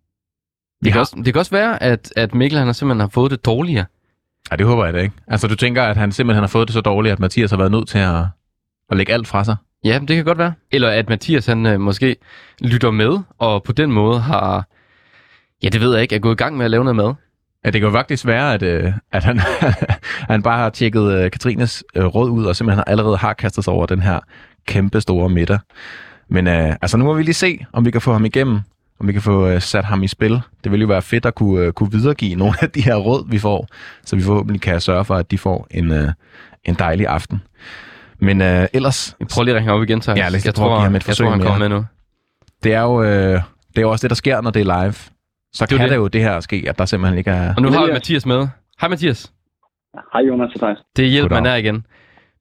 Det 0.84 0.84
kan, 0.84 0.92
har- 0.92 1.00
også, 1.00 1.16
det 1.16 1.24
kan 1.34 1.36
også 1.36 1.50
være, 1.50 1.82
at, 1.82 2.12
at 2.16 2.34
Mikkel 2.34 2.58
han 2.58 2.66
har 2.68 2.72
simpelthen 2.72 3.00
har 3.00 3.08
fået 3.08 3.30
det 3.30 3.44
dårligere. 3.46 3.84
Ja, 4.50 4.56
det 4.56 4.66
håber 4.66 4.84
jeg 4.84 4.94
da 4.94 4.98
ikke. 4.98 5.14
Altså, 5.26 5.46
du 5.48 5.54
tænker, 5.56 5.82
at 5.82 5.96
han 5.96 6.12
simpelthen 6.12 6.42
har 6.42 6.48
fået 6.48 6.68
det 6.68 6.74
så 6.74 6.80
dårligt, 6.80 7.12
at 7.12 7.18
Mathias 7.20 7.50
har 7.50 7.56
været 7.58 7.70
nødt 7.70 7.88
til 7.88 7.98
at, 7.98 8.24
at 8.90 8.96
lægge 8.96 9.12
alt 9.12 9.26
fra 9.28 9.44
sig? 9.44 9.56
Ja, 9.86 9.98
det 10.08 10.16
kan 10.16 10.24
godt 10.24 10.38
være. 10.38 10.52
Eller 10.70 10.88
at 10.88 11.08
Mathias 11.08 11.46
han 11.46 11.66
øh, 11.66 11.80
måske 11.80 12.16
lytter 12.60 12.90
med, 12.90 13.18
og 13.38 13.62
på 13.62 13.72
den 13.72 13.92
måde 13.92 14.20
har... 14.20 14.68
Ja, 15.62 15.68
det 15.68 15.80
ved 15.80 15.92
jeg 15.92 16.02
ikke, 16.02 16.14
er 16.14 16.18
gået 16.18 16.34
i 16.34 16.36
gang 16.36 16.56
med 16.56 16.64
at 16.64 16.70
lave 16.70 16.84
noget 16.84 16.96
mad. 16.96 17.14
Ja, 17.64 17.70
det 17.70 17.80
kan 17.80 17.88
jo 17.88 17.92
faktisk 17.96 18.26
være, 18.26 18.54
at, 18.54 18.62
øh, 18.62 18.92
at 19.12 19.24
han, 19.24 19.40
han 20.30 20.42
bare 20.42 20.58
har 20.58 20.70
tjekket 20.70 21.12
øh, 21.12 21.30
Katrines 21.30 21.84
øh, 21.94 22.04
råd 22.04 22.30
ud, 22.30 22.44
og 22.44 22.56
simpelthen 22.56 22.84
allerede 22.86 23.16
har 23.16 23.32
kastet 23.32 23.64
sig 23.64 23.72
over 23.72 23.86
den 23.86 24.02
her 24.02 24.20
kæmpe 24.66 25.00
store 25.00 25.28
middag. 25.28 25.58
Men 26.28 26.46
øh, 26.46 26.76
altså, 26.82 26.96
nu 26.96 27.04
må 27.04 27.14
vi 27.14 27.22
lige 27.22 27.34
se, 27.34 27.66
om 27.72 27.84
vi 27.84 27.90
kan 27.90 28.00
få 28.00 28.12
ham 28.12 28.24
igennem, 28.24 28.60
om 29.00 29.08
vi 29.08 29.12
kan 29.12 29.22
få 29.22 29.48
øh, 29.48 29.60
sat 29.60 29.84
ham 29.84 30.02
i 30.02 30.08
spil. 30.08 30.40
Det 30.64 30.72
vil 30.72 30.80
jo 30.80 30.86
være 30.86 31.02
fedt 31.02 31.26
at 31.26 31.34
kunne, 31.34 31.60
øh, 31.60 31.72
kunne 31.72 31.92
videregive 31.92 32.34
nogle 32.42 32.54
af 32.60 32.70
de 32.70 32.80
her 32.80 32.96
råd, 32.96 33.30
vi 33.30 33.38
får, 33.38 33.68
så 34.04 34.16
vi 34.16 34.22
forhåbentlig 34.22 34.60
kan 34.60 34.80
sørge 34.80 35.04
for, 35.04 35.14
at 35.14 35.30
de 35.30 35.38
får 35.38 35.66
en, 35.70 35.92
øh, 35.92 36.08
en 36.64 36.74
dejlig 36.74 37.06
aften. 37.06 37.42
Men 38.18 38.42
øh, 38.42 38.66
ellers, 38.72 39.16
Vi 39.18 39.24
prøver 39.24 39.44
lige 39.44 39.54
at 39.54 39.58
ringe 39.58 39.72
op 39.72 39.82
igen, 39.82 40.00
Thijs. 40.00 40.18
Ja, 40.18 40.24
jeg 40.24 40.46
at 40.46 40.54
tror, 40.54 40.82
jeg 40.90 41.02
forsøg 41.02 41.24
tror, 41.26 41.30
han 41.32 41.40
kommer 41.42 41.58
med 41.58 41.68
nu. 41.68 41.84
det 42.62 42.74
er 42.74 42.82
jo, 42.82 43.02
øh, 43.02 43.08
det 43.08 43.40
er 43.76 43.80
jo 43.80 43.90
også 43.90 44.02
det, 44.02 44.10
der 44.10 44.14
sker, 44.16 44.40
når 44.40 44.50
det 44.50 44.60
er 44.68 44.82
live. 44.82 44.92
Så 44.92 45.10
Det 45.52 45.60
er 45.62 45.66
kan 45.66 45.80
det. 45.84 45.90
det 45.90 45.96
jo 45.96 46.06
det 46.08 46.20
her 46.22 46.40
ske, 46.40 46.64
at 46.68 46.78
der 46.78 46.84
simpelthen 46.84 47.18
ikke 47.18 47.30
er... 47.30 47.54
Og 47.56 47.62
nu 47.62 47.70
har 47.70 47.86
vi. 47.86 47.92
Mathias 47.92 48.26
med. 48.26 48.48
Hej 48.80 48.88
Mathias. 48.88 49.32
Hej 50.12 50.20
Jonas 50.28 50.50
og 50.54 50.60
Thijs. 50.60 50.78
Det 50.96 51.04
er 51.04 51.08
hjælp, 51.08 51.30
man 51.30 51.46
er 51.46 51.54
igen. 51.54 51.86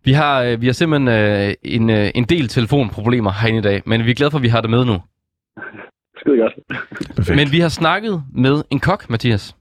Vi 0.03 0.13
har, 0.13 0.41
øh, 0.41 0.61
vi 0.61 0.65
har 0.65 0.73
simpelthen 0.73 1.07
øh, 1.07 1.53
en, 1.63 1.89
øh, 1.89 2.09
en 2.15 2.23
del 2.23 2.47
telefonproblemer 2.47 3.31
herinde 3.31 3.59
i 3.59 3.61
dag, 3.61 3.81
men 3.85 4.05
vi 4.05 4.11
er 4.11 4.15
glade 4.15 4.31
for, 4.31 4.37
at 4.37 4.43
vi 4.43 4.47
har 4.47 4.61
det 4.61 4.69
med 4.69 4.85
nu. 4.85 4.93
Skide 6.19 6.37
godt. 6.37 6.53
Perfekt. 7.15 7.35
Men 7.35 7.51
vi 7.51 7.59
har 7.59 7.69
snakket 7.69 8.23
med 8.33 8.63
en 8.71 8.79
kok, 8.79 9.09
Mathias, 9.09 9.55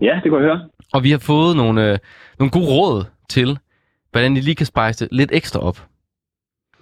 Ja, 0.00 0.20
det 0.24 0.30
kunne 0.30 0.40
jeg 0.46 0.48
høre. 0.56 0.68
og 0.92 1.04
vi 1.04 1.10
har 1.10 1.18
fået 1.18 1.56
nogle, 1.56 1.92
øh, 1.92 1.98
nogle 2.38 2.50
gode 2.50 2.66
råd 2.66 3.04
til, 3.28 3.58
hvordan 4.12 4.36
I 4.36 4.40
lige 4.40 4.54
kan 4.54 4.66
spejse 4.66 5.04
det 5.04 5.12
lidt 5.12 5.30
ekstra 5.32 5.60
op. 5.60 5.78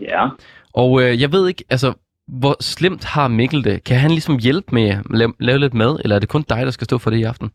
Ja. 0.01 0.29
Og 0.75 1.03
øh, 1.03 1.21
jeg 1.23 1.33
ved 1.33 1.49
ikke, 1.49 1.65
altså, 1.71 1.93
hvor 2.41 2.63
slemt 2.63 3.05
har 3.05 3.29
Mikkel 3.29 3.65
det? 3.65 3.85
Kan 3.85 3.97
han 3.97 4.11
ligesom 4.11 4.39
hjælpe 4.39 4.69
med 4.75 4.89
at 4.89 4.99
lave, 5.11 5.33
lave 5.39 5.59
lidt 5.59 5.75
mad, 5.75 6.01
eller 6.03 6.17
er 6.17 6.21
det 6.21 6.29
kun 6.29 6.45
dig, 6.49 6.61
der 6.65 6.71
skal 6.71 6.85
stå 6.85 6.99
for 6.99 7.11
det 7.11 7.17
i 7.19 7.23
aften? 7.23 7.51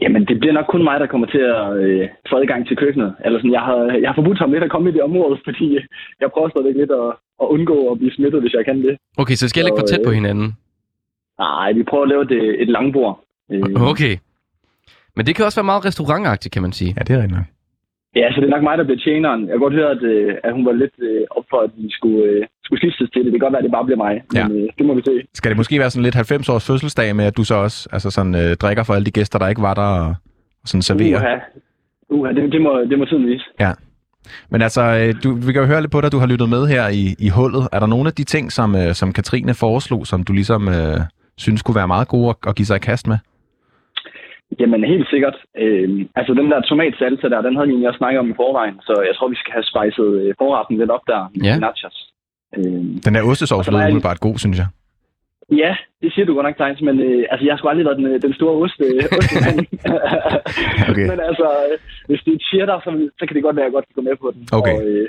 Jamen, 0.00 0.24
det 0.28 0.38
bliver 0.40 0.52
nok 0.52 0.66
kun 0.70 0.84
mig, 0.84 1.00
der 1.00 1.06
kommer 1.06 1.26
til 1.26 1.38
at 1.38 1.76
øh, 1.82 2.08
få 2.30 2.36
adgang 2.36 2.66
til 2.68 2.76
køkkenet. 2.76 3.14
Eller 3.24 3.38
sådan, 3.38 3.52
jeg 3.52 3.60
har, 3.60 3.76
jeg 4.02 4.08
har 4.10 4.14
forbudt 4.14 4.38
ham 4.38 4.52
lidt 4.52 4.64
at 4.64 4.70
komme 4.70 4.90
i 4.90 4.92
det 4.92 5.02
område, 5.02 5.40
fordi 5.48 5.78
jeg 6.20 6.28
prøver 6.34 6.48
stadig 6.48 6.74
lidt 6.80 6.90
at, 6.90 7.08
at 7.42 7.46
undgå 7.54 7.76
at 7.92 7.98
blive 7.98 8.12
smittet, 8.12 8.40
hvis 8.40 8.52
jeg 8.52 8.64
kan 8.64 8.82
det. 8.82 8.96
Okay, 9.18 9.34
så 9.34 9.48
skal 9.48 9.60
jeg 9.60 9.68
ikke 9.68 9.80
for 9.82 9.86
tæt 9.86 10.04
på 10.04 10.10
øh, 10.10 10.14
hinanden. 10.14 10.56
Nej, 11.38 11.72
vi 11.72 11.82
prøver 11.82 12.02
at 12.04 12.08
lave 12.08 12.22
et, 12.22 12.62
et 12.62 12.68
langbord. 12.68 13.24
Øh, 13.52 13.90
Okay. 13.92 14.16
Men 15.16 15.26
det 15.26 15.36
kan 15.36 15.44
også 15.44 15.60
være 15.60 15.72
meget 15.72 15.84
restaurantagtigt, 15.84 16.52
kan 16.52 16.62
man 16.62 16.72
sige. 16.72 16.94
Ja, 16.96 17.02
det 17.02 17.10
er 17.10 17.22
rigtigt 17.22 17.38
nok. 17.38 17.46
Ja, 18.16 18.26
så 18.32 18.36
det 18.40 18.46
er 18.46 18.56
nok 18.56 18.62
mig, 18.62 18.78
der 18.78 18.84
bliver 18.84 19.02
tjeneren. 19.06 19.40
Jeg 19.40 19.52
kan 19.54 19.64
godt 19.66 19.78
høre, 19.80 19.90
at, 19.96 20.02
øh, 20.02 20.34
at 20.44 20.52
hun 20.56 20.64
var 20.68 20.72
lidt 20.72 20.96
øh, 21.08 21.22
op 21.36 21.44
for, 21.50 21.60
at 21.66 21.70
vi 21.76 21.88
skulle, 21.90 22.22
øh, 22.30 22.46
skulle 22.64 22.80
skiftes 22.80 23.10
til 23.10 23.20
det. 23.24 23.32
Det 23.32 23.38
kan 23.38 23.46
godt 23.46 23.52
være, 23.52 23.62
at 23.62 23.68
det 23.68 23.76
bare 23.78 23.84
bliver 23.88 24.02
mig. 24.06 24.14
Ja. 24.34 24.48
Men 24.48 24.56
øh, 24.56 24.68
det 24.78 24.86
må 24.86 24.94
vi 24.94 25.02
se. 25.08 25.14
Skal 25.34 25.48
det 25.50 25.56
måske 25.56 25.78
være 25.78 25.90
sådan 25.90 26.02
lidt 26.02 26.14
90 26.14 26.48
års 26.48 26.66
fødselsdag 26.66 27.16
med, 27.16 27.24
at 27.24 27.36
du 27.36 27.44
så 27.44 27.54
også 27.54 27.88
altså 27.92 28.10
sådan, 28.10 28.34
øh, 28.34 28.56
drikker 28.62 28.82
for 28.82 28.94
alle 28.94 29.06
de 29.06 29.10
gæster, 29.18 29.38
der 29.38 29.48
ikke 29.48 29.62
var 29.62 29.74
der, 29.74 29.88
og, 30.04 30.14
sådan 30.64 30.82
serverer? 30.82 31.18
Uha. 31.18 31.34
Uha, 32.08 32.32
det, 32.32 32.52
det, 32.52 32.60
må, 32.62 32.72
det 32.90 32.98
må 32.98 33.04
tiden 33.04 33.26
vise. 33.26 33.44
Men 34.50 34.62
altså, 34.62 34.82
du, 35.24 35.34
vi 35.46 35.52
kan 35.52 35.62
jo 35.62 35.66
høre 35.66 35.80
lidt 35.80 35.92
på 35.92 36.00
dig, 36.00 36.12
du 36.12 36.18
har 36.18 36.26
lyttet 36.26 36.48
med 36.48 36.66
her 36.66 36.88
i, 36.88 37.04
i 37.26 37.28
hullet. 37.28 37.68
Er 37.72 37.80
der 37.80 37.86
nogle 37.86 38.06
af 38.06 38.12
de 38.12 38.24
ting, 38.24 38.52
som, 38.52 38.76
som 38.92 39.12
Katrine 39.12 39.54
foreslog, 39.54 40.06
som 40.06 40.22
du 40.22 40.32
ligesom 40.32 40.68
øh, 40.68 41.00
synes 41.38 41.62
kunne 41.62 41.74
være 41.74 41.88
meget 41.88 42.08
gode 42.08 42.28
at, 42.28 42.36
at 42.48 42.54
give 42.54 42.66
sig 42.66 42.76
i 42.76 42.78
kast 42.78 43.06
med? 43.06 43.18
Jamen, 44.60 44.84
helt 44.84 45.08
sikkert. 45.10 45.36
Øh, 45.62 45.88
altså, 46.18 46.32
den 46.34 46.50
der 46.50 46.60
tomatsalsa 46.60 47.26
der, 47.28 47.40
den 47.46 47.56
havde 47.56 47.68
egentlig 47.68 47.88
også 47.88 47.98
snakket 47.98 48.18
om 48.20 48.30
i 48.30 48.34
forvejen. 48.42 48.76
Så 48.88 48.92
jeg 49.08 49.14
tror, 49.16 49.28
vi 49.28 49.36
skal 49.42 49.52
have 49.52 49.64
spejset 49.72 50.08
øh, 50.20 50.34
forretten 50.40 50.78
lidt 50.78 50.90
op 50.96 51.04
der 51.06 51.20
med 51.34 51.44
Ja. 51.50 51.58
nachos. 51.58 51.96
Øh, 52.56 52.84
Den 53.04 53.14
der 53.14 53.22
ostesovs 53.30 53.70
lød 53.70 53.78
jeg- 53.78 53.88
umiddelbart 53.90 54.20
god, 54.20 54.36
synes 54.44 54.58
jeg. 54.62 54.66
ja, 55.62 55.72
det 56.02 56.12
siger 56.12 56.26
du 56.26 56.34
godt 56.34 56.46
nok, 56.46 56.56
Thijs, 56.60 56.80
men 56.88 56.96
øh, 57.08 57.24
altså, 57.30 57.44
jeg 57.46 57.52
har 57.52 57.58
sgu 57.58 57.68
aldrig 57.68 57.86
været 57.88 57.98
den, 58.00 58.06
øh, 58.12 58.22
den 58.22 58.34
store 58.38 58.54
ost, 58.62 58.78
øh. 58.86 59.02
Okay. 60.90 61.06
Men 61.10 61.18
altså, 61.30 61.46
øh, 61.64 61.74
hvis 62.08 62.20
det 62.26 62.32
er 62.34 62.42
cheddar, 62.50 62.78
så, 62.84 62.90
så 63.18 63.22
kan 63.26 63.34
det 63.36 63.42
godt 63.46 63.56
være, 63.56 63.64
at 63.64 63.68
jeg 63.70 63.76
godt 63.76 63.86
kan 63.88 63.96
gå 63.98 64.02
med 64.08 64.16
på 64.22 64.28
den. 64.34 64.42
Okay. 64.58 64.76
Og, 64.76 64.82
øh, 64.88 65.06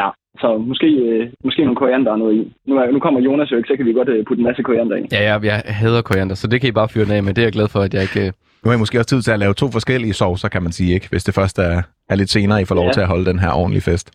ja, 0.00 0.08
så 0.42 0.48
måske, 0.70 0.86
øh, 0.86 1.22
måske 1.44 1.62
nogle 1.64 1.76
koriander 1.82 2.10
og 2.12 2.18
noget 2.18 2.34
i. 2.40 2.42
Nu, 2.68 2.72
er, 2.78 2.90
nu 2.90 2.98
kommer 2.98 3.20
Jonas 3.20 3.52
jo 3.52 3.56
ikke, 3.56 3.68
så 3.68 3.76
kan 3.76 3.86
vi 3.86 3.92
godt 3.92 4.08
øh, 4.08 4.24
putte 4.24 4.40
en 4.40 4.46
masse 4.48 4.62
koriander 4.62 4.96
i. 4.96 5.04
Ja, 5.12 5.22
jeg, 5.32 5.44
jeg 5.44 5.58
hader 5.80 6.02
koriander, 6.02 6.34
så 6.34 6.46
det 6.46 6.60
kan 6.60 6.68
I 6.68 6.72
bare 6.72 6.88
fyre 6.88 7.04
den 7.04 7.12
af 7.12 7.22
med. 7.22 7.34
Det 7.34 7.42
er 7.42 7.46
jeg 7.46 7.52
glad 7.58 7.68
for, 7.68 7.80
at 7.80 7.94
jeg 7.94 8.02
ikke... 8.02 8.26
øh, 8.26 8.32
Nu 8.66 8.70
har 8.70 8.76
I 8.76 8.78
måske 8.78 8.98
også 8.98 9.08
tid 9.08 9.22
til 9.22 9.30
at 9.30 9.38
lave 9.38 9.54
to 9.54 9.70
forskellige 9.70 10.12
sovser, 10.12 10.48
kan 10.48 10.62
man 10.62 10.72
sige, 10.72 10.94
ikke? 10.94 11.08
Hvis 11.08 11.24
det 11.24 11.34
først 11.34 11.58
er, 11.58 11.82
er 12.08 12.14
lidt 12.14 12.30
senere, 12.30 12.62
I 12.62 12.64
får 12.64 12.74
lov 12.74 12.84
Ja. 12.86 12.92
til 12.92 13.00
at 13.00 13.06
holde 13.06 13.26
den 13.26 13.38
her 13.38 13.50
ordentlige 13.52 13.82
fest. 13.82 14.10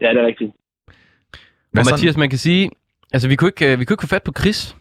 Ja, 0.00 0.08
det 0.08 0.16
er 0.22 0.26
rigtigt. 0.26 0.50
Hvad 1.72 1.82
Og 1.86 1.90
Mathias, 1.90 2.16
man 2.16 2.30
kan 2.30 2.38
sige... 2.38 2.70
Altså, 3.12 3.28
vi 3.28 3.36
kunne 3.36 3.48
ikke, 3.48 3.72
øh, 3.72 3.80
vi 3.80 3.84
kunne 3.84 3.94
ikke 3.94 4.00
få 4.00 4.06
fat 4.06 4.22
på 4.22 4.32
Chris. 4.38 4.76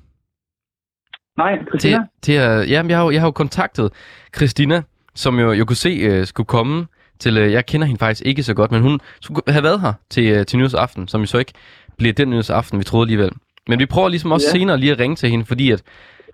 Nej, 1.37 1.57
Til, 1.57 1.67
Christina? 1.67 2.05
til 2.21 2.33
at, 2.33 2.69
ja, 2.69 2.83
jeg 2.87 2.97
har, 2.97 3.03
jo, 3.03 3.11
jeg 3.11 3.21
har 3.21 3.27
jo 3.27 3.31
kontaktet 3.31 3.91
Christina, 4.35 4.81
som 5.15 5.39
jo, 5.39 5.51
jo 5.51 5.65
kunne 5.65 5.75
se 5.75 6.19
uh, 6.21 6.25
skulle 6.27 6.47
komme 6.47 6.87
til... 7.19 7.37
Uh, 7.37 7.51
jeg 7.51 7.65
kender 7.65 7.87
hende 7.87 7.99
faktisk 7.99 8.21
ikke 8.25 8.43
så 8.43 8.53
godt, 8.53 8.71
men 8.71 8.81
hun 8.81 8.99
skulle 9.21 9.41
have 9.47 9.63
været 9.63 9.81
her 9.81 9.93
til, 10.09 10.39
uh, 10.39 10.45
til 10.45 10.57
nyhedsaften, 10.59 11.07
som 11.07 11.21
jo 11.21 11.27
så 11.27 11.37
ikke 11.37 11.53
bliver 11.97 12.13
den 12.13 12.29
nyhedsaften, 12.29 12.79
vi 12.79 12.83
troede 12.83 13.03
alligevel. 13.03 13.31
Men 13.67 13.79
vi 13.79 13.85
prøver 13.85 14.09
ligesom 14.09 14.31
også 14.31 14.47
Ja. 14.53 14.59
senere 14.59 14.77
lige 14.77 14.91
at 14.91 14.99
ringe 14.99 15.15
til 15.15 15.29
hende, 15.29 15.45
fordi 15.45 15.71
at 15.71 15.83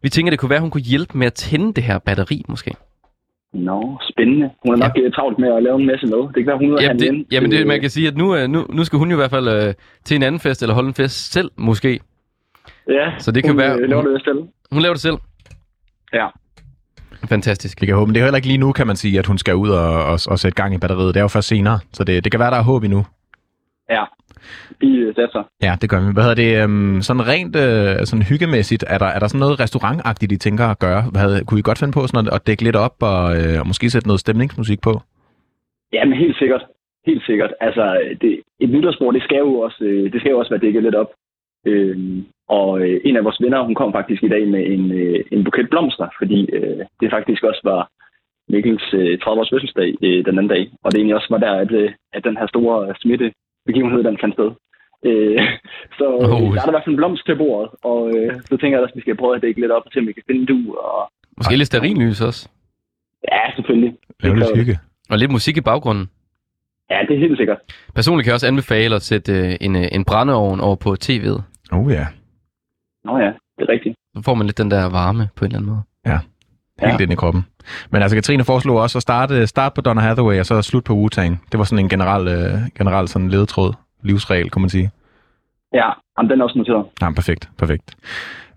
vi 0.03 0.09
tænker, 0.09 0.29
det 0.29 0.39
kunne 0.39 0.49
være, 0.49 0.57
at 0.57 0.61
hun 0.61 0.71
kunne 0.71 0.81
hjælpe 0.93 1.17
med 1.17 1.27
at 1.27 1.33
tænde 1.33 1.73
det 1.73 1.83
her 1.83 1.99
batteri, 1.99 2.43
måske. 2.47 2.71
Nå, 3.53 3.99
spændende. 4.11 4.49
Hun 4.65 4.73
er 4.73 4.77
nok 4.77 4.91
ja. 4.97 5.09
travlt 5.09 5.39
med 5.39 5.53
at 5.57 5.63
lave 5.63 5.79
en 5.79 5.85
masse 5.87 6.05
med. 6.07 6.17
Det 6.17 6.33
kan 6.35 6.47
være, 6.47 6.57
hun 6.57 6.73
er 6.73 6.81
Jamen, 6.81 6.99
det, 6.99 7.25
jamen 7.31 7.51
det, 7.51 7.67
man 7.67 7.81
kan 7.81 7.89
sige, 7.89 8.07
at 8.07 8.17
nu, 8.17 8.35
øh, 8.35 8.47
nu, 8.49 8.65
nu 8.69 8.83
skal 8.83 8.99
hun 8.99 9.09
jo 9.11 9.15
i 9.15 9.21
hvert 9.21 9.29
fald 9.29 9.47
øh, 9.47 9.73
til 10.05 10.15
en 10.15 10.23
anden 10.23 10.39
fest, 10.39 10.61
eller 10.61 10.73
holde 10.75 10.87
en 10.87 10.93
fest 10.93 11.31
selv 11.33 11.51
måske. 11.55 11.99
Ja, 12.89 13.11
Så 13.19 13.31
det 13.31 13.43
kan 13.43 13.51
hun, 13.51 13.57
være- 13.61 13.77
øh, 13.79 13.89
laver 13.89 14.03
det 14.03 14.21
selv. 14.23 14.37
Hun 14.71 14.81
laver 14.81 14.93
det 14.93 15.01
selv. 15.01 15.17
Ja. 16.13 16.27
Fantastisk. 17.29 17.81
Vi 17.81 17.85
kan 17.85 17.95
håbe, 17.95 18.09
men 18.09 18.15
det 18.15 18.19
er 18.21 18.25
heller 18.25 18.35
ikke 18.35 18.47
lige 18.47 18.57
nu, 18.57 18.71
kan 18.71 18.87
man 18.87 18.95
sige, 18.95 19.19
at 19.19 19.25
hun 19.25 19.37
skal 19.37 19.55
ud 19.55 19.69
og, 19.69 20.05
og, 20.05 20.19
og 20.27 20.39
sætte 20.39 20.55
gang 20.61 20.75
i 20.75 20.77
batteriet. 20.77 21.13
Det 21.13 21.19
er 21.19 21.23
jo 21.23 21.27
først 21.27 21.47
senere, 21.47 21.79
så 21.93 22.03
det, 22.03 22.23
det 22.23 22.31
kan 22.31 22.39
være, 22.39 22.51
der 22.51 22.57
er 22.57 22.63
håb 22.63 22.83
endnu. 22.83 23.05
Ja, 23.89 24.03
øh, 24.83 25.15
satser. 25.15 25.43
Ja, 25.65 25.73
det 25.81 25.89
gør 25.89 25.99
vi. 25.99 26.13
Hvad 26.13 26.23
hedder 26.23 26.41
det? 26.43 26.65
Um, 26.65 27.01
sådan 27.01 27.27
rent 27.31 27.55
uh, 27.55 28.05
sådan 28.09 28.25
hyggemæssigt, 28.31 28.83
er 28.87 28.97
der, 28.97 29.09
er 29.15 29.19
der 29.19 29.27
sådan 29.27 29.43
noget 29.45 29.59
restaurantagtigt, 29.59 30.31
I 30.31 30.37
tænker 30.37 30.65
at 30.65 30.79
gøre? 30.79 31.01
Hvad 31.15 31.45
kunne 31.45 31.59
I 31.59 31.67
godt 31.69 31.79
finde 31.79 31.93
på 31.93 32.07
sådan 32.07 32.27
at, 32.27 32.33
at 32.35 32.47
dække 32.47 32.63
lidt 32.63 32.75
op 32.75 32.95
og, 33.11 33.23
uh, 33.39 33.59
og 33.61 33.67
måske 33.67 33.89
sætte 33.89 34.07
noget 34.07 34.19
stemningsmusik 34.19 34.81
på? 34.81 34.93
Ja, 35.93 36.05
men 36.05 36.17
helt 36.17 36.37
sikkert. 36.37 36.63
Helt 37.05 37.25
sikkert. 37.25 37.53
Altså, 37.59 37.85
det, 38.21 38.41
et 38.59 38.69
nytårsbord, 38.69 39.13
det 39.13 39.23
skal 39.23 39.37
jo 39.37 39.59
også, 39.59 39.83
øh, 39.83 40.13
det 40.13 40.19
skal 40.19 40.31
jo 40.31 40.39
også 40.39 40.51
være 40.53 40.65
dækket 40.65 40.83
lidt 40.83 40.95
op. 40.95 41.11
Øhm, 41.65 42.25
og 42.47 42.81
øh, 42.81 43.01
en 43.05 43.17
af 43.17 43.23
vores 43.23 43.41
venner, 43.41 43.63
hun 43.63 43.75
kom 43.75 43.91
faktisk 43.93 44.23
i 44.23 44.27
dag 44.35 44.47
med 44.47 44.63
en, 44.73 44.91
øh, 44.91 45.23
en 45.31 45.43
buket 45.43 45.69
blomster, 45.69 46.07
fordi 46.19 46.49
øh, 46.53 46.79
det 46.99 47.11
faktisk 47.11 47.43
også 47.43 47.61
var 47.63 47.81
Mikkels 48.49 48.93
øh, 48.93 49.13
30-års 49.21 49.49
fødselsdag 49.49 49.89
øh, 50.03 50.25
den 50.25 50.37
anden 50.37 50.53
dag. 50.55 50.63
Og 50.83 50.91
det 50.91 50.97
egentlig 50.97 51.15
også 51.15 51.27
var 51.29 51.37
der, 51.37 51.53
at, 51.63 51.71
øh, 51.71 51.91
at 52.13 52.23
den 52.23 52.37
her 52.37 52.47
store 52.47 52.95
smittebegivenhed, 53.63 54.03
den 54.03 54.17
fandt 54.21 54.35
sted. 54.35 54.49
Øh, 55.07 55.39
så 55.97 56.05
Oh. 56.21 56.53
der 56.55 56.61
er 56.61 56.65
der 56.65 56.71
i 56.71 56.75
hvert 56.75 56.83
fald 56.85 56.95
en 56.95 57.01
blomst 57.01 57.25
til 57.25 57.35
bordet, 57.35 57.69
og 57.83 58.01
øh, 58.15 58.31
så 58.49 58.57
tænker 58.57 58.75
jeg 58.77 58.83
også, 58.83 58.93
at 58.93 58.95
vi 58.95 59.01
skal 59.01 59.17
prøve 59.17 59.35
at 59.35 59.41
dække 59.41 59.59
lidt 59.61 59.71
op, 59.71 59.83
til 59.91 59.99
om 60.01 60.07
vi 60.07 60.13
kan 60.13 60.23
finde 60.29 60.45
du. 60.45 60.57
Og, 60.75 61.11
Måske 61.37 61.55
lidt 61.57 61.67
stearinlys 61.67 62.21
også. 62.21 62.49
ja, 63.31 63.41
selvfølgelig. 63.55 63.91
Det 64.23 64.37
lidt 64.37 64.47
kan- 64.47 64.57
hygge. 64.59 64.79
Og 65.11 65.17
lidt 65.17 65.31
musik 65.31 65.57
i 65.57 65.61
baggrunden. 65.61 66.09
Ja, 66.89 66.97
det 67.07 67.15
er 67.15 67.19
helt 67.19 67.37
sikkert. 67.37 67.57
Personligt 67.95 68.23
kan 68.25 68.29
jeg 68.29 68.33
også 68.35 68.47
anbefale 68.47 68.95
at 68.95 69.01
sætte 69.01 69.31
øh, 69.33 69.55
en, 69.61 69.75
øh, 69.75 69.87
en 69.91 70.05
brændeovn 70.05 70.59
over 70.59 70.75
på 70.75 70.95
tv'et. 71.05 71.41
Oh 71.71 71.91
ja, 71.91 72.05
Nå 73.05 73.17
ja, 73.17 73.31
det 73.57 73.63
er 73.65 73.69
rigtigt. 73.69 73.95
Så 74.15 74.21
får 74.25 74.33
man 74.33 74.45
lidt 74.47 74.57
den 74.57 74.71
der 74.71 74.89
varme 74.89 75.29
på 75.35 75.45
en 75.45 75.51
eller 75.51 75.59
anden 75.59 75.71
måde. 75.71 75.81
helt 76.05 76.19
Ja. 76.81 76.97
ind 76.97 77.11
i 77.11 77.15
kroppen. 77.15 77.45
Men 77.89 78.01
altså, 78.01 78.17
Katrine 78.17 78.43
foreslog 78.43 78.77
også 78.77 78.97
at 78.97 79.01
starte, 79.01 79.47
starte 79.47 79.75
på 79.75 79.81
Donna 79.81 80.01
Hathaway, 80.01 80.39
og 80.39 80.45
så 80.45 80.61
slut 80.61 80.83
på 80.83 80.93
Wu-Tang. 80.93 81.37
Det 81.51 81.57
var 81.57 81.63
sådan 81.63 81.85
en 81.85 81.89
generel, 81.89 82.53
uh, 82.53 82.59
generel 82.77 83.07
sådan 83.07 83.29
ledetråd, 83.29 83.73
livsregel, 84.03 84.49
kunne 84.49 84.61
man 84.61 84.69
sige. 84.69 84.91
Ja, 85.73 85.89
jamen, 86.17 86.29
den 86.29 86.39
er 86.39 86.43
også 86.43 86.57
noteret. 86.57 86.85
Ja, 87.01 87.11
perfekt, 87.11 87.49
perfekt. 87.57 87.95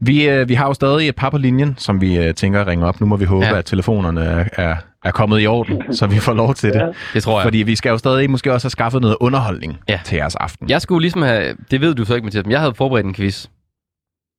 Vi, 0.00 0.28
øh, 0.28 0.48
vi 0.48 0.54
har 0.54 0.66
jo 0.66 0.74
stadig 0.74 1.08
et 1.08 1.16
par 1.16 1.30
på 1.30 1.38
linjen, 1.38 1.74
som 1.78 2.00
vi 2.00 2.18
øh, 2.18 2.34
tænker 2.34 2.60
at 2.60 2.66
ringe 2.66 2.86
op. 2.86 3.00
Nu 3.00 3.06
må 3.06 3.16
vi 3.16 3.24
håbe, 3.24 3.44
Ja. 3.46 3.58
at 3.58 3.64
telefonerne 3.64 4.24
er, 4.24 4.44
er, 4.52 4.76
er 5.04 5.10
kommet 5.10 5.42
i 5.42 5.46
orden, 5.46 5.82
så 5.98 6.06
vi 6.06 6.18
får 6.18 6.34
lov 6.34 6.54
til 6.54 6.72
det. 6.72 6.80
Ja. 6.80 6.86
Det 7.14 7.22
tror 7.22 7.38
jeg. 7.38 7.42
Fordi 7.44 7.58
vi 7.58 7.76
skal 7.76 7.90
jo 7.90 7.98
stadig 7.98 8.30
måske 8.30 8.52
også 8.52 8.64
have 8.64 8.70
skaffet 8.70 9.00
noget 9.00 9.16
underholdning 9.20 9.78
ja. 9.88 10.00
til 10.04 10.16
jeres 10.16 10.36
aften. 10.36 10.70
Jeg 10.70 10.82
skulle 10.82 11.00
ligesom 11.02 11.22
have... 11.22 11.56
Det 11.70 11.80
ved 11.80 11.94
du 11.94 12.04
så 12.04 12.14
ikke, 12.14 12.24
Mathias, 12.24 12.44
men 12.44 12.52
jeg 12.52 12.60
havde 12.60 12.74
forberedt 12.74 13.06
en 13.06 13.14
quiz. 13.14 13.46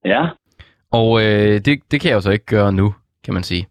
Ja, 0.05 0.27
Og 0.91 1.21
øh, 1.21 1.59
det, 1.65 1.79
det 1.91 2.01
kan 2.01 2.09
jeg 2.09 2.15
jo 2.15 2.21
så 2.21 2.31
ikke 2.31 2.45
gøre 2.45 2.71
nu, 2.73 2.93
kan 3.27 3.33
man 3.33 3.43
sige. 3.43 3.63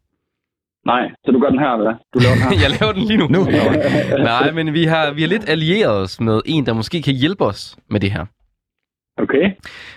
nej. 0.86 1.04
Så 1.24 1.28
du 1.32 1.38
gør 1.42 1.50
den 1.54 1.58
her, 1.58 1.72
eller? 1.80 1.94
Du 2.14 2.18
laver 2.24 2.34
den 2.34 2.42
her? 2.42 2.60
jeg 2.64 2.70
laver 2.80 2.92
den 2.92 3.02
lige 3.10 3.20
nu. 3.22 3.26
Nu. 3.36 3.42
Nej, 4.32 4.50
men 4.58 4.72
vi 4.72 4.84
har, 4.84 5.04
vi 5.12 5.20
har 5.22 5.28
lidt 5.28 5.48
allieret 5.48 5.96
os 6.04 6.20
med 6.20 6.40
en, 6.44 6.66
der 6.66 6.72
måske 6.72 7.02
kan 7.02 7.14
hjælpe 7.14 7.44
os 7.44 7.76
med 7.90 8.00
det 8.00 8.10
her. 8.10 8.24
Okay. 9.22 9.44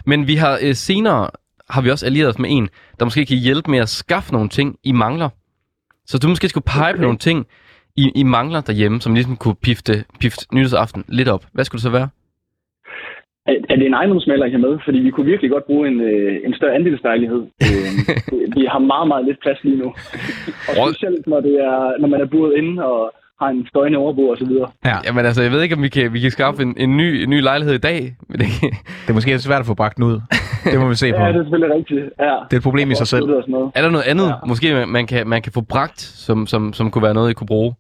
Men 0.06 0.28
vi 0.28 0.36
har 0.36 0.60
øh, 0.64 0.76
senere 0.76 1.30
har 1.70 1.82
vi 1.82 1.92
også 1.92 2.06
allieret 2.06 2.30
os 2.30 2.40
med 2.40 2.50
en, 2.52 2.70
der 3.00 3.06
måske 3.06 3.26
kan 3.26 3.38
hjælpe 3.38 3.72
med 3.72 3.80
at 3.80 3.90
skaffe 3.90 4.34
nogle 4.34 4.50
ting, 4.50 4.76
I 4.84 4.92
mangler. 4.92 5.30
Så 6.06 6.18
du 6.18 6.28
måske 6.28 6.50
skulle 6.50 6.64
pege 6.64 6.90
okay. 6.90 6.96
på 6.98 7.02
nogle 7.02 7.18
ting, 7.18 7.48
I, 7.96 8.12
I 8.16 8.24
mangler 8.24 8.62
derhjemme, 8.62 9.02
som 9.02 9.14
ligesom 9.14 9.38
kunne 9.38 9.56
pifte, 9.56 10.06
pifte 10.20 10.56
nytårsaften 10.56 11.04
lidt 11.08 11.28
op. 11.28 11.46
Hvad 11.54 11.66
skulle 11.66 11.80
det 11.80 11.84
så 11.84 11.90
være? 11.90 12.10
Er, 13.50 13.54
er 13.72 13.76
det 13.76 13.86
en 13.88 13.94
ejendomsmaler, 14.02 14.46
I 14.46 14.52
har 14.52 14.58
med? 14.68 14.74
Fordi 14.86 15.00
vi 15.00 15.12
kunne 15.12 15.26
virkelig 15.32 15.52
godt 15.52 15.66
bruge 15.70 15.88
en, 15.88 16.02
øh, 16.02 16.34
en 16.46 16.54
større 16.54 16.76
andelslejlighed. 16.76 17.42
Øh, 17.68 17.92
vi 18.58 18.64
har 18.74 18.80
meget, 18.80 19.08
meget 19.08 19.26
lidt 19.26 19.40
plads 19.44 19.60
lige 19.64 19.78
nu. 19.84 19.88
og 20.70 20.74
specielt, 20.90 21.28
når, 21.28 21.40
det 21.48 21.56
er, 21.70 21.80
når 22.02 22.08
man 22.14 22.22
er 22.22 22.26
buret 22.26 22.54
inde 22.60 22.86
og 22.86 23.12
har 23.42 23.50
en 23.50 23.68
støjende 23.68 23.98
overbo 23.98 24.24
og 24.30 24.38
så 24.38 24.46
videre. 24.46 24.68
Ja. 24.86 24.96
Jamen 25.06 25.26
altså, 25.26 25.42
jeg 25.44 25.52
ved 25.52 25.62
ikke, 25.62 25.76
om 25.76 25.84
vi 25.84 25.90
kan, 25.90 26.14
vi 26.14 26.20
kan 26.20 26.32
skaffe 26.32 26.62
en, 26.64 26.76
en, 26.78 26.98
ny, 26.98 27.08
en 27.24 27.30
ny 27.30 27.40
lejlighed 27.42 27.76
i 27.76 27.84
dag. 27.90 28.00
Men 28.30 28.40
det, 28.40 28.48
Det 29.04 29.10
er 29.10 29.14
måske 29.14 29.40
svært 29.40 29.60
at 29.60 29.66
få 29.66 29.74
bragt 29.82 29.96
den 29.98 30.04
ud. 30.06 30.18
Det 30.72 30.80
må 30.80 30.88
vi 30.90 30.96
se 30.96 31.12
på. 31.18 31.22
Ja, 31.24 31.28
det 31.28 31.36
er 31.40 31.44
selvfølgelig 31.44 31.76
rigtigt. 31.78 32.04
Ja. 32.20 32.36
Det 32.48 32.54
er 32.54 32.58
et 32.58 32.64
problem 32.70 32.92
i 32.92 32.96
sig 32.96 33.08
selv. 33.08 33.24
Er 33.78 33.82
der 33.86 33.90
noget 33.90 34.08
andet, 34.12 34.28
ja. 34.28 34.34
Måske 34.48 34.86
man- 34.96 35.08
kan, 35.08 35.28
man 35.28 35.42
kan 35.42 35.52
få 35.52 35.62
bragt, 35.62 36.00
som, 36.02 36.48
som, 36.48 36.74
som 36.74 36.92
kunne 36.92 37.04
være 37.04 37.14
noget, 37.14 37.30
I 37.32 37.34
kunne 37.34 37.48
bruge? 37.56 37.74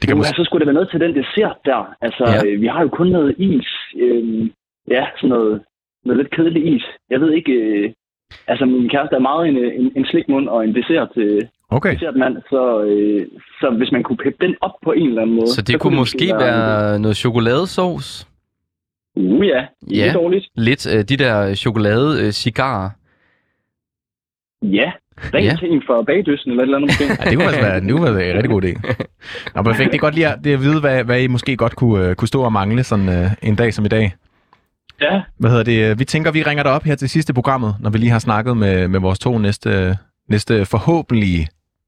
Det 0.00 0.04
kan 0.08 0.14
Uh, 0.14 0.18
måske... 0.18 0.36
så 0.36 0.44
skulle 0.44 0.60
det 0.60 0.66
være 0.66 0.74
noget 0.80 0.90
til 0.90 1.00
den 1.00 1.14
dessert 1.20 1.56
der. 1.64 1.80
Altså, 2.06 2.22
Ja. 2.26 2.32
ja. 2.34 2.52
øh, 2.54 2.60
vi 2.60 2.66
har 2.66 2.82
jo 2.82 2.88
kun 2.88 3.06
noget 3.06 3.34
is. 3.38 3.68
Øh, 3.96 4.50
ja, 4.88 5.06
sådan 5.16 5.30
noget, 5.30 5.62
noget 6.04 6.18
lidt 6.18 6.34
kedelig 6.34 6.74
is. 6.76 6.84
Jeg 7.10 7.20
ved 7.20 7.32
ikke... 7.32 7.52
Øh, 7.52 7.92
altså, 8.46 8.64
min 8.66 8.88
kæreste 8.88 9.16
er 9.16 9.28
meget 9.30 9.48
en, 9.48 9.56
en, 9.56 9.92
en 9.96 10.04
slikmund 10.04 10.48
og 10.48 10.64
en 10.64 10.74
dessert 10.74 11.08
til 11.14 11.48
Okay. 11.72 11.92
dessertmand, 11.92 12.36
så, 12.50 12.82
øh, 12.82 13.26
så 13.60 13.70
hvis 13.78 13.92
man 13.92 14.02
kunne 14.02 14.16
peppe 14.16 14.46
den 14.46 14.54
op 14.60 14.70
på 14.84 14.92
en 14.92 15.08
eller 15.08 15.22
anden 15.22 15.36
måde... 15.36 15.48
Så 15.48 15.62
det 15.62 15.80
kunne 15.80 15.96
måske 15.96 16.26
være 16.38 16.98
noget 16.98 17.16
chokoladesauce? 17.16 18.26
Uh, 19.16 19.46
ja. 19.46 19.66
Ja. 19.90 20.12
dårligt. 20.14 20.48
Lidt 20.54 20.94
øh, 20.94 21.04
de 21.04 21.16
der 21.16 21.54
chokolade 21.54 22.26
øh, 22.26 22.32
cigarer. 22.32 22.90
Ja. 24.62 24.92
Ren 25.34 25.44
Ja. 25.44 25.50
ja. 25.50 25.56
ting 25.56 25.82
for 25.86 26.02
bagdysten 26.02 26.50
eller 26.50 26.62
et 26.62 26.66
eller 26.66 26.76
andet 26.78 26.90
måske. 26.90 27.04
Ja, 27.24 27.30
det 27.30 27.36
kunne 27.36 27.44
faktisk 27.44 27.62
være, 27.64 27.80
det 27.80 27.90
kunne 27.90 28.14
være 28.14 28.30
en 28.30 28.34
rigtig 28.36 28.50
god 28.50 28.62
idé. 28.64 28.72
Nå, 29.54 29.62
perfekt. 29.62 29.90
Det 29.90 29.96
er 29.96 30.00
godt 30.00 30.14
lige 30.14 30.28
at, 30.28 30.38
det 30.44 30.52
at 30.54 30.60
vide, 30.60 30.80
hvad, 30.80 31.04
hvad 31.04 31.20
I 31.20 31.26
måske 31.26 31.56
godt 31.56 31.76
kunne, 31.76 32.08
øh, 32.08 32.14
kunne 32.14 32.28
stå 32.28 32.42
og 32.42 32.52
mangle 32.52 32.82
sådan 32.84 33.08
øh, 33.08 33.30
en 33.42 33.56
dag 33.56 33.74
som 33.74 33.84
i 33.84 33.88
dag. 33.88 34.12
ja. 35.00 35.22
Hvad 35.38 35.50
hedder 35.50 35.64
det? 35.64 35.98
Vi 35.98 36.04
tænker, 36.04 36.30
vi 36.32 36.42
ringer 36.42 36.62
dig 36.62 36.72
op 36.72 36.82
her 36.84 36.94
til 36.94 37.08
sidste 37.08 37.34
programmet, 37.34 37.74
når 37.80 37.90
vi 37.90 37.98
lige 37.98 38.10
har 38.10 38.18
snakket 38.18 38.56
med, 38.56 38.88
med 38.88 39.00
vores 39.00 39.18
to 39.18 39.38
næste, 39.38 39.96
næste 40.28 40.64
forhåbentlig 40.66 41.46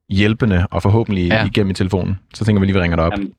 hjælpende 0.09 0.67
og 0.71 0.81
forhåbentlig 0.81 1.27
Ja. 1.27 1.45
igennem 1.45 1.71
i 1.71 1.73
telefonen. 1.73 2.19
Så 2.33 2.45
tænker 2.45 2.59
vi 2.59 2.65
lige, 2.65 2.75
vi 2.75 2.81
ringer 2.81 2.95
dig 2.95 3.05
op. 3.05 3.11
Jamen, 3.11 3.33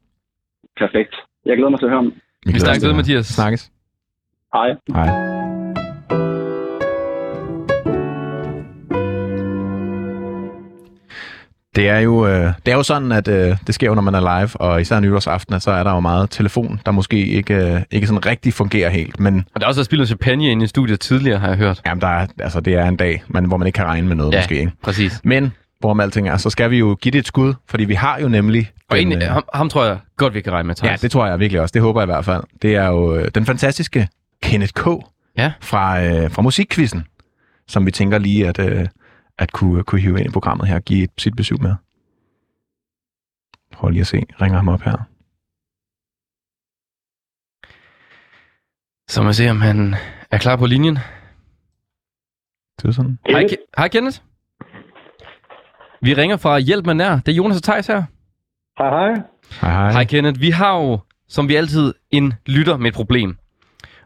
perfekt. 0.79 1.15
Jeg 1.47 1.57
glæder 1.57 1.71
mig 1.71 1.79
til 1.81 1.87
at 1.87 1.91
høre 1.91 1.99
om. 1.99 2.13
Vi 2.47 2.55
os 2.55 2.61
snakkes 2.61 2.83
til 2.83 2.95
Mathias. 2.95 3.27
Snakkes. 3.27 3.71
Hej. 4.55 4.69
Hej. 4.95 5.34
Det 11.77 11.89
er 11.89 11.99
jo, 11.99 12.27
øh, 12.27 12.53
det 12.67 12.73
er 12.73 12.77
jo 12.77 12.83
sådan, 12.83 13.13
at 13.13 13.29
øh, 13.29 13.57
det 13.67 13.75
sker 13.75 13.87
jo, 13.87 13.95
når 13.95 14.03
man 14.03 14.15
er 14.15 14.21
live, 14.41 14.51
og 14.61 14.81
især 14.81 15.01
nytårsaften, 15.01 15.61
så 15.61 15.71
er 15.71 15.83
der 15.83 15.91
jo 15.93 16.01
meget 16.01 16.31
telefon, 16.31 16.81
der 16.87 16.93
måske 16.93 17.27
ikke, 17.27 17.55
øh, 17.55 17.81
ikke 17.91 18.07
sådan 18.07 18.27
rigtig 18.27 18.53
fungerer 18.55 18.91
helt. 18.91 19.21
Men 19.21 19.45
Og 19.55 19.61
der 19.61 19.67
er 19.67 19.69
også 19.69 19.85
spillet 19.85 20.09
champagne 20.09 20.47
inde 20.51 20.65
i 20.65 20.67
studiet 20.69 21.01
tidligere, 21.01 21.39
har 21.39 21.49
jeg 21.49 21.57
hørt. 21.57 21.81
jamen, 21.87 22.01
der 22.01 22.09
er, 22.09 22.27
altså, 22.41 22.61
det 22.61 22.75
er 22.75 22.85
en 22.89 22.97
dag, 22.97 23.23
man, 23.29 23.45
hvor 23.45 23.57
man 23.57 23.67
ikke 23.67 23.77
kan 23.77 23.85
regne 23.87 24.09
med 24.09 24.17
noget 24.17 24.33
Ja. 24.33 24.39
måske. 24.39 24.59
Ikke? 24.61 24.73
Præcis. 24.83 25.21
Men 25.25 25.53
hvorom 25.81 26.01
alting 26.01 26.29
er, 26.29 26.37
så 26.37 26.51
skal 26.51 26.71
vi 26.71 26.79
jo 26.79 26.97
give 27.01 27.13
det 27.13 27.19
et 27.19 27.27
skud, 27.27 27.55
fordi 27.69 27.85
vi 27.85 27.95
har 27.95 28.19
jo 28.21 28.29
nemlig... 28.29 28.71
Og 28.91 28.97
den, 28.97 29.07
egentlig, 29.09 29.27
øh, 29.27 29.33
ham, 29.33 29.45
ham 29.55 29.69
tror 29.69 29.85
jeg 29.85 29.99
godt, 30.17 30.35
vi 30.35 30.41
kan 30.41 30.53
regne 30.53 30.67
med, 30.67 30.75
Ja, 30.83 30.87
Thijs. 30.87 31.01
det 31.01 31.11
tror 31.11 31.27
jeg 31.27 31.41
virkelig 31.41 31.61
også. 31.61 31.73
Det 31.73 31.83
håber 31.83 32.01
jeg 32.01 32.07
i 32.09 32.13
hvert 32.13 32.25
fald. 32.25 32.43
Det 32.63 32.75
er 32.77 32.87
jo 32.87 33.17
øh, 33.17 33.29
den 33.35 33.47
fantastiske 33.47 34.09
Kenneth 34.43 34.73
K. 34.73 34.87
Ja. 35.39 35.53
fra, 35.61 36.03
øh, 36.05 36.31
fra 36.31 36.43
Musikkvisten, 36.43 37.05
som 37.69 37.87
vi 37.87 37.91
tænker 37.91 38.19
lige 38.19 38.49
at, 38.49 38.59
øh, 38.59 38.87
at 39.39 39.53
kunne, 39.53 39.85
kunne 39.85 40.01
hive 40.01 40.19
ind 40.19 40.27
i 40.29 40.33
programmet 40.33 40.69
her 40.69 40.75
og 40.75 40.83
give 40.83 41.05
et, 41.05 41.11
sit 41.19 41.37
besøg 41.37 41.63
med. 41.63 41.75
Prøv 43.73 43.91
lige 43.91 44.01
at 44.01 44.07
se. 44.07 44.23
Ringer 44.41 44.57
ham 44.57 44.69
op 44.69 44.81
her. 44.81 44.97
Så 49.09 49.23
må 49.23 49.29
jeg 49.29 49.35
se, 49.35 49.51
om 49.51 49.61
han 49.61 49.95
er 50.31 50.39
klar 50.39 50.57
på 50.57 50.67
linjen. 50.67 50.99
Det 52.77 52.89
er 52.89 52.91
sådan. 52.91 53.19
Hej, 53.27 53.47
Hej 53.77 53.89
Kenneth. 53.89 54.19
Vi 56.03 56.15
ringer 56.15 56.37
fra 56.37 56.59
Hjælp 56.59 56.87
med 56.87 56.95
nær. 56.95 57.17
Det 57.17 57.29
er 57.33 57.37
Jonas 57.37 57.57
og 57.57 57.63
Thijs 57.63 57.87
her. 57.87 58.03
Hej, 58.79 58.91
hej. 58.91 59.23
Hej, 59.61 59.71
hej. 59.71 59.93
Hej 59.93 60.05
Kenneth. 60.05 60.41
Vi 60.41 60.51
har 60.51 60.77
jo, 60.79 60.99
som 61.29 61.49
vi 61.49 61.55
altid, 61.55 61.95
en 62.11 62.35
lytter 62.47 62.77
med 62.77 62.89
et 62.89 62.95
problem. 62.95 63.39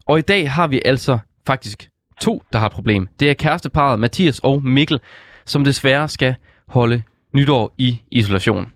Og 0.06 0.18
i 0.18 0.22
dag 0.22 0.52
har 0.52 0.66
vi 0.66 0.82
altså 0.84 1.18
faktisk 1.46 1.90
to, 2.20 2.42
der 2.52 2.58
har 2.58 2.66
et 2.66 2.72
problem. 2.72 3.08
Det 3.20 3.30
er 3.30 3.34
kæresteparet 3.34 3.98
Mathias 3.98 4.38
og 4.38 4.64
Mikkel, 4.64 5.00
som 5.44 5.64
desværre 5.64 6.08
skal 6.08 6.34
holde 6.68 7.02
nytår 7.34 7.74
i 7.78 8.02
isolation. 8.10 8.72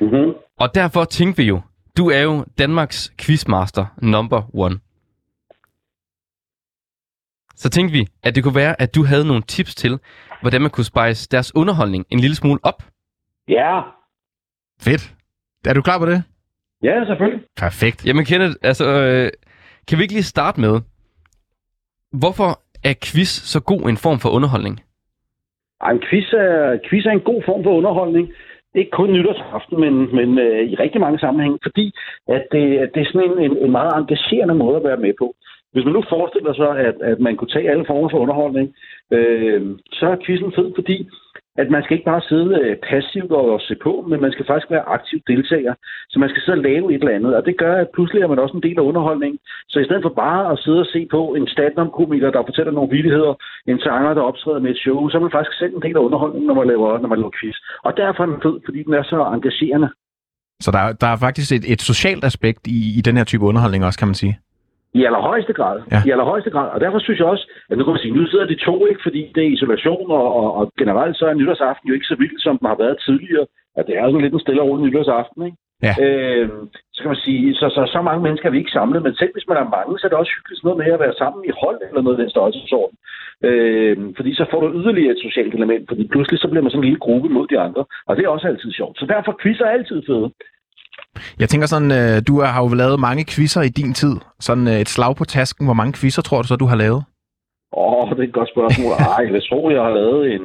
Mm-hmm. 0.00 0.34
Og 0.58 0.74
derfor 0.74 1.04
tænkte 1.04 1.42
vi 1.42 1.48
jo, 1.48 1.60
du 1.96 2.10
er 2.10 2.20
jo 2.20 2.44
Danmarks 2.58 3.12
quizmaster 3.18 3.86
number 4.02 4.42
one. 4.54 4.78
Så 7.56 7.70
tænkte 7.70 7.92
vi, 7.92 8.06
at 8.22 8.34
det 8.34 8.42
kunne 8.42 8.54
være, 8.54 8.80
at 8.80 8.94
du 8.94 9.04
havde 9.04 9.26
nogle 9.26 9.42
tips 9.42 9.74
til, 9.74 9.98
hvordan 10.40 10.62
man 10.62 10.70
kunne 10.70 10.84
spice 10.84 11.28
deres 11.30 11.54
underholdning 11.54 12.06
en 12.10 12.20
lille 12.20 12.36
smule 12.36 12.60
op. 12.62 12.82
Ja. 13.48 13.80
Fedt. 14.80 15.14
Er 15.64 15.74
du 15.74 15.82
klar 15.82 15.98
på 15.98 16.06
det? 16.06 16.22
Ja, 16.82 17.04
selvfølgelig. 17.06 17.44
Perfekt. 17.56 18.06
Jamen 18.06 18.24
Kenneth, 18.24 18.54
altså, 18.62 18.84
øh, 18.84 19.30
kan 19.88 19.98
vi 19.98 20.02
ikke 20.02 20.14
lige 20.14 20.22
starte 20.22 20.60
med, 20.60 20.80
hvorfor 22.12 22.50
er 22.84 22.94
quiz 23.06 23.28
så 23.52 23.60
god 23.60 23.82
en 23.88 23.96
form 23.96 24.18
for 24.18 24.28
underholdning? 24.28 24.80
Ej, 25.80 25.90
en 25.90 26.02
quiz 26.10 26.32
er, 26.32 26.78
quiz 26.88 27.06
er 27.06 27.10
en 27.10 27.28
god 27.30 27.42
form 27.46 27.64
for 27.64 27.70
underholdning. 27.70 28.32
Ikke 28.74 28.90
kun 28.90 29.12
nytårsaften, 29.12 29.80
men, 29.80 29.94
men 30.18 30.38
øh, 30.38 30.62
i 30.70 30.74
rigtig 30.74 31.00
mange 31.00 31.18
sammenhænge, 31.18 31.58
fordi 31.62 31.92
at 32.28 32.44
det, 32.52 32.78
at 32.78 32.90
det 32.94 33.00
er 33.02 33.10
sådan 33.12 33.30
en, 33.30 33.38
en, 33.44 33.56
en 33.64 33.70
meget 33.70 33.92
engagerende 33.96 34.54
måde 34.54 34.76
at 34.76 34.84
være 34.84 34.96
med 35.06 35.12
på. 35.18 35.34
Hvis 35.72 35.84
man 35.84 35.94
nu 35.94 36.02
forestiller 36.08 36.54
sig, 36.54 36.70
at, 36.88 36.96
at 37.10 37.18
man 37.20 37.36
kunne 37.36 37.52
tage 37.54 37.70
alle 37.70 37.84
former 37.86 38.08
for 38.10 38.18
underholdning, 38.18 38.74
øh, 39.12 39.60
så 39.92 40.06
er 40.06 40.16
quizzen 40.26 40.52
fed, 40.56 40.72
fordi 40.74 41.08
at 41.60 41.70
man 41.70 41.82
skal 41.82 41.94
ikke 41.96 42.10
bare 42.12 42.28
sidde 42.30 42.50
øh, 42.64 42.76
passivt 42.90 43.32
og 43.32 43.60
se 43.68 43.74
på, 43.86 43.92
men 44.10 44.20
man 44.20 44.32
skal 44.32 44.46
faktisk 44.46 44.70
være 44.70 44.88
aktiv 44.96 45.18
deltager. 45.26 45.74
Så 46.10 46.16
man 46.18 46.28
skal 46.30 46.42
sidde 46.42 46.58
og 46.58 46.66
lave 46.68 46.86
et 46.94 47.02
eller 47.02 47.18
andet, 47.18 47.36
og 47.36 47.42
det 47.48 47.58
gør, 47.58 47.74
at 47.82 47.88
pludselig 47.94 48.22
er 48.22 48.32
man 48.32 48.38
også 48.38 48.56
en 48.56 48.66
del 48.66 48.78
af 48.78 48.88
underholdningen. 48.90 49.38
Så 49.68 49.76
i 49.80 49.84
stedet 49.84 50.02
for 50.02 50.14
bare 50.24 50.52
at 50.52 50.58
sidde 50.58 50.80
og 50.80 50.90
se 50.94 51.00
på 51.10 51.20
en 51.38 51.46
stand-up-komiker, 51.54 52.30
der 52.30 52.48
fortæller 52.48 52.72
nogle 52.72 52.90
vildigheder, 52.96 53.34
en 53.66 53.80
sanger, 53.80 54.14
der 54.14 54.22
optræder 54.30 54.60
med 54.60 54.70
et 54.70 54.82
show, 54.84 55.08
så 55.08 55.16
er 55.16 55.22
man 55.26 55.36
faktisk 55.36 55.58
selv 55.58 55.74
en 55.74 55.82
del 55.82 55.96
af 55.96 56.04
underholdningen, 56.08 56.46
når 56.46 56.54
man 56.60 56.66
laver, 56.66 56.98
når 57.02 57.08
man 57.08 57.18
laver 57.18 57.36
quiz. 57.40 57.56
Og 57.86 57.92
derfor 57.96 58.22
er 58.22 58.26
den 58.26 58.42
fed, 58.46 58.56
fordi 58.64 58.82
den 58.82 58.94
er 58.94 59.02
så 59.02 59.18
engagerende. 59.34 59.88
Så 60.60 60.70
der, 60.70 60.92
der 60.92 61.06
er 61.06 61.16
faktisk 61.16 61.52
et, 61.52 61.72
et 61.72 61.82
socialt 61.82 62.24
aspekt 62.24 62.66
i, 62.66 62.98
i 62.98 63.00
den 63.00 63.16
her 63.16 63.24
type 63.24 63.44
underholdning 63.44 63.84
også, 63.84 63.98
kan 63.98 64.08
man 64.08 64.14
sige. 64.14 64.38
I 64.98 65.04
allerhøjeste 65.08 65.52
grad. 65.58 65.76
Ja. 65.92 66.00
I 66.06 66.10
allerhøjeste 66.10 66.50
grad. 66.50 66.68
Og 66.74 66.80
derfor 66.80 66.98
synes 66.98 67.18
jeg 67.20 67.28
også, 67.34 67.46
at 67.70 67.78
nu 67.78 67.84
kan 67.84 67.92
man 67.92 68.04
sige, 68.04 68.16
nu 68.16 68.26
sidder 68.26 68.46
de 68.46 68.64
to, 68.68 68.86
ikke, 68.86 69.02
fordi 69.06 69.32
det 69.34 69.42
er 69.44 69.54
isolation, 69.56 70.10
og, 70.10 70.26
og, 70.40 70.48
og 70.58 70.64
generelt 70.78 71.16
så 71.16 71.24
er 71.26 71.34
nytårsaften 71.34 71.88
jo 71.88 71.94
ikke 71.94 72.10
så 72.12 72.16
vild, 72.22 72.38
som 72.38 72.58
den 72.58 72.66
har 72.68 72.78
været 72.84 72.96
tidligere. 73.06 73.46
At 73.78 73.86
det 73.86 73.94
er 73.96 74.06
sådan 74.06 74.20
lidt 74.20 74.34
en 74.34 74.44
stille 74.44 74.62
og 74.62 74.68
rolig 74.68 74.84
nytårsaften, 74.84 75.40
ikke? 75.46 75.58
Ja. 75.86 75.94
Øh, 76.04 76.48
så 76.94 76.98
kan 77.02 77.12
man 77.14 77.24
sige, 77.26 77.54
så, 77.54 77.66
så, 77.76 77.82
så 77.94 78.02
mange 78.02 78.22
mennesker 78.22 78.46
er 78.48 78.52
vi 78.54 78.58
ikke 78.58 78.76
samlet, 78.78 79.02
men 79.02 79.14
selv 79.14 79.32
hvis 79.32 79.48
man 79.48 79.56
er 79.56 79.74
mange, 79.76 79.98
så 79.98 80.02
er 80.04 80.10
det 80.10 80.18
også 80.18 80.32
hyggeligt 80.36 80.58
sådan 80.58 80.68
noget 80.68 80.80
med 80.80 80.94
at 80.96 81.04
være 81.04 81.20
sammen 81.22 81.40
i 81.50 81.52
hold 81.62 81.80
eller 81.88 82.02
noget 82.02 82.16
af 82.16 82.22
den 82.22 82.30
størrelsesorden. 82.34 82.96
Øh, 83.48 83.96
fordi 84.16 84.30
så 84.34 84.44
får 84.50 84.60
du 84.60 84.68
yderligere 84.80 85.14
et 85.14 85.24
socialt 85.26 85.54
element, 85.54 85.84
fordi 85.90 86.02
pludselig 86.12 86.38
så 86.40 86.48
bliver 86.48 86.62
man 86.62 86.70
sådan 86.70 86.82
en 86.82 86.88
lille 86.88 87.04
gruppe 87.06 87.28
mod 87.28 87.46
de 87.46 87.58
andre, 87.66 87.84
og 88.08 88.12
det 88.16 88.22
er 88.24 88.28
også 88.28 88.48
altid 88.48 88.72
sjovt. 88.72 88.98
Så 88.98 89.06
derfor 89.14 89.32
quizzer 89.42 89.64
er 89.66 89.76
altid 89.78 90.02
fede. 90.08 90.28
Jeg 91.40 91.48
tænker 91.48 91.66
sådan, 91.66 91.92
øh, 92.00 92.22
du 92.28 92.34
har 92.40 92.62
jo 92.62 92.68
lavet 92.82 93.00
mange 93.00 93.24
quizzer 93.32 93.62
i 93.62 93.68
din 93.68 93.92
tid. 93.94 94.14
Sådan 94.40 94.66
øh, 94.68 94.80
et 94.84 94.88
slag 94.88 95.16
på 95.16 95.24
tasken. 95.24 95.66
Hvor 95.66 95.78
mange 95.80 95.92
quizzer 96.00 96.22
tror 96.22 96.42
du 96.42 96.48
så, 96.48 96.56
du 96.56 96.66
har 96.66 96.76
lavet? 96.76 97.02
Åh, 97.72 98.02
oh, 98.02 98.10
det 98.10 98.18
er 98.18 98.28
et 98.28 98.38
godt 98.40 98.50
spørgsmål. 98.54 98.92
Ej, 99.16 99.24
jeg 99.36 99.42
tror, 99.48 99.70
jeg 99.70 99.82
har 99.82 99.94
lavet 100.00 100.34
en... 100.34 100.44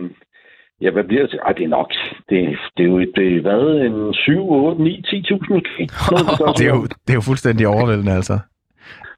Ja, 0.81 0.89
hvad 0.91 1.03
bliver 1.03 1.27
det? 1.27 1.39
Ej, 1.45 1.51
det 1.57 1.63
er 1.63 1.73
nok... 1.79 1.89
Det, 2.29 2.37
det 2.77 2.83
er 2.85 2.89
jo 2.93 2.99
et, 2.99 3.11
det 3.15 3.27
er, 3.37 3.41
hvad, 3.41 3.63
en 3.87 4.13
7, 4.13 4.51
8, 4.51 4.83
9, 4.83 5.03
10.000 5.07 5.53
måske. 5.53 5.81
Noget, 6.11 6.57
det, 6.59 6.65
er, 6.69 6.73
jo, 6.75 6.83
det 7.05 7.11
er 7.13 7.19
jo 7.21 7.27
fuldstændig 7.29 7.67
overvældende, 7.67 8.13
altså. 8.19 8.39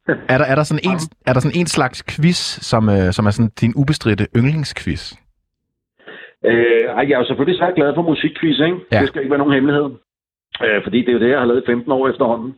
Er 0.08 0.38
der, 0.38 0.46
er, 0.46 0.56
der 0.56 0.64
sådan 0.64 0.86
en, 0.90 0.98
er 1.28 1.34
der 1.34 1.40
sådan 1.40 1.60
en 1.60 1.68
slags 1.68 2.04
quiz, 2.12 2.40
som, 2.72 2.90
øh, 2.90 3.12
som 3.16 3.26
er 3.26 3.32
sådan 3.32 3.52
din 3.62 3.74
ubestridte 3.76 4.26
yndlingsquiz? 4.38 5.04
Øh, 6.46 6.86
ej, 6.98 7.04
jeg 7.08 7.16
er 7.16 7.22
jo 7.24 7.26
selvfølgelig 7.26 7.60
så 7.60 7.72
glad 7.76 7.96
for 7.96 8.02
musikquiz, 8.02 8.60
ikke? 8.68 8.78
Ja. 8.92 9.00
Det 9.02 9.08
skal 9.08 9.22
ikke 9.22 9.32
være 9.32 9.44
nogen 9.44 9.54
hemmelighed. 9.54 9.90
Øh, 10.64 10.84
fordi 10.84 11.02
det 11.02 11.10
er 11.10 11.14
jo 11.14 11.20
det, 11.20 11.30
jeg 11.30 11.40
har 11.40 11.46
lavet 11.46 11.64
i 11.64 11.66
15 11.66 11.92
år 11.92 12.10
efterhånden. 12.10 12.56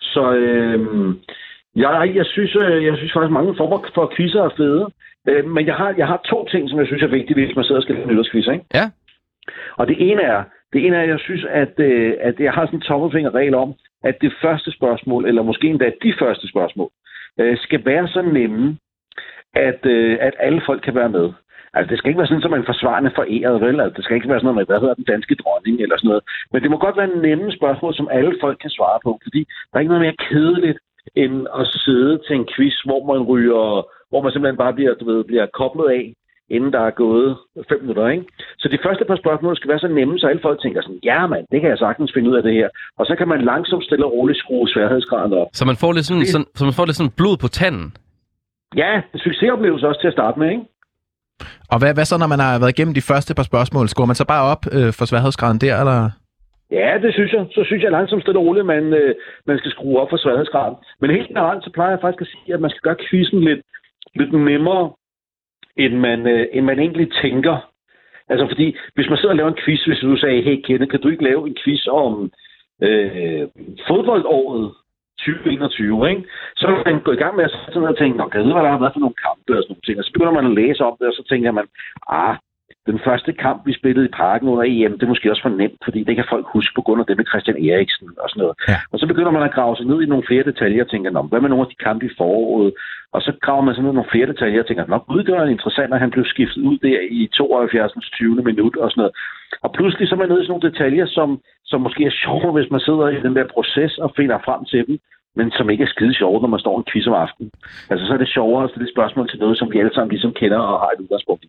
Så 0.00 0.32
øh, 0.34 0.78
jeg, 1.76 2.12
jeg, 2.14 2.26
synes, 2.26 2.56
øh, 2.56 2.84
jeg 2.84 2.96
synes 2.96 3.12
faktisk, 3.12 3.30
mange 3.30 3.56
former 3.56 3.78
for 3.94 4.12
quizzer 4.16 4.42
er 4.42 4.56
fede. 4.56 4.86
Øh, 5.28 5.44
men 5.44 5.66
jeg 5.66 5.74
har, 5.74 5.94
jeg 5.98 6.06
har 6.06 6.20
to 6.24 6.46
ting, 6.48 6.70
som 6.70 6.78
jeg 6.78 6.86
synes 6.86 7.02
er 7.02 7.16
vigtige, 7.18 7.34
hvis 7.34 7.56
man 7.56 7.64
sidder 7.64 7.80
og 7.80 7.82
skal 7.82 7.94
lave 7.94 8.04
en 8.04 8.10
nytårsquiz, 8.10 8.46
ikke? 8.46 8.64
Ja. 8.74 8.90
Og 9.76 9.88
det 9.88 9.96
ene 10.10 10.22
er, 10.22 10.42
det 10.72 10.86
ene 10.86 10.96
er, 10.96 11.02
jeg 11.02 11.20
synes, 11.20 11.44
at, 11.50 11.74
øh, 11.78 12.14
at 12.20 12.40
jeg 12.40 12.52
har 12.52 12.66
sådan 12.66 12.78
en 12.78 12.88
tommelfingerregel 12.88 13.54
om, 13.54 13.74
at 14.04 14.16
det 14.20 14.32
første 14.42 14.72
spørgsmål, 14.72 15.26
eller 15.28 15.42
måske 15.42 15.66
endda 15.68 15.90
de 16.02 16.14
første 16.18 16.48
spørgsmål, 16.48 16.90
øh, 17.40 17.58
skal 17.58 17.84
være 17.84 18.08
så 18.08 18.22
nemme, 18.22 18.78
at, 19.54 19.86
øh, 19.86 20.18
at 20.20 20.34
alle 20.38 20.62
folk 20.66 20.82
kan 20.82 20.94
være 20.94 21.08
med. 21.08 21.32
Altså, 21.76 21.88
det 21.90 21.98
skal 21.98 22.08
ikke 22.08 22.20
være 22.22 22.30
sådan, 22.30 22.48
at 22.48 22.56
man 22.56 22.70
forsvarende 22.72 23.16
foræret, 23.18 23.60
vel? 23.64 23.80
Altså, 23.80 23.96
det 23.96 24.04
skal 24.04 24.16
ikke 24.16 24.28
være 24.32 24.40
sådan 24.40 24.48
noget 24.48 24.60
med, 24.60 24.68
hvad 24.68 24.80
hedder 24.82 25.00
den 25.00 25.10
danske 25.12 25.34
dronning, 25.42 25.76
eller 25.82 25.96
sådan 25.96 26.08
noget. 26.12 26.24
Men 26.52 26.62
det 26.62 26.70
må 26.70 26.76
godt 26.78 26.96
være 27.00 27.16
nemme 27.26 27.48
spørgsmål, 27.58 27.92
som 27.94 28.08
alle 28.18 28.34
folk 28.44 28.58
kan 28.64 28.72
svare 28.78 28.98
på, 29.06 29.10
fordi 29.26 29.40
der 29.68 29.74
er 29.76 29.82
ikke 29.82 29.94
noget 29.94 30.06
mere 30.06 30.22
kedeligt, 30.28 30.78
end 31.22 31.36
at 31.60 31.64
sidde 31.84 32.12
til 32.26 32.34
en 32.36 32.46
quiz, 32.54 32.76
hvor 32.88 33.00
man 33.12 33.22
ryger, 33.32 33.64
hvor 34.10 34.20
man 34.22 34.32
simpelthen 34.32 34.62
bare 34.64 34.76
bliver, 34.76 34.94
du 34.94 35.04
ved, 35.10 35.24
bliver 35.24 35.46
koblet 35.60 35.88
af, 35.98 36.04
inden 36.56 36.72
der 36.72 36.82
er 36.86 36.90
gået 37.04 37.36
fem 37.68 37.80
minutter, 37.80 38.08
ikke? 38.08 38.24
Så 38.58 38.66
de 38.68 38.78
første 38.84 39.04
par 39.04 39.16
spørgsmål 39.16 39.56
skal 39.56 39.70
være 39.70 39.78
så 39.78 39.88
nemme, 39.88 40.18
så 40.18 40.26
alle 40.26 40.42
folk 40.42 40.58
tænker 40.60 40.82
sådan, 40.82 41.00
ja 41.10 41.26
mand, 41.26 41.46
det 41.52 41.60
kan 41.60 41.70
jeg 41.70 41.78
sagtens 41.78 42.12
finde 42.14 42.30
ud 42.30 42.36
af 42.36 42.42
det 42.42 42.52
her. 42.52 42.68
Og 42.98 43.06
så 43.06 43.14
kan 43.18 43.28
man 43.28 43.40
langsomt 43.42 43.84
stille 43.84 44.06
og 44.06 44.12
roligt 44.12 44.38
skrue 44.38 44.68
sværhedsgraden 44.68 45.32
op. 45.32 45.48
Så 45.52 45.64
man 45.64 45.76
får 45.76 45.92
lidt 45.92 46.06
sådan, 46.06 46.26
sådan, 46.26 46.46
så 46.54 46.64
man 46.64 46.76
får 46.78 46.86
lidt 46.86 46.96
sådan 46.96 47.16
blod 47.16 47.36
på 47.44 47.48
tanden. 47.48 47.96
Ja, 48.76 48.92
en 49.14 49.20
succesoplevelse 49.20 49.88
også 49.88 50.00
til 50.00 50.08
at 50.12 50.18
starte 50.18 50.38
med, 50.40 50.50
ikke? 50.50 50.64
Og 51.72 51.78
hvad, 51.80 51.94
hvad 51.94 52.04
så, 52.04 52.16
når 52.18 52.26
man 52.34 52.40
har 52.44 52.58
været 52.58 52.74
igennem 52.74 52.94
de 52.94 53.08
første 53.10 53.32
par 53.34 53.46
spørgsmål? 53.50 53.88
Skruer 53.88 54.10
man 54.10 54.20
så 54.20 54.26
bare 54.34 54.44
op 54.52 54.62
øh, 54.76 54.90
for 54.98 55.04
sværhedsgraden 55.04 55.58
der, 55.64 55.74
eller? 55.82 55.98
Ja, 56.70 56.98
det 57.02 57.14
synes 57.14 57.32
jeg. 57.32 57.46
Så 57.54 57.62
synes 57.64 57.82
jeg 57.82 57.90
langsomt 57.90 58.22
stille 58.22 58.38
og 58.40 58.46
roligt, 58.46 58.66
man, 58.66 58.84
øh, 59.00 59.14
man 59.46 59.58
skal 59.58 59.70
skrue 59.70 60.00
op 60.00 60.10
for 60.10 60.16
sværhedsgraden. 60.16 60.76
Men 61.00 61.10
helt 61.10 61.28
generelt, 61.28 61.64
så 61.64 61.70
plejer 61.70 61.90
jeg 61.90 62.00
faktisk 62.00 62.22
at 62.22 62.32
sige, 62.32 62.54
at 62.54 62.60
man 62.60 62.70
skal 62.70 62.84
gøre 62.86 63.04
quizzen 63.10 63.40
lidt, 63.48 63.60
lidt 64.14 64.32
nemmere, 64.32 64.92
end 65.76 65.94
man, 66.06 66.26
øh, 66.26 66.46
end 66.52 66.64
man 66.64 66.78
egentlig 66.78 67.08
tænker. 67.22 67.56
Altså 68.28 68.46
fordi, 68.48 68.76
hvis 68.94 69.08
man 69.08 69.18
sidder 69.18 69.34
og 69.34 69.36
laver 69.36 69.50
en 69.50 69.62
quiz, 69.64 69.84
hvis 69.84 69.98
du 69.98 70.16
sagde, 70.16 70.42
hey 70.42 70.56
Kenneth, 70.64 70.90
kan 70.90 71.00
du 71.00 71.08
ikke 71.08 71.24
lave 71.24 71.48
en 71.48 71.56
quiz 71.64 71.86
om 71.86 72.32
øh, 72.82 73.42
fodboldåret 73.88 74.72
2021, 75.18 76.10
ikke? 76.10 76.22
Så 76.56 76.66
er 76.66 76.72
man 76.84 77.02
gå 77.06 77.12
i 77.12 77.22
gang 77.22 77.36
med 77.36 77.44
at 77.44 77.50
sætte 77.50 77.72
sig 77.72 77.80
ned 77.80 77.94
og 77.94 77.98
tænke, 77.98 78.16
hvad 78.16 78.64
der 78.64 78.74
har 78.74 78.82
været 78.82 78.94
for 78.94 79.04
nogle 79.04 79.20
kampe 79.26 79.50
og 79.58 79.62
sådan 79.62 79.72
nogle 79.72 79.86
ting. 79.86 79.98
Og 79.98 80.04
så 80.04 80.12
begynder 80.12 80.38
man 80.38 80.48
at 80.50 80.56
læse 80.60 80.80
om 80.88 80.94
det, 80.98 81.06
og 81.10 81.14
så 81.18 81.22
tænker 81.30 81.50
man, 81.58 81.66
ah, 82.18 82.34
den 82.86 82.98
første 83.06 83.32
kamp, 83.32 83.66
vi 83.66 83.72
spillede 83.80 84.06
i 84.06 84.16
parken 84.22 84.48
under 84.48 84.64
EM, 84.66 84.92
det 84.92 85.02
er 85.02 85.14
måske 85.14 85.30
også 85.30 85.42
for 85.42 85.56
nemt, 85.62 85.80
fordi 85.84 86.00
det 86.04 86.14
kan 86.16 86.30
folk 86.30 86.46
huske 86.56 86.74
på 86.74 86.82
grund 86.82 87.00
af 87.00 87.06
det 87.06 87.16
med 87.16 87.26
Christian 87.30 87.58
Eriksen 87.68 88.08
og 88.22 88.28
sådan 88.30 88.40
noget. 88.42 88.56
Ja. 88.68 88.78
Og 88.92 88.98
så 88.98 89.06
begynder 89.06 89.30
man 89.30 89.42
at 89.42 89.54
grave 89.56 89.76
sig 89.76 89.86
ned 89.86 90.02
i 90.02 90.10
nogle 90.12 90.28
flere 90.28 90.44
detaljer 90.50 90.84
og 90.84 90.90
tænker, 90.90 91.10
Nå, 91.10 91.22
hvad 91.22 91.40
med 91.40 91.50
nogle 91.50 91.64
af 91.64 91.70
de 91.72 91.84
kampe 91.86 92.06
i 92.06 92.16
foråret? 92.18 92.72
Og 93.14 93.22
så 93.22 93.32
graver 93.44 93.64
man 93.66 93.74
sig 93.74 93.82
ned 93.82 93.92
i 93.92 93.98
nogle 93.98 94.12
flere 94.12 94.30
detaljer 94.32 94.60
og 94.60 94.66
tænker, 94.66 94.86
nok 94.86 95.06
gud, 95.06 95.22
det 95.24 95.34
var 95.34 95.46
interessant, 95.46 95.94
at 95.94 96.00
han 96.00 96.10
blev 96.10 96.24
skiftet 96.24 96.62
ud 96.70 96.78
der 96.78 97.00
i 97.10 97.26
72. 97.26 97.92
20. 98.12 98.34
minut 98.50 98.76
og 98.76 98.90
sådan 98.90 99.00
noget. 99.00 99.14
Og 99.64 99.72
pludselig 99.76 100.08
så 100.08 100.14
er 100.14 100.18
man 100.18 100.28
nede 100.28 100.42
i 100.42 100.44
sådan 100.44 100.52
nogle 100.54 100.70
detaljer, 100.70 101.06
som, 101.06 101.28
som 101.64 101.80
måske 101.80 102.04
er 102.04 102.18
sjove, 102.24 102.52
hvis 102.52 102.70
man 102.70 102.80
sidder 102.80 103.08
i 103.08 103.22
den 103.26 103.36
der 103.36 103.46
proces 103.54 103.98
og 103.98 104.12
finder 104.16 104.38
frem 104.46 104.64
til 104.64 104.86
dem, 104.86 104.98
men 105.36 105.46
som 105.56 105.70
ikke 105.70 105.84
er 105.84 105.92
skide 105.94 106.14
sjove, 106.14 106.40
når 106.40 106.48
man 106.54 106.60
står 106.60 106.78
en 106.78 106.84
quiz 106.92 107.06
om 107.06 107.14
aftenen. 107.24 107.50
Altså 107.90 108.06
så 108.06 108.12
er 108.12 108.20
det 108.22 108.28
sjovere 108.28 108.64
at 108.64 108.70
stille 108.70 108.88
spørgsmål 108.94 109.28
til 109.30 109.38
noget, 109.38 109.58
som 109.58 109.68
vi 109.72 109.78
alle 109.78 109.94
sammen 109.94 110.10
ligesom 110.10 110.32
kender 110.40 110.58
og 110.58 110.78
har 110.82 110.90
et 110.94 111.00
udgangspunkt 111.04 111.44
i. 111.44 111.48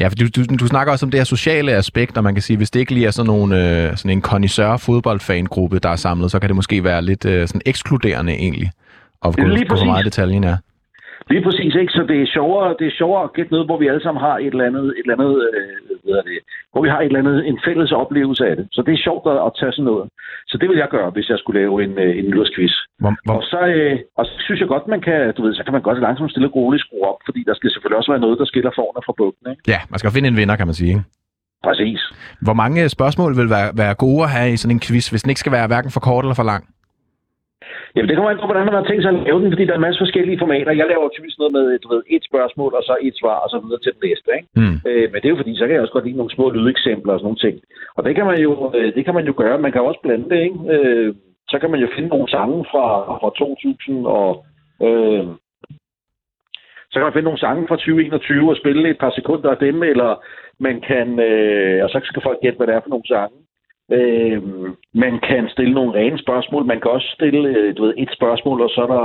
Ja, 0.00 0.08
for 0.08 0.14
du, 0.14 0.26
du, 0.36 0.40
du 0.62 0.66
snakker 0.66 0.92
også 0.92 1.06
om 1.06 1.10
det 1.10 1.20
her 1.20 1.24
sociale 1.24 1.72
aspekt, 1.72 2.16
og 2.18 2.24
man 2.24 2.34
kan 2.34 2.42
sige, 2.42 2.56
hvis 2.56 2.70
det 2.70 2.80
ikke 2.80 2.94
lige 2.94 3.06
er 3.06 3.10
sådan, 3.10 3.26
nogle, 3.26 3.50
øh, 3.56 3.96
sådan 3.96 4.10
en 4.10 4.22
connoisseur 4.22 4.76
fodboldfangruppe, 4.76 5.78
der 5.78 5.88
er 5.88 5.96
samlet, 5.96 6.30
så 6.30 6.38
kan 6.38 6.48
det 6.48 6.56
måske 6.56 6.84
være 6.84 7.02
lidt 7.02 7.24
øh, 7.24 7.48
sådan 7.48 7.60
ekskluderende 7.66 8.32
egentlig, 8.32 8.70
at 9.24 9.36
gå, 9.36 9.42
Lige 9.42 9.68
præcis. 9.68 9.86
meget 9.86 10.02
i 10.02 10.04
detaljen, 10.04 10.44
ja. 10.44 10.56
Lige 11.30 11.44
præcis, 11.46 11.74
ikke? 11.74 11.92
Så 11.92 12.02
det 12.10 12.18
er 12.22 12.26
sjovere, 12.36 12.76
det 12.78 12.86
er 12.86 12.98
sjovere 13.00 13.24
at 13.24 13.32
gætte 13.36 13.52
noget, 13.52 13.66
hvor 13.68 13.78
vi 13.78 13.86
alle 13.90 14.02
sammen 14.02 14.20
har 14.26 14.36
et 14.38 14.52
eller 14.54 14.66
andet, 14.70 14.86
et 14.98 15.04
eller 15.04 15.16
andet 15.18 15.34
øh, 15.48 15.76
hvad 15.88 15.98
hedder 16.04 16.22
det, 16.30 16.38
hvor 16.72 16.82
vi 16.84 16.88
har 16.92 17.00
et 17.00 17.10
eller 17.10 17.22
andet, 17.24 17.38
en 17.50 17.58
fælles 17.66 17.92
oplevelse 18.02 18.42
af 18.50 18.54
det. 18.56 18.66
Så 18.74 18.80
det 18.86 18.92
er 18.94 19.04
sjovt 19.06 19.24
at, 19.32 19.38
at 19.46 19.52
tage 19.60 19.72
sådan 19.72 19.88
noget. 19.92 20.06
Så 20.50 20.54
det 20.60 20.66
vil 20.68 20.78
jeg 20.82 20.88
gøre, 20.96 21.10
hvis 21.14 21.28
jeg 21.32 21.38
skulle 21.38 21.60
lave 21.60 21.76
en, 21.84 21.92
øh, 22.04 22.12
en 22.18 22.26
nytårsquiz. 22.30 22.74
Hvor, 23.02 23.12
hvor, 23.24 23.34
Og 23.36 23.42
så, 23.52 23.60
øh, 23.76 23.96
og 24.18 24.24
så 24.26 24.34
synes 24.46 24.60
jeg 24.60 24.68
godt, 24.74 24.86
man 24.94 25.00
kan, 25.06 25.18
du 25.36 25.40
ved, 25.44 25.54
så 25.54 25.62
kan 25.64 25.72
man 25.76 25.82
godt 25.88 26.00
langsomt 26.06 26.30
stille 26.30 26.48
og 26.48 26.56
roligt 26.56 26.84
skrue 26.84 27.08
op, 27.10 27.20
fordi 27.28 27.40
der 27.48 27.54
skal 27.54 27.70
selvfølgelig 27.70 27.98
også 28.00 28.12
være 28.12 28.24
noget, 28.26 28.38
der 28.40 28.46
skiller 28.52 28.72
forne 28.78 29.00
fra 29.06 29.14
bugten, 29.20 29.46
ikke? 29.52 29.62
ja, 29.72 29.80
man 29.92 29.98
skal 29.98 30.10
finde 30.14 30.28
en 30.28 30.36
vinder, 30.40 30.56
kan 30.56 30.68
man 30.70 30.78
sige. 30.80 30.92
Ikke? 30.94 31.04
Præcis. 31.68 32.00
Hvor 32.46 32.56
mange 32.62 32.88
spørgsmål 32.88 33.36
vil 33.40 33.50
være, 33.56 33.68
være 33.82 33.94
gode 33.94 34.22
at 34.26 34.30
have 34.30 34.52
i 34.52 34.56
sådan 34.56 34.76
en 34.76 34.84
quiz, 34.86 35.08
hvis 35.08 35.22
den 35.22 35.30
ikke 35.30 35.44
skal 35.44 35.56
være 35.58 35.66
hverken 35.66 35.90
for 35.90 36.00
kort 36.00 36.24
eller 36.24 36.34
for 36.40 36.48
lang? 36.52 36.64
Jamen, 37.96 38.08
det 38.08 38.16
kommer 38.16 38.30
an 38.30 38.42
på, 38.42 38.48
hvordan 38.48 38.68
man 38.68 38.78
har 38.78 38.86
tænkt 38.86 39.02
sig 39.02 39.12
at 39.12 39.22
lave 39.26 39.40
den, 39.42 39.52
fordi 39.52 39.64
der 39.64 39.72
er 39.72 39.80
en 39.80 39.86
masse 39.88 40.02
forskellige 40.04 40.40
formater. 40.42 40.80
Jeg 40.80 40.86
laver 40.92 41.08
typisk 41.08 41.36
noget 41.38 41.52
med, 41.56 41.64
du 41.82 41.88
ved, 41.94 42.02
et 42.16 42.24
spørgsmål, 42.30 42.72
og 42.78 42.82
så 42.88 42.94
et 43.08 43.16
svar, 43.20 43.36
og 43.44 43.48
så 43.50 43.58
videre 43.62 43.80
til 43.82 43.92
den 43.94 44.02
næste, 44.08 44.30
ikke? 44.38 44.48
Mm. 44.60 44.76
Øh, 44.88 45.06
men 45.10 45.18
det 45.18 45.26
er 45.26 45.34
jo 45.34 45.42
fordi, 45.42 45.52
så 45.56 45.64
kan 45.64 45.74
jeg 45.74 45.82
også 45.84 45.96
godt 45.96 46.06
lide 46.06 46.20
nogle 46.20 46.34
små 46.36 46.44
lydeksempler 46.50 47.12
og 47.12 47.18
sådan 47.18 47.28
nogle 47.28 47.44
ting. 47.44 47.54
Og 47.96 48.00
det 48.06 48.14
kan 48.16 48.26
man 48.30 48.38
jo, 48.46 48.52
øh, 48.76 48.94
det 48.96 49.04
kan 49.04 49.14
man 49.18 49.26
jo 49.30 49.34
gøre. 49.42 49.64
Man 49.64 49.72
kan 49.72 49.82
også 49.82 50.00
blande 50.02 50.28
det, 50.32 50.40
ikke? 50.48 50.58
Øh, 50.74 51.14
så 51.50 51.56
kan 51.58 51.70
man 51.70 51.80
jo 51.80 51.88
finde 51.94 52.08
nogle 52.08 52.28
sange 52.36 52.58
fra, 52.70 52.86
fra 53.20 53.30
2000 53.38 54.06
og... 54.06 54.30
Øh, 54.86 55.26
så 56.90 56.94
kan 56.96 57.06
man 57.06 57.16
finde 57.16 57.28
nogle 57.30 57.44
sange 57.46 57.68
fra 57.68 57.76
2021 57.76 58.50
og 58.50 58.56
spille 58.56 58.90
et 58.90 58.98
par 58.98 59.12
sekunder 59.18 59.50
af 59.50 59.58
dem, 59.66 59.82
eller 59.82 60.10
man 60.66 60.80
kan... 60.80 61.20
Øh, 61.28 61.84
og 61.84 61.88
så 61.90 62.00
skal 62.04 62.22
folk 62.22 62.38
gætte, 62.42 62.56
hvad 62.56 62.66
det 62.66 62.74
er 62.74 62.84
for 62.84 62.94
nogle 62.94 63.08
sange. 63.14 63.36
Øh, 63.92 64.42
man 65.04 65.14
kan 65.28 65.42
stille 65.54 65.74
nogle 65.74 65.92
rene 65.98 66.18
spørgsmål. 66.18 66.62
Man 66.72 66.80
kan 66.80 66.90
også 66.90 67.08
stille 67.18 67.48
øh, 67.58 67.76
du 67.76 67.80
ved, 67.84 67.94
et 67.96 68.10
spørgsmål, 68.18 68.58
og 68.66 68.70
så 68.74 68.80
er 68.86 68.90
der 68.94 69.04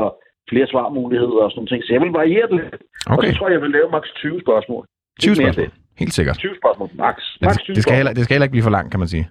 flere 0.51 0.67
svarmuligheder 0.73 1.43
og 1.47 1.51
sådan 1.51 1.67
ting. 1.67 1.84
Så 1.84 1.93
jeg 1.95 2.01
vil 2.01 2.13
variere 2.21 2.47
det 2.51 2.57
lidt. 2.63 2.82
Og 3.07 3.17
Okay, 3.17 3.32
så 3.32 3.38
tror 3.38 3.47
jeg, 3.47 3.53
jeg 3.57 3.61
vil 3.65 3.71
lave 3.77 3.88
maks 3.95 4.09
20 4.15 4.41
spørgsmål. 4.45 4.84
20 5.19 5.32
Ikke 5.32 5.43
mere 5.43 5.53
spørgsmål. 5.53 5.82
Helt 6.01 6.13
sikkert. 6.13 6.36
20 6.38 6.55
spørgsmål. 6.61 6.89
Max. 7.05 7.15
Max 7.41 7.53
det, 7.53 7.63
20 7.63 7.75
det, 7.75 7.84
skal 7.84 7.95
heller, 7.99 8.13
det 8.17 8.23
skal 8.23 8.34
heller 8.36 8.47
ikke 8.47 8.57
blive 8.57 8.67
for 8.69 8.75
langt, 8.77 8.91
kan 8.93 8.99
man 9.03 9.11
sige. 9.15 9.25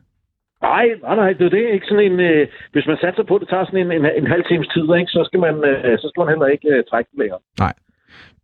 Nej, 0.63 0.87
nej, 1.07 1.15
nej, 1.23 1.31
det 1.39 1.45
er 1.47 1.55
det. 1.59 1.65
Ikke 1.75 1.87
sådan 1.91 2.05
en, 2.13 2.21
øh, 2.21 2.47
hvis 2.73 2.87
man 2.91 2.99
satser 3.05 3.25
på, 3.29 3.35
at 3.37 3.41
det 3.41 3.49
tager 3.49 3.65
sådan 3.67 3.83
en, 3.85 3.93
en, 3.99 4.05
en 4.21 4.27
halv 4.35 4.45
times 4.51 4.69
tid, 4.75 4.85
ikke, 5.01 5.13
så, 5.17 5.23
skal 5.29 5.41
man, 5.47 5.55
øh, 5.71 5.99
så 6.03 6.07
skal 6.11 6.21
man 6.21 6.29
heller 6.33 6.49
ikke 6.55 6.69
øh, 6.75 6.81
trække 6.91 7.09
den 7.13 7.19
længere. 7.23 7.41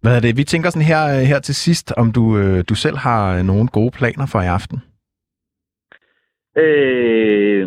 Hvad 0.02 0.16
er 0.16 0.20
det? 0.20 0.36
Vi 0.36 0.44
tænker 0.44 0.70
sådan 0.70 0.90
her, 0.92 1.02
øh, 1.14 1.22
her 1.32 1.40
til 1.48 1.54
sidst, 1.54 1.92
om 1.96 2.12
du, 2.12 2.24
øh, 2.38 2.64
du 2.70 2.74
selv 2.74 2.96
har 2.96 3.22
øh, 3.36 3.42
nogle 3.50 3.68
gode 3.68 3.92
planer 3.98 4.26
for 4.32 4.40
i 4.40 4.50
aften. 4.59 4.78
Øh, 6.64 7.66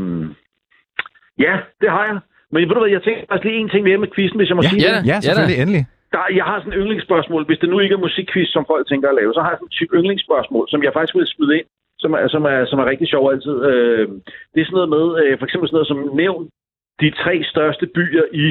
ja, 1.45 1.53
det 1.81 1.89
har 1.95 2.05
jeg. 2.09 2.19
Men 2.51 2.59
ved 2.67 2.75
du 2.75 2.81
hvad, 2.81 2.91
jeg 2.97 3.03
tænker 3.03 3.23
faktisk 3.29 3.45
lige 3.45 3.59
en 3.63 3.69
ting 3.69 3.83
mere 3.83 3.97
med 4.03 4.11
quizzen, 4.15 4.37
hvis 4.39 4.49
jeg 4.49 4.55
må 4.57 4.63
Ja, 4.63 4.69
sige 4.69 4.83
ja 4.87 4.93
det. 4.97 5.07
Ja, 5.11 5.15
selvfølgelig, 5.21 5.61
endelig. 5.63 5.83
Der, 6.13 6.23
jeg 6.39 6.45
har 6.49 6.57
sådan 6.59 6.73
et 6.73 6.79
yndlingsspørgsmål. 6.81 7.45
Hvis 7.45 7.59
det 7.61 7.69
nu 7.69 7.79
ikke 7.79 7.93
er 7.93 8.05
musikquiz, 8.07 8.49
som 8.55 8.65
folk 8.71 8.83
tænker 8.87 9.07
at 9.09 9.15
lave, 9.19 9.33
så 9.33 9.41
har 9.41 9.49
jeg 9.49 9.57
sådan 9.59 9.71
et 9.71 9.77
type 9.79 9.93
yndlingsspørgsmål, 9.99 10.65
som 10.69 10.83
jeg 10.83 10.91
faktisk 10.93 11.15
vil 11.15 11.27
smide 11.35 11.53
ind, 11.59 11.67
som 12.03 12.11
er, 12.13 12.27
som 12.27 12.43
er, 12.53 12.65
som 12.65 12.79
er 12.79 12.85
rigtig 12.91 13.07
sjov 13.07 13.23
altid. 13.31 13.55
Øh, 13.69 14.05
det 14.53 14.59
er 14.61 14.65
sådan 14.67 14.79
noget 14.79 14.93
med, 14.97 15.05
øh, 15.21 15.33
for 15.39 15.45
eksempel 15.45 15.67
sådan 15.67 15.77
noget 15.77 15.91
som 15.91 15.99
nævn 16.23 16.43
de 17.01 17.09
tre 17.23 17.33
største 17.53 17.85
byer 17.97 18.25
i 18.33 18.47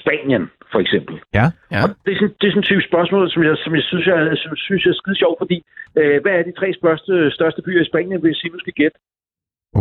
Spanien, 0.00 0.44
for 0.72 0.80
eksempel. 0.84 1.14
Ja. 1.38 1.46
Ja. 1.74 1.80
Og 1.84 1.88
det 2.04 2.10
er 2.12 2.18
sådan, 2.20 2.34
det 2.40 2.46
er 2.46 2.52
sådan 2.52 2.64
en 2.64 2.70
type 2.70 2.82
spørgsmål, 2.90 3.30
som 3.34 3.42
jeg, 3.44 3.54
som 3.64 3.74
jeg 3.78 3.82
synes, 3.90 4.06
jeg, 4.06 4.18
som 4.42 4.56
synes 4.56 4.84
jeg 4.84 4.90
er 4.90 4.98
skide 5.02 5.18
sjov, 5.22 5.34
fordi 5.42 5.58
øh, 5.98 6.16
hvad 6.22 6.32
er 6.38 6.42
de 6.48 6.52
tre 6.60 6.68
største, 6.80 7.12
største 7.38 7.60
byer 7.66 7.82
i 7.82 7.90
Spanien, 7.90 8.20
hvis 8.20 8.44
I 8.44 8.48
nu 8.48 8.58
skal 8.64 8.72
gætte? 8.80 8.98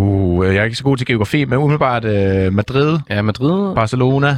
Uh, 0.01 0.45
jeg 0.45 0.57
er 0.61 0.63
ikke 0.69 0.75
så 0.81 0.83
god 0.89 0.97
til 0.97 1.07
geografi, 1.11 1.39
men 1.45 1.57
umiddelbart 1.63 2.05
øh, 2.15 2.47
Madrid, 2.59 2.91
Ja, 3.09 3.21
Madrid. 3.21 3.75
Barcelona. 3.81 4.31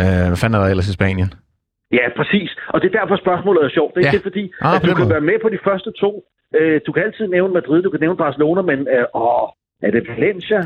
Øh, 0.00 0.24
hvad 0.30 0.38
fanden 0.42 0.56
er 0.56 0.62
der 0.64 0.70
ellers 0.72 0.88
i 0.92 0.98
Spanien? 0.98 1.30
Ja, 1.98 2.04
præcis. 2.18 2.50
Og 2.72 2.76
det 2.80 2.86
er 2.90 2.98
derfor 3.00 3.16
spørgsmålet 3.24 3.60
er 3.64 3.68
sjovt. 3.78 3.92
Det 3.94 4.00
er 4.02 4.06
Ja. 4.08 4.12
det, 4.16 4.22
fordi, 4.28 4.44
Ah, 4.60 4.76
at 4.76 4.82
du 4.82 4.94
kan 4.98 5.04
måde. 5.06 5.14
være 5.14 5.26
med 5.30 5.38
på 5.44 5.48
de 5.54 5.58
første 5.68 5.90
to. 6.02 6.10
Øh, 6.58 6.80
du 6.86 6.90
kan 6.92 7.02
altid 7.06 7.26
nævne 7.36 7.54
Madrid, 7.58 7.82
du 7.82 7.90
kan 7.90 8.00
nævne 8.00 8.16
Barcelona, 8.26 8.60
men 8.70 8.78
øh, 8.94 9.04
åh, 9.14 9.46
er 9.86 9.90
det 9.94 10.02
Valencia? 10.08 10.60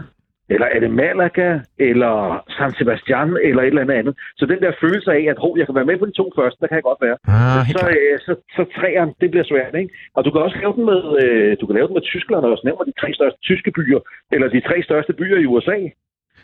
Eller 0.54 0.66
er 0.74 0.80
det 0.84 0.90
Malaga? 1.02 1.48
Eller 1.88 2.14
San 2.56 2.70
Sebastian? 2.78 3.28
Eller 3.48 3.62
et 3.62 3.66
eller 3.74 3.98
andet. 4.00 4.14
Så 4.38 4.44
den 4.52 4.60
der 4.64 4.72
følelse 4.84 5.10
af, 5.18 5.22
at 5.32 5.38
hov, 5.44 5.52
jeg 5.58 5.66
kan 5.66 5.74
være 5.78 5.88
med 5.90 5.98
på 5.98 6.06
de 6.10 6.14
to 6.20 6.26
første, 6.38 6.58
der 6.60 6.66
kan 6.68 6.78
jeg 6.80 6.86
godt 6.90 7.02
være. 7.06 7.16
Ah, 7.36 7.66
så, 7.66 7.72
klart. 7.78 7.90
øh, 7.96 8.14
så, 8.26 8.32
så 8.56 8.62
træeren, 8.76 9.10
det 9.20 9.28
bliver 9.32 9.46
svært, 9.52 9.74
ikke? 9.82 9.90
Og 10.16 10.20
du 10.24 10.28
kan 10.32 10.40
også 10.46 10.56
lave 10.62 10.74
den 10.78 10.84
med, 10.90 11.00
øh, 11.22 11.50
du 11.60 11.64
kan 11.66 11.74
lave 11.78 11.86
den 11.88 11.96
med 11.98 12.04
Tyskland, 12.12 12.42
og 12.44 12.50
også 12.54 12.64
nævne 12.68 12.84
de 12.90 12.96
tre 13.02 13.08
største 13.18 13.38
tyske 13.48 13.70
byer, 13.78 14.00
eller 14.34 14.46
de 14.56 14.60
tre 14.68 14.76
største 14.88 15.12
byer 15.20 15.38
i 15.44 15.46
USA. 15.54 15.78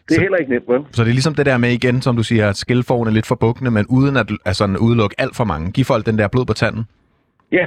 Det 0.07 0.13
er 0.15 0.19
Så- 0.19 0.27
heller 0.27 0.39
ikke 0.43 0.53
nemt, 0.55 0.69
vel? 0.73 0.81
Så 0.97 1.01
det 1.05 1.11
er 1.13 1.19
ligesom 1.21 1.35
det 1.35 1.47
der 1.51 1.59
med 1.65 1.71
igen, 1.81 1.97
som 2.07 2.17
du 2.21 2.25
siger, 2.31 2.45
at 2.53 2.57
skilformen 2.65 3.07
er 3.11 3.15
lidt 3.19 3.29
for 3.33 3.39
bukkende, 3.45 3.71
men 3.77 3.85
uden 3.99 4.15
at 4.23 4.29
altså, 4.51 4.65
udelukke 4.87 5.17
alt 5.25 5.35
for 5.41 5.45
mange. 5.53 5.67
Giv 5.77 5.85
folk 5.93 6.07
den 6.07 6.19
der 6.21 6.29
blod 6.35 6.47
på 6.53 6.57
tanden. 6.63 6.85
Ja, 7.59 7.65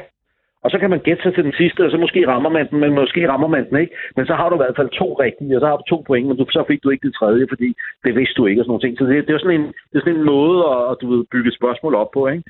og 0.64 0.68
så 0.72 0.78
kan 0.82 0.90
man 0.94 1.04
gætte 1.08 1.24
sig 1.24 1.34
til 1.34 1.44
den 1.48 1.56
sidste, 1.62 1.86
og 1.86 1.92
så 1.92 1.98
måske 2.06 2.28
rammer 2.28 2.52
man 2.58 2.66
den, 2.70 2.80
men 2.84 2.92
måske 3.02 3.22
rammer 3.32 3.50
man 3.56 3.64
den 3.70 3.78
ikke. 3.82 3.94
Men 4.16 4.26
så 4.26 4.34
har 4.40 4.48
du 4.50 4.56
i 4.56 4.62
hvert 4.64 4.80
fald 4.80 4.90
to 5.02 5.08
rigtige, 5.24 5.56
og 5.58 5.62
så 5.62 5.68
har 5.70 5.78
du 5.78 5.86
to 5.90 5.98
point, 6.08 6.28
men 6.28 6.38
du, 6.38 6.46
så 6.58 6.64
fik 6.70 6.84
du 6.84 6.90
ikke 6.90 7.08
det 7.08 7.16
tredje, 7.20 7.46
fordi 7.54 7.70
det 8.06 8.12
vidste 8.20 8.38
du 8.38 8.46
ikke 8.46 8.62
og 8.62 8.66
sådan 8.66 8.72
nogle 8.74 8.86
ting. 8.86 8.94
Så 8.98 9.04
det, 9.10 9.28
det 9.28 9.34
er 9.34 9.40
sådan 9.44 9.60
en, 9.60 9.68
det 9.90 9.96
er 9.98 10.04
sådan 10.04 10.20
en 10.20 10.30
måde 10.36 10.58
at 10.92 10.96
du 11.02 11.06
ved, 11.14 11.22
bygge 11.34 11.52
spørgsmål 11.60 11.94
op 12.02 12.12
på, 12.14 12.22
ikke? 12.28 12.44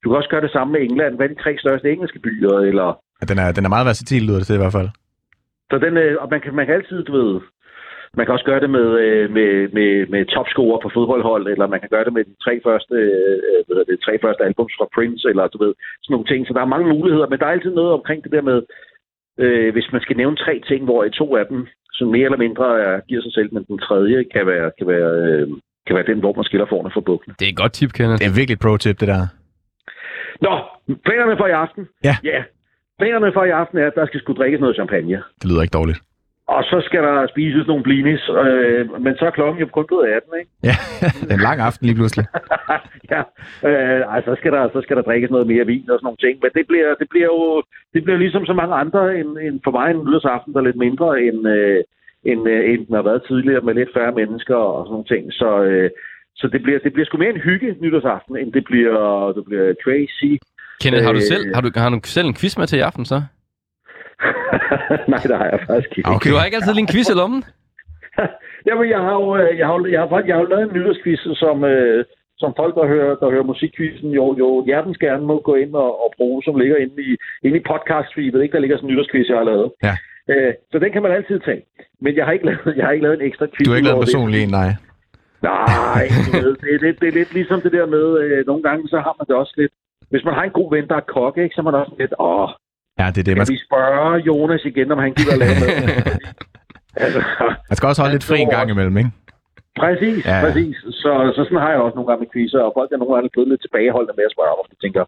Du 0.00 0.06
kan 0.08 0.16
også 0.20 0.32
gøre 0.32 0.46
det 0.46 0.54
samme 0.56 0.70
med 0.72 0.80
England. 0.82 1.16
Hvad 1.16 1.26
er 1.26 1.34
de 1.34 1.42
tre 1.44 1.52
største 1.62 1.92
engelske 1.92 2.18
byer? 2.26 2.56
Eller, 2.70 2.88
Ja, 3.20 3.24
Den 3.30 3.38
er, 3.44 3.48
den 3.56 3.64
er 3.64 3.68
meget 3.74 3.86
versatil, 3.90 4.22
lyder 4.22 4.40
det 4.40 4.46
til 4.46 4.58
i 4.58 4.62
hvert 4.64 4.76
fald. 4.78 4.88
så 5.70 5.76
den, 5.86 5.96
øh, 5.96 6.16
og 6.22 6.28
man 6.30 6.40
kan, 6.40 6.54
man 6.54 6.66
kan 6.66 6.74
altid, 6.74 6.98
du 7.04 7.12
ved, 7.18 7.40
man 8.14 8.24
kan 8.24 8.34
også 8.36 8.48
gøre 8.50 8.60
det 8.64 8.70
med, 8.70 8.88
øh, 9.04 9.30
med, 9.36 9.50
med, 9.76 9.90
med 10.12 10.22
topscorer 10.34 10.78
på 10.82 10.90
fodboldhold, 10.94 11.44
eller 11.52 11.66
man 11.66 11.80
kan 11.80 11.92
gøre 11.94 12.04
det 12.04 12.12
med 12.12 12.24
de 12.24 12.34
tre 12.44 12.54
første, 12.66 12.94
øh, 12.94 13.58
hvad 13.66 13.84
det, 13.88 14.04
tre 14.06 14.14
første 14.24 14.42
albums 14.44 14.74
fra 14.78 14.88
Prince, 14.94 15.28
eller 15.28 15.46
du 15.46 15.58
ved, 15.64 15.72
sådan 16.02 16.12
nogle 16.14 16.30
ting. 16.30 16.40
Så 16.46 16.52
der 16.52 16.62
er 16.62 16.74
mange 16.74 16.88
muligheder, 16.94 17.28
men 17.28 17.38
der 17.38 17.46
er 17.46 17.56
altid 17.56 17.74
noget 17.74 17.92
omkring 17.98 18.24
det 18.24 18.32
der 18.32 18.42
med, 18.50 18.58
øh, 19.42 19.72
hvis 19.72 19.88
man 19.92 20.00
skal 20.04 20.16
nævne 20.16 20.36
tre 20.36 20.54
ting, 20.70 20.84
hvor 20.84 21.04
i 21.04 21.10
to 21.10 21.36
af 21.36 21.46
dem, 21.46 21.66
som 21.98 22.08
mere 22.08 22.24
eller 22.24 22.44
mindre 22.46 22.66
er, 22.86 23.00
giver 23.08 23.22
sig 23.22 23.32
selv, 23.32 23.54
men 23.54 23.64
den 23.64 23.78
tredje 23.78 24.24
kan 24.34 24.46
være, 24.46 24.70
kan 24.78 24.86
være, 24.86 25.10
øh, 25.26 25.48
kan 25.86 25.96
være 25.96 26.06
den, 26.10 26.18
hvor 26.20 26.32
man 26.38 26.44
skiller 26.44 26.66
forne 26.66 26.90
fra 26.94 27.00
bukkene. 27.00 27.34
Det 27.38 27.46
er 27.46 27.52
et 27.52 27.62
godt 27.62 27.72
tip, 27.72 27.92
Kenneth. 27.92 28.18
Det 28.20 28.26
er 28.30 28.36
virkelig 28.40 28.56
et 28.58 28.64
pro-tip, 28.64 29.00
det 29.00 29.08
der. 29.08 29.22
Nå, 30.46 30.54
planerne 31.06 31.36
for 31.40 31.46
i 31.46 31.50
aften. 31.64 31.88
Ja. 32.04 32.16
Ja. 32.24 32.40
Planerne 32.98 33.32
for 33.32 33.44
i 33.44 33.50
aften 33.50 33.78
er, 33.78 33.86
at 33.86 33.94
der 33.94 34.06
skal 34.06 34.20
skulle 34.20 34.38
drikkes 34.40 34.60
noget 34.60 34.76
champagne. 34.76 35.22
Det 35.40 35.50
lyder 35.50 35.62
ikke 35.62 35.78
dårligt. 35.78 35.98
Og 36.54 36.64
så 36.70 36.82
skal 36.86 37.02
der 37.02 37.26
spises 37.32 37.66
nogle 37.66 37.82
blinis, 37.82 38.22
øh, 38.44 39.02
men 39.04 39.12
så 39.18 39.24
er 39.26 39.30
klokken 39.38 39.60
jo 39.60 39.66
kun 39.66 39.86
blevet 39.86 40.08
18, 40.08 40.32
ikke? 40.40 40.50
Ja, 40.68 40.76
det 41.22 41.30
er 41.32 41.38
en 41.40 41.48
lang 41.48 41.60
aften 41.60 41.86
lige 41.86 41.98
pludselig. 42.00 42.26
ja, 43.12 43.20
øh, 43.68 44.02
altså, 44.14 44.30
så 44.30 44.36
skal, 44.40 44.52
der, 44.52 44.62
så 44.74 44.80
skal 44.84 44.96
der 44.96 45.02
drikkes 45.08 45.30
noget 45.30 45.46
mere 45.46 45.66
vin 45.66 45.90
og 45.90 45.96
sådan 45.98 46.06
nogle 46.08 46.22
ting. 46.24 46.34
Men 46.42 46.50
det 46.58 46.64
bliver, 46.70 46.90
det 47.00 47.08
bliver 47.12 47.28
jo 47.34 47.62
det 47.94 48.00
bliver 48.04 48.18
ligesom 48.24 48.46
så 48.46 48.54
mange 48.60 48.74
andre, 48.74 49.02
end, 49.18 49.30
end 49.46 49.56
for 49.64 49.72
mig 49.76 49.86
en 49.90 50.04
nytårsaften, 50.06 50.52
der 50.52 50.60
er 50.60 50.68
lidt 50.68 50.84
mindre, 50.86 51.08
end, 51.26 51.40
øh, 51.56 51.80
end, 52.30 52.42
øh, 52.48 52.62
end 52.70 52.80
den 52.86 52.94
har 52.98 53.06
været 53.10 53.26
tidligere 53.28 53.64
med 53.66 53.74
lidt 53.74 53.94
færre 53.96 54.12
mennesker 54.20 54.56
og 54.74 54.78
sådan 54.84 54.94
nogle 54.94 55.10
ting. 55.12 55.22
Så, 55.40 55.48
øh, 55.68 55.90
så 56.40 56.44
det, 56.52 56.62
bliver, 56.62 56.78
det 56.84 56.92
bliver 56.92 57.06
sgu 57.06 57.16
mere 57.18 57.34
en 57.36 57.46
hygge 57.48 57.76
nytårsaften, 57.80 58.36
end 58.36 58.52
det 58.52 58.64
bliver, 58.64 59.32
det 59.36 59.44
bliver 59.48 59.66
crazy. 59.84 60.30
Kenneth, 60.82 61.04
har 61.06 61.12
du, 61.12 61.18
Øh. 61.18 61.30
selv, 61.32 61.44
har, 61.54 61.62
du, 61.66 61.70
har 61.76 61.90
du 61.90 62.00
selv 62.04 62.26
en 62.26 62.38
quiz 62.40 62.58
med 62.58 62.66
til 62.66 62.78
i 62.78 62.86
aften, 62.90 63.04
så? 63.04 63.18
Nej, 65.12 65.20
det 65.30 65.36
har 65.40 65.48
jeg 65.52 65.60
faktisk 65.68 65.98
ikke. 65.98 66.10
Okay. 66.14 66.30
Du 66.30 66.36
har 66.36 66.44
ikke 66.44 66.56
altid 66.58 66.72
lige 66.74 66.86
en 66.88 66.92
quiz 66.94 67.08
i 67.10 67.16
lommen? 67.20 67.40
Jamen, 68.66 68.86
jeg 68.94 69.00
har 69.06 69.14
jo, 69.20 69.26
øh, 69.40 69.58
jeg 69.58 69.66
har, 69.66 69.74
jo- 69.78 69.90
jeg 69.94 70.00
har, 70.02 70.08
faktisk- 70.08 70.28
jeg 70.30 70.36
har 70.36 70.44
lavet 70.52 70.62
en 70.68 70.74
nytårsquiz, 70.76 71.20
som, 71.44 71.56
øh, 71.64 72.04
som 72.42 72.50
folk, 72.60 72.74
der 72.78 72.86
hører, 72.86 73.14
der 73.20 73.30
hører 73.30 73.42
musikquizzen, 73.52 74.10
jo, 74.18 74.24
jo 74.42 74.48
hjertens 74.66 74.98
gerne 74.98 75.24
må 75.30 75.36
gå 75.48 75.54
ind 75.54 75.72
og, 75.74 75.90
og 76.04 76.08
bruge, 76.16 76.42
som 76.42 76.58
ligger 76.60 76.76
inde 76.76 76.96
i, 77.10 77.12
inde 77.46 77.56
i 77.60 77.66
podcast-feedet. 77.70 78.40
Ikke? 78.42 78.52
Der 78.56 78.58
ligger 78.62 78.76
sådan 78.76 78.88
en 78.90 78.92
nytårsquiz, 78.96 79.26
jeg 79.28 79.36
har 79.40 79.44
lavet. 79.52 79.68
Ja. 79.86 79.94
Øh, 80.32 80.52
så 80.72 80.78
den 80.78 80.92
kan 80.92 81.02
man 81.02 81.12
altid 81.12 81.38
tage. 81.40 81.62
Men 82.00 82.16
jeg 82.16 82.24
har 82.24 82.32
ikke 82.32 82.46
lavet, 82.46 82.74
jeg 82.78 82.84
har 82.84 82.92
ikke 82.92 83.06
lavet 83.06 83.20
en 83.20 83.26
ekstra 83.30 83.46
quiz. 83.54 83.64
Du 83.66 83.70
har 83.70 83.76
ikke 83.76 83.88
lavet 83.88 84.00
en 84.00 84.06
personlig 84.08 84.42
en, 84.42 84.48
nej. 84.60 84.70
Nej, 85.42 86.04
det, 86.62 86.74
er 86.74 86.78
lidt, 86.86 87.00
det 87.00 87.08
er 87.08 87.12
lidt 87.20 87.32
ligesom 87.34 87.60
det 87.60 87.72
der 87.72 87.86
med, 87.86 88.06
øh, 88.22 88.46
nogle 88.46 88.62
gange 88.62 88.88
så 88.88 88.98
har 89.06 89.14
man 89.18 89.26
det 89.28 89.36
også 89.36 89.54
lidt, 89.56 89.72
hvis 90.10 90.24
man 90.24 90.34
har 90.34 90.42
en 90.42 90.50
god 90.60 90.70
ven, 90.74 90.88
der 90.88 90.96
er 90.96 91.00
kokke, 91.16 91.42
ikke, 91.42 91.54
så 91.54 91.60
er 91.60 91.64
man 91.70 91.74
også 91.74 91.92
lidt, 91.98 92.14
åh, 92.20 92.48
Ja, 93.00 93.06
det 93.14 93.20
er 93.22 93.26
det. 93.28 93.34
kan 93.34 93.36
Man, 93.36 93.46
vi 93.56 93.60
spørge 93.68 94.16
Jonas 94.28 94.64
igen, 94.64 94.92
om 94.92 94.98
han 94.98 95.12
gider 95.16 95.32
at 95.32 95.38
lave 95.38 95.54
med? 95.60 95.68
altså, 97.04 97.20
man 97.70 97.76
skal 97.76 97.86
også 97.88 98.02
holde 98.02 98.14
lidt 98.14 98.24
fri 98.30 98.38
en 98.40 98.50
gang 98.56 98.70
imellem, 98.70 98.96
ikke? 98.98 99.10
Præcis, 99.82 100.26
Ja, 100.32 100.38
præcis. 100.44 100.76
Så, 101.02 101.12
så 101.36 101.40
sådan 101.46 101.62
har 101.64 101.70
jeg 101.74 101.80
også 101.86 101.96
nogle 101.96 102.08
gange 102.08 102.22
med 102.24 102.30
quizzer, 102.34 102.62
og 102.68 102.72
folk 102.78 102.88
er 102.92 102.98
nogle 103.02 103.14
gange 103.14 103.28
blevet 103.34 103.48
lidt 103.50 103.62
tilbageholdende 103.64 104.14
med 104.18 104.24
at 104.28 104.34
spørge 104.36 104.52
om, 104.54 104.60
og 104.62 104.68
de 104.70 104.76
tænker, 104.84 105.02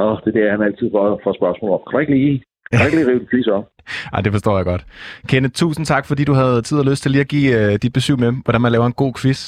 åh, 0.00 0.14
det 0.24 0.32
der 0.36 0.50
han 0.54 0.62
altid 0.68 0.86
får, 0.94 1.04
får 1.24 1.32
spørgsmål 1.40 1.70
om. 1.76 1.82
Kan 1.86 1.92
du 1.94 2.00
ikke 2.04 2.14
lige, 2.18 2.34
kan 2.70 2.76
du 2.80 2.86
ikke 2.86 2.98
lige 2.98 3.08
rive 3.10 3.20
en 3.24 3.30
quiz 3.32 3.46
op? 3.56 3.64
Ej, 4.14 4.20
det 4.24 4.32
forstår 4.36 4.54
jeg 4.60 4.66
godt. 4.72 4.82
Kenneth, 5.30 5.54
tusind 5.62 5.84
tak, 5.92 6.04
fordi 6.10 6.22
du 6.30 6.34
havde 6.40 6.56
tid 6.68 6.76
og 6.82 6.86
lyst 6.90 7.02
til 7.02 7.10
lige 7.14 7.24
at 7.26 7.32
give 7.34 7.48
uh, 7.60 7.74
dit 7.82 7.92
besøg 7.98 8.16
med, 8.24 8.30
hvordan 8.44 8.60
man 8.64 8.72
laver 8.72 8.86
en 8.86 8.98
god 9.02 9.12
quiz. 9.20 9.40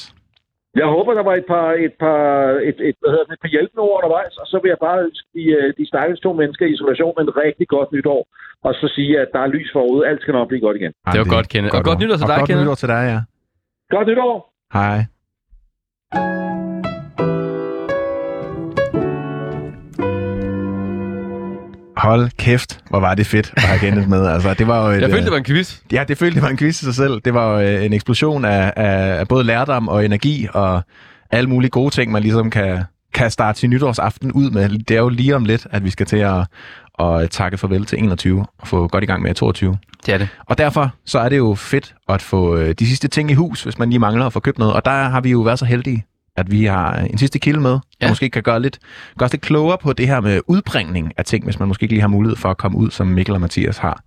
Jeg 0.81 0.87
håber, 0.95 1.11
der 1.19 1.23
var 1.29 1.35
et 1.41 1.47
par, 1.53 1.67
et 1.87 1.95
par, 2.03 2.21
et, 2.69 2.77
et, 2.87 2.95
hvad 3.01 3.09
hedder 3.13 3.25
det, 3.29 3.33
et 3.37 3.43
par 3.45 3.53
hjælpende 3.55 3.81
ord 3.87 3.95
undervejs, 3.99 4.33
og 4.41 4.47
så 4.51 4.55
vil 4.61 4.69
jeg 4.73 4.81
bare 4.87 4.97
ønske 5.07 5.27
de, 5.37 5.43
øh, 5.57 5.67
de 5.77 5.83
stakkels 5.91 6.19
to 6.25 6.31
mennesker 6.41 6.65
i 6.65 6.73
isolation 6.75 7.15
en 7.25 7.31
rigtig 7.43 7.67
godt 7.75 7.89
nytår, 7.95 8.21
og 8.67 8.71
så 8.79 8.85
sige, 8.95 9.13
at 9.23 9.29
der 9.33 9.39
er 9.45 9.47
lys 9.55 9.69
forude. 9.75 10.07
Alt 10.09 10.21
skal 10.21 10.33
nok 10.33 10.47
blive 10.47 10.61
godt 10.65 10.77
igen. 10.79 10.91
Ej, 11.05 11.11
Det 11.13 11.19
var 11.23 11.29
godt, 11.35 11.47
Kenneth. 11.53 11.75
Og 11.77 11.83
godt 11.89 11.99
nytår 12.01 12.15
til 12.17 12.25
og 12.25 12.29
dig, 12.31 12.37
godt 12.39 12.47
Kenneth. 12.49 12.63
nytår 12.65 12.75
til 12.81 12.89
dig, 12.93 13.01
ja. 13.13 13.19
Godt 13.95 14.07
nytår! 14.11 14.33
Hej. 14.77 14.97
Hold 22.03 22.29
kæft, 22.37 22.79
hvor 22.89 22.99
var 22.99 23.15
det 23.15 23.27
fedt 23.27 23.53
at 23.55 23.63
have 23.63 23.79
Kenneth 23.79 24.09
med. 24.09 24.27
Altså, 24.27 24.53
det 24.53 24.67
var 24.67 24.85
jo 24.85 24.91
et, 24.91 25.01
Jeg 25.01 25.09
følte, 25.09 25.17
øh, 25.17 25.23
det 25.23 25.31
var 25.31 25.37
en 25.37 25.43
quiz. 25.43 25.77
Ja, 25.91 26.03
det 26.07 26.17
følte 26.17 26.35
det 26.35 26.43
var 26.43 26.49
en 26.49 26.57
quiz 26.57 26.81
i 26.81 26.85
sig 26.85 26.95
selv. 26.95 27.21
Det 27.25 27.33
var 27.33 27.61
jo 27.61 27.67
øh, 27.67 27.85
en 27.85 27.93
eksplosion 27.93 28.45
af, 28.45 28.73
af, 28.75 29.19
af 29.19 29.27
både 29.27 29.43
lærdom 29.43 29.87
og 29.87 30.05
energi 30.05 30.47
og 30.53 30.81
alle 31.31 31.49
mulige 31.49 31.69
gode 31.69 31.89
ting, 31.89 32.11
man 32.11 32.21
ligesom 32.21 32.49
kan, 32.49 32.83
kan 33.13 33.31
starte 33.31 33.59
sin 33.59 33.69
nytårsaften 33.69 34.31
ud 34.31 34.49
med. 34.49 34.69
Det 34.69 34.91
er 34.91 35.01
jo 35.01 35.09
lige 35.09 35.35
om 35.35 35.45
lidt, 35.45 35.67
at 35.71 35.83
vi 35.83 35.89
skal 35.89 36.05
til 36.05 36.17
at, 36.17 36.45
at 36.99 37.29
takke 37.29 37.57
farvel 37.57 37.85
til 37.85 37.99
21 37.99 38.45
og 38.59 38.67
få 38.67 38.87
godt 38.87 39.03
i 39.03 39.07
gang 39.07 39.21
med 39.21 39.33
22. 39.33 39.77
Det 40.05 40.13
er 40.13 40.17
det. 40.17 40.27
Og 40.45 40.57
derfor 40.57 40.91
så 41.05 41.19
er 41.19 41.29
det 41.29 41.37
jo 41.37 41.55
fedt 41.55 41.95
at 42.09 42.21
få 42.21 42.57
øh, 42.57 42.75
de 42.79 42.87
sidste 42.87 43.07
ting 43.07 43.31
i 43.31 43.33
hus, 43.33 43.63
hvis 43.63 43.79
man 43.79 43.89
lige 43.89 43.99
mangler 43.99 44.25
at 44.25 44.33
få 44.33 44.39
købt 44.39 44.59
noget. 44.59 44.73
Og 44.73 44.85
der 44.85 44.91
har 44.91 45.21
vi 45.21 45.29
jo 45.29 45.39
været 45.39 45.59
så 45.59 45.65
heldige, 45.65 46.05
at 46.35 46.51
vi 46.51 46.65
har 46.65 46.95
en 46.95 47.17
sidste 47.17 47.39
kilde 47.39 47.59
med, 47.59 47.71
ja. 47.71 47.75
Ja. 47.75 48.05
der 48.05 48.11
måske 48.11 48.29
kan 48.29 48.43
gøre, 48.43 48.59
lidt, 48.59 48.79
gøre 49.17 49.25
os 49.25 49.31
lidt 49.33 49.41
klogere 49.41 49.77
på 49.77 49.93
det 49.93 50.07
her 50.07 50.21
med 50.21 50.41
udbringning 50.47 51.13
af 51.17 51.25
ting, 51.25 51.43
hvis 51.43 51.59
man 51.59 51.67
måske 51.67 51.83
ikke 51.83 51.93
lige 51.93 52.01
har 52.01 52.07
mulighed 52.07 52.35
for 52.35 52.49
at 52.49 52.57
komme 52.57 52.77
ud, 52.77 52.91
som 52.91 53.07
Mikkel 53.07 53.35
og 53.35 53.41
Mathias 53.41 53.77
har 53.77 54.03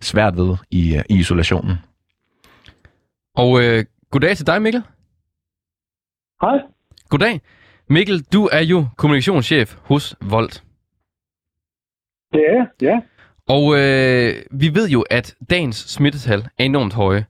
svært 0.00 0.36
ved 0.36 0.56
i, 0.70 0.96
øh, 0.96 1.02
i 1.08 1.14
isolationen. 1.18 1.76
Og 3.36 3.62
øh, 3.62 3.84
goddag 4.10 4.36
til 4.36 4.46
dig, 4.46 4.62
Mikkel. 4.62 4.82
Hej. 6.42 6.58
Goddag. 7.08 7.40
Mikkel, 7.88 8.24
du 8.32 8.48
er 8.52 8.60
jo 8.60 8.86
kommunikationschef 8.96 9.76
hos 9.82 10.16
Volt. 10.20 10.64
Det 12.32 12.42
er 12.48 12.66
ja. 12.82 13.00
Og 13.48 13.78
øh, 13.78 14.42
vi 14.50 14.74
ved 14.74 14.88
jo, 14.88 15.04
at 15.10 15.34
dagens 15.50 15.76
smittetal 15.76 16.40
er 16.58 16.64
enormt 16.64 16.94
høje. 16.94 17.26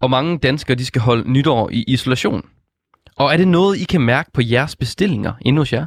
Og 0.00 0.10
mange 0.10 0.38
danskere, 0.38 0.76
de 0.76 0.86
skal 0.86 1.02
holde 1.02 1.32
nytår 1.32 1.70
i 1.70 1.84
isolation. 1.86 2.42
Og 3.20 3.26
er 3.32 3.36
det 3.36 3.48
noget, 3.48 3.74
I 3.82 3.84
kan 3.92 4.00
mærke 4.00 4.30
på 4.34 4.40
jeres 4.54 4.76
bestillinger 4.76 5.32
inde 5.46 5.58
hos 5.58 5.72
jer? 5.72 5.86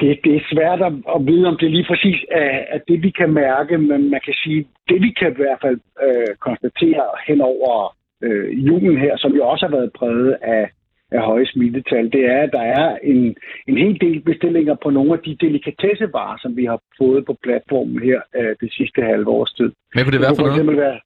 Det, 0.00 0.20
det 0.24 0.32
er 0.36 0.44
svært 0.52 0.80
at, 0.88 0.92
at 1.14 1.26
vide, 1.26 1.46
om 1.48 1.56
det 1.60 1.70
lige 1.70 1.86
præcis 1.90 2.18
er, 2.30 2.52
er 2.74 2.78
det, 2.88 3.02
vi 3.02 3.10
kan 3.10 3.30
mærke, 3.32 3.78
men 3.78 4.10
man 4.10 4.20
kan 4.24 4.34
sige, 4.44 4.66
det 4.88 5.02
vi 5.02 5.10
kan 5.18 5.32
i 5.32 5.36
hvert 5.36 5.60
fald 5.64 5.78
øh, 6.06 6.34
konstatere 6.46 7.06
hen 7.28 7.40
over 7.40 7.96
øh, 8.22 8.66
julen 8.66 8.98
her, 8.98 9.16
som 9.16 9.32
jo 9.32 9.48
også 9.48 9.66
har 9.66 9.76
været 9.76 9.92
præget 9.98 10.36
af, 10.42 10.70
af 11.10 11.20
høje 11.20 11.46
smittetal, 11.46 12.12
det 12.12 12.24
er, 12.24 12.42
at 12.42 12.52
der 12.52 12.62
er 12.62 12.98
en, 13.02 13.36
en 13.68 13.78
hel 13.78 14.00
del 14.00 14.20
bestillinger 14.20 14.76
på 14.82 14.90
nogle 14.90 15.12
af 15.12 15.18
de 15.18 15.36
delikatessevarer, 15.40 16.36
som 16.42 16.56
vi 16.56 16.64
har 16.64 16.80
fået 16.98 17.26
på 17.26 17.36
platformen 17.42 18.02
her 18.02 18.20
øh, 18.36 18.56
det 18.60 18.72
sidste 18.72 19.02
halve 19.02 19.28
års 19.28 19.52
tid. 19.52 19.72
Hvad 19.92 20.04
kunne 20.04 20.12
det 20.12 20.20
være 20.20 20.36
for 20.36 20.46
noget? 20.46 20.76
være, 20.76 21.00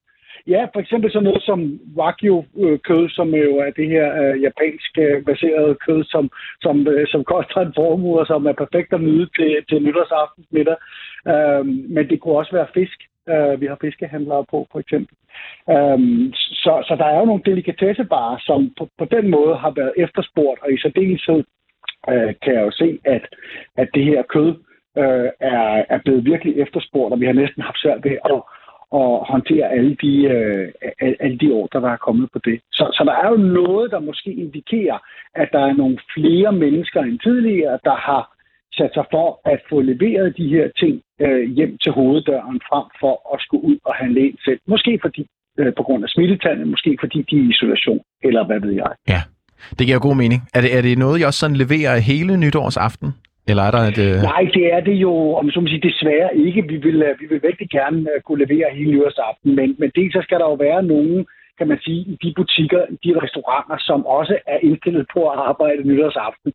Ja, 0.46 0.64
for 0.72 0.80
eksempel 0.80 1.12
sådan 1.12 1.24
noget 1.24 1.42
som 1.42 1.80
Wagyu-kød, 1.96 3.08
som 3.08 3.34
jo 3.34 3.56
er 3.58 3.70
det 3.70 3.88
her 3.88 4.06
øh, 4.22 4.42
japansk 4.42 4.98
øh, 4.98 5.24
baserede 5.24 5.74
kød, 5.86 6.04
som, 6.04 6.30
som, 6.62 6.88
øh, 6.88 7.06
som 7.06 7.24
koster 7.24 7.60
en 7.60 7.72
formue, 7.76 8.20
og 8.20 8.26
som 8.26 8.46
er 8.46 8.52
perfekt 8.52 8.92
at 8.92 9.00
nyde 9.00 9.28
til, 9.38 9.64
til 9.68 9.82
nytårsaftens 9.82 10.46
middag. 10.50 10.76
Øh, 11.28 11.66
men 11.66 12.08
det 12.10 12.20
kunne 12.20 12.38
også 12.38 12.52
være 12.52 12.74
fisk. 12.74 12.98
Øh, 13.28 13.60
vi 13.60 13.66
har 13.66 13.78
fiskehandlere 13.80 14.44
på, 14.50 14.66
for 14.72 14.78
eksempel. 14.80 15.16
Øh, 15.70 15.98
så, 16.62 16.72
så 16.88 16.94
der 16.98 17.04
er 17.04 17.18
jo 17.18 17.24
nogle 17.24 17.46
delikatessebarer, 17.46 18.36
som 18.40 18.74
på, 18.78 18.88
på 18.98 19.04
den 19.04 19.30
måde 19.30 19.56
har 19.56 19.70
været 19.70 19.92
efterspurgt, 19.96 20.62
og 20.62 20.72
i 20.72 20.78
særdeleshed 20.78 21.44
øh, 22.12 22.34
kan 22.42 22.54
jeg 22.54 22.62
jo 22.66 22.70
se, 22.70 22.98
at, 23.04 23.24
at 23.76 23.88
det 23.94 24.04
her 24.04 24.22
kød 24.22 24.50
øh, 24.98 25.28
er, 25.40 25.84
er 25.94 25.98
blevet 26.04 26.24
virkelig 26.24 26.58
efterspurgt, 26.58 27.12
og 27.12 27.20
vi 27.20 27.26
har 27.26 27.32
næsten 27.32 27.62
haft 27.62 27.80
svært 27.80 28.04
ved 28.04 28.16
at 28.24 28.42
og 28.90 29.26
håndtere 29.32 29.66
alle 29.76 29.96
de, 30.02 30.14
øh, 30.34 30.72
alle 31.20 31.38
de 31.38 31.50
ordre, 31.50 31.80
der 31.80 31.90
er 31.90 32.04
kommet 32.06 32.28
på 32.32 32.38
det. 32.44 32.60
Så, 32.72 32.84
så 32.96 33.02
der 33.04 33.14
er 33.22 33.28
jo 33.30 33.36
noget, 33.36 33.90
der 33.90 34.00
måske 34.00 34.30
indikerer, 34.32 34.98
at 35.34 35.48
der 35.52 35.62
er 35.68 35.72
nogle 35.72 35.98
flere 36.14 36.52
mennesker 36.52 37.00
end 37.02 37.18
tidligere, 37.18 37.78
der 37.84 37.96
har 37.96 38.34
sat 38.78 38.90
sig 38.94 39.06
for 39.10 39.28
at 39.52 39.60
få 39.70 39.80
leveret 39.80 40.36
de 40.36 40.48
her 40.48 40.66
ting 40.80 41.02
øh, 41.20 41.44
hjem 41.56 41.78
til 41.82 41.92
hoveddøren, 41.92 42.60
frem 42.68 42.86
for 43.00 43.14
at 43.34 43.38
skulle 43.40 43.64
ud 43.64 43.78
og 43.84 43.94
handle 43.94 44.20
ind 44.26 44.38
selv. 44.44 44.60
Måske 44.68 44.98
fordi 45.02 45.26
øh, 45.58 45.72
på 45.76 45.82
grund 45.82 46.04
af 46.04 46.10
smittetallet, 46.10 46.68
måske 46.68 46.96
fordi 47.00 47.18
de 47.30 47.36
er 47.36 47.42
i 47.42 47.50
isolation, 47.54 48.00
eller 48.22 48.46
hvad 48.46 48.60
ved 48.60 48.72
jeg. 48.72 48.90
Ja, 49.08 49.20
det 49.78 49.86
giver 49.86 49.98
god 49.98 50.16
mening. 50.16 50.40
Er 50.54 50.60
det, 50.60 50.76
er 50.76 50.82
det 50.82 50.98
noget, 50.98 51.20
I 51.20 51.22
også 51.22 51.40
sådan 51.40 51.56
leverer 51.56 51.98
hele 51.98 52.36
nytårsaften? 52.36 53.08
Eller 53.48 53.62
er 53.62 53.70
der 53.70 53.82
et... 53.92 53.98
Øh... 54.06 54.16
Nej, 54.22 54.42
det 54.54 54.72
er 54.72 54.80
det 54.80 54.96
jo, 55.06 55.34
om 55.34 55.50
så 55.50 55.60
må 55.60 55.66
sige, 55.68 55.88
desværre 55.90 56.36
ikke. 56.36 56.62
Vi 56.68 56.76
vil, 56.76 57.02
øh, 57.02 57.20
vi 57.20 57.26
vil 57.26 57.40
virkelig 57.42 57.70
gerne 57.70 58.00
øh, 58.00 58.22
kunne 58.22 58.44
levere 58.44 58.74
hele 58.76 58.90
nytårsaften, 58.90 59.56
men, 59.56 59.76
men 59.78 59.90
dels 59.94 60.12
så 60.12 60.20
skal 60.22 60.38
der 60.38 60.48
jo 60.52 60.54
være 60.54 60.82
nogen, 60.82 61.26
kan 61.58 61.68
man 61.68 61.78
sige, 61.84 62.00
i 62.12 62.18
de 62.22 62.32
butikker, 62.36 62.82
i 62.94 62.96
de 63.04 63.20
restauranter, 63.22 63.76
som 63.80 64.06
også 64.06 64.38
er 64.46 64.58
indstillet 64.62 65.06
på 65.14 65.20
at 65.30 65.38
arbejde 65.38 65.88
nytårsaften. 65.88 66.52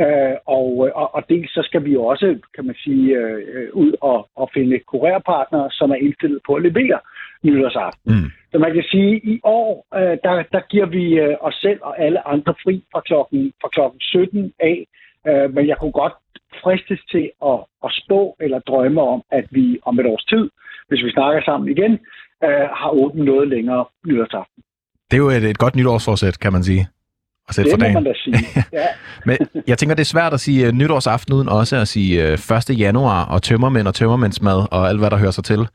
Øh, 0.00 0.36
og, 0.46 0.90
og, 0.94 1.14
og 1.14 1.22
dels 1.28 1.50
så 1.54 1.62
skal 1.62 1.84
vi 1.84 1.96
også, 1.96 2.38
kan 2.54 2.66
man 2.66 2.74
sige, 2.84 3.16
øh, 3.16 3.68
ud 3.72 3.92
og, 4.00 4.28
og 4.36 4.50
finde 4.54 4.78
kurerpartnere, 4.78 5.70
som 5.70 5.90
er 5.90 5.94
indstillet 5.94 6.40
på 6.46 6.54
at 6.54 6.62
levere 6.62 6.98
nytårsaften. 7.42 8.12
Mm. 8.14 8.30
Så 8.52 8.58
man 8.58 8.74
kan 8.74 8.84
sige, 8.90 9.16
at 9.16 9.20
i 9.24 9.40
år, 9.44 9.86
øh, 9.94 10.16
der, 10.24 10.42
der 10.52 10.60
giver 10.70 10.86
vi 10.86 11.04
øh, 11.18 11.36
os 11.40 11.54
selv 11.54 11.78
og 11.82 12.02
alle 12.04 12.28
andre 12.28 12.54
fri 12.62 12.84
fra 12.92 13.00
klokken, 13.00 13.52
fra 13.62 13.68
klokken 13.68 14.00
17 14.00 14.52
af, 14.60 14.86
øh, 15.28 15.54
men 15.54 15.68
jeg 15.68 15.76
kunne 15.78 15.92
godt 16.02 16.12
fristes 16.62 17.00
til 17.10 17.30
at, 17.50 17.58
at 17.84 17.90
spå 18.00 18.36
eller 18.40 18.58
drømme 18.58 19.00
om, 19.02 19.22
at 19.30 19.44
vi 19.50 19.78
om 19.82 20.00
et 20.00 20.06
års 20.06 20.24
tid, 20.24 20.50
hvis 20.88 21.04
vi 21.04 21.10
snakker 21.10 21.42
sammen 21.42 21.70
igen, 21.76 21.92
øh, 22.44 22.66
har 22.80 22.90
åbent 23.02 23.24
noget 23.24 23.48
længere 23.48 23.84
nytårsaften. 24.06 24.62
Det 25.10 25.16
er 25.16 25.22
jo 25.26 25.28
et, 25.28 25.44
et 25.44 25.58
godt 25.58 25.76
nytårsforsæt, 25.76 26.38
kan 26.38 26.52
man 26.52 26.64
sige. 26.64 26.88
At 27.48 27.54
sætte 27.54 27.70
Det 27.70 27.76
for 27.76 27.80
dagen. 27.84 27.94
man 27.94 28.04
da 28.04 28.12
sige. 28.24 28.36
Ja. 28.72 28.86
Men 29.24 29.36
jeg 29.66 29.78
tænker, 29.78 29.94
det 29.94 30.02
er 30.02 30.12
svært 30.16 30.32
at 30.34 30.40
sige 30.40 30.68
uh, 30.68 30.74
nytårsaften 30.74 31.34
uden 31.34 31.48
også 31.48 31.76
at 31.76 31.88
sige 31.88 32.22
uh, 32.24 32.56
1. 32.72 32.78
januar 32.78 33.24
og 33.24 33.42
tømmermænd 33.42 33.88
og 33.88 33.94
tømmermændsmad 33.94 34.66
og 34.70 34.88
alt, 34.88 34.98
hvad 34.98 35.10
der 35.10 35.16
hører 35.16 35.30
sig 35.30 35.44
til. 35.44 35.68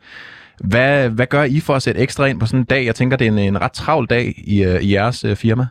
Hvad, 0.59 1.09
hvad 1.09 1.27
gør 1.27 1.43
I 1.43 1.59
for 1.59 1.73
at 1.73 1.81
sætte 1.81 2.01
ekstra 2.01 2.25
ind 2.25 2.39
på 2.39 2.45
sådan 2.45 2.59
en 2.59 2.65
dag? 2.65 2.85
Jeg 2.85 2.95
tænker, 2.95 3.17
det 3.17 3.27
er 3.27 3.31
en, 3.31 3.37
en 3.39 3.61
ret 3.61 3.71
travl 3.71 4.05
dag 4.05 4.33
i, 4.47 4.65
uh, 4.65 4.75
i 4.81 4.93
jeres 4.93 5.25
uh, 5.25 5.35
firma. 5.35 5.65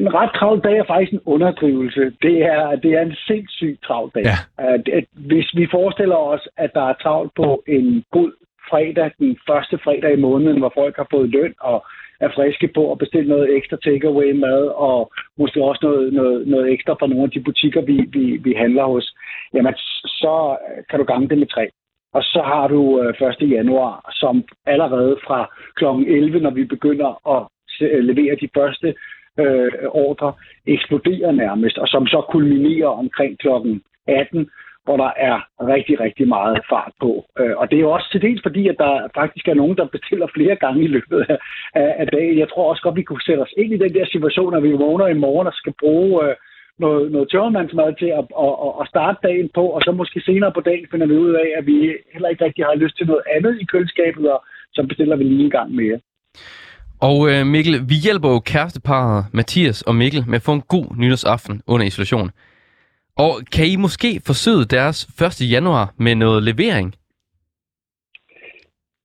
En 0.00 0.14
ret 0.14 0.30
travl 0.34 0.60
dag 0.60 0.78
er 0.78 0.84
faktisk 0.84 1.12
en 1.12 1.20
underdrivelse. 1.24 2.12
Det 2.22 2.42
er, 2.42 2.76
det 2.76 2.92
er 2.92 3.02
en 3.02 3.16
sindssygt 3.26 3.82
travl 3.82 4.10
dag. 4.14 4.24
Ja. 4.24 5.00
Hvis 5.12 5.48
vi 5.54 5.68
forestiller 5.70 6.16
os, 6.16 6.48
at 6.56 6.70
der 6.74 6.88
er 6.88 6.94
travlt 7.02 7.32
på 7.36 7.62
en 7.66 8.04
god 8.10 8.32
fredag, 8.70 9.10
den 9.18 9.38
første 9.48 9.78
fredag 9.84 10.12
i 10.12 10.20
måneden, 10.20 10.58
hvor 10.58 10.72
folk 10.74 10.96
har 10.96 11.06
fået 11.10 11.30
løn 11.30 11.54
og 11.60 11.86
er 12.20 12.28
friske 12.34 12.68
på 12.74 12.92
at 12.92 12.98
bestille 12.98 13.28
noget 13.28 13.56
ekstra 13.56 13.76
takeaway 13.76 14.32
mad, 14.32 14.62
og 14.66 15.12
måske 15.38 15.64
også 15.64 15.80
noget, 15.82 16.12
noget, 16.12 16.46
noget 16.46 16.72
ekstra 16.72 16.92
fra 16.92 17.06
nogle 17.06 17.24
af 17.24 17.30
de 17.30 17.40
butikker, 17.40 17.80
vi, 17.80 17.96
vi, 18.08 18.36
vi 18.36 18.52
handler 18.52 18.84
hos, 18.84 19.14
jamen 19.54 19.74
så 20.04 20.56
kan 20.90 20.98
du 20.98 21.04
gange 21.04 21.28
det 21.28 21.38
med 21.38 21.46
tre. 21.46 21.68
Og 22.12 22.22
så 22.22 22.42
har 22.44 22.68
du 22.68 23.02
øh, 23.02 23.28
1. 23.42 23.50
januar, 23.50 24.10
som 24.12 24.44
allerede 24.66 25.16
fra 25.26 25.40
kl. 25.76 25.84
11, 25.84 26.40
når 26.40 26.50
vi 26.50 26.64
begynder 26.64 27.10
at 27.36 27.42
levere 27.80 28.36
de 28.40 28.48
første 28.56 28.94
øh, 29.38 29.72
ordre, 29.90 30.32
eksploderer 30.66 31.32
nærmest, 31.32 31.78
og 31.78 31.88
som 31.88 32.06
så 32.06 32.20
kulminerer 32.30 32.88
omkring 32.88 33.38
kl. 33.38 33.48
18, 34.08 34.50
hvor 34.84 34.96
der 34.96 35.12
er 35.16 35.36
rigtig, 35.74 36.00
rigtig 36.00 36.28
meget 36.28 36.58
fart 36.72 36.92
på. 37.00 37.10
Øh, 37.40 37.54
og 37.56 37.70
det 37.70 37.76
er 37.76 37.80
jo 37.86 37.90
også 37.90 38.08
til 38.10 38.22
dels 38.22 38.42
fordi, 38.42 38.68
at 38.68 38.78
der 38.78 39.08
faktisk 39.14 39.48
er 39.48 39.54
nogen, 39.54 39.76
der 39.76 39.94
bestiller 39.96 40.26
flere 40.34 40.56
gange 40.56 40.84
i 40.84 40.92
løbet 40.96 41.20
af, 41.28 41.38
af, 41.74 41.94
af 41.98 42.06
dagen. 42.06 42.38
Jeg 42.38 42.48
tror 42.48 42.70
også 42.70 42.82
godt, 42.82 42.96
vi 42.96 43.08
kunne 43.08 43.26
sætte 43.26 43.40
os 43.40 43.54
ind 43.56 43.72
i 43.72 43.82
den 43.84 43.94
der 43.94 44.06
situation, 44.06 44.54
at 44.54 44.62
vi 44.62 44.72
vågner 44.72 45.06
i 45.06 45.22
morgen 45.24 45.46
og 45.46 45.52
skal 45.52 45.74
bruge 45.80 46.24
øh, 46.24 46.34
noget, 46.78 47.12
noget 47.12 47.30
tørremandsmad 47.30 47.94
til 47.98 48.10
at, 48.20 48.24
at, 48.44 48.54
at, 48.66 48.72
at 48.80 48.88
starte 48.88 49.18
dagen 49.28 49.48
på, 49.54 49.64
og 49.76 49.80
så 49.82 49.92
måske 49.92 50.20
senere 50.20 50.52
på 50.52 50.60
dagen 50.60 50.86
finder 50.90 51.06
vi 51.06 51.16
ud 51.16 51.32
af, 51.34 51.48
at 51.58 51.66
vi 51.66 51.76
heller 52.12 52.28
ikke 52.28 52.44
rigtig 52.44 52.64
har 52.64 52.74
lyst 52.74 52.96
til 52.96 53.06
noget 53.06 53.22
andet 53.36 53.60
i 53.60 53.64
køleskabet, 53.64 54.32
og 54.34 54.44
så 54.72 54.86
bestiller 54.88 55.16
vi 55.16 55.24
lige 55.24 55.44
en 55.44 55.50
gang 55.50 55.74
mere. 55.74 55.98
Og 57.00 57.30
øh, 57.30 57.46
Mikkel, 57.46 57.74
vi 57.88 57.94
hjælper 58.04 58.28
jo 58.28 58.38
kæresteparret 58.40 59.24
Mathias 59.32 59.82
og 59.82 59.94
Mikkel 59.94 60.24
med 60.26 60.36
at 60.36 60.42
få 60.42 60.52
en 60.52 60.60
god 60.60 60.86
nytårsaften 60.96 61.62
under 61.66 61.86
isolation. 61.86 62.30
Og 63.16 63.32
kan 63.54 63.66
I 63.66 63.76
måske 63.76 64.20
forsøge 64.26 64.64
deres 64.64 64.98
1. 65.42 65.52
januar 65.52 65.94
med 65.98 66.14
noget 66.14 66.42
levering? 66.42 66.94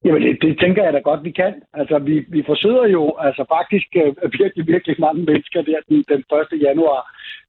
Jamen, 0.06 0.22
det, 0.22 0.42
det 0.42 0.60
tænker 0.60 0.84
jeg 0.84 0.94
da 0.94 1.00
godt, 1.00 1.24
vi 1.24 1.32
kan. 1.32 1.54
Altså, 1.74 2.00
vi, 2.00 2.26
vi 2.28 2.44
forsøger 2.46 2.88
jo 2.88 3.16
altså 3.20 3.44
faktisk 3.56 3.88
øh, 3.96 4.32
virkelig, 4.42 4.68
virkelig 4.68 4.96
mange 5.00 5.22
mennesker 5.24 5.62
der 5.62 5.80
den, 5.90 6.04
den 6.12 6.24
1. 6.54 6.62
januar. 6.68 7.02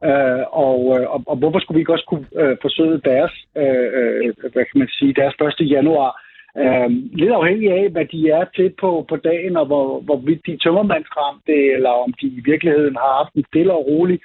Øh, 0.09 0.45
og, 0.67 0.79
øh, 0.95 1.07
og, 1.15 1.21
og 1.27 1.37
hvorfor 1.37 1.59
skulle 1.59 1.77
vi 1.77 1.83
ikke 1.83 1.93
også 1.93 2.09
kunne 2.09 2.27
øh, 2.43 2.57
forsøge 2.63 3.01
deres, 3.11 3.33
øh, 3.57 3.89
øh, 3.99 4.35
hvad 4.53 4.65
kan 4.69 4.79
man 4.83 4.89
sige, 4.99 5.13
deres 5.15 5.35
1. 5.61 5.71
januar? 5.71 6.11
Øh, 6.59 6.91
lidt 7.13 7.33
afhængig 7.33 7.71
af, 7.73 7.91
hvad 7.91 8.05
de 8.05 8.31
er 8.31 8.45
til 8.57 8.75
på, 8.81 9.07
på 9.09 9.17
dagen, 9.17 9.57
og 9.57 9.67
hvor, 9.67 10.01
hvorvidt 10.01 10.47
de 10.47 10.53
er 10.53 10.59
tømmermandsramte, 10.59 11.55
eller 11.75 11.91
om 11.91 12.13
de 12.21 12.27
i 12.27 12.43
virkeligheden 12.45 12.97
har 12.97 13.13
haft 13.19 13.35
en 13.35 13.45
stille 13.49 13.73
og 13.73 13.87
rolig 13.87 14.21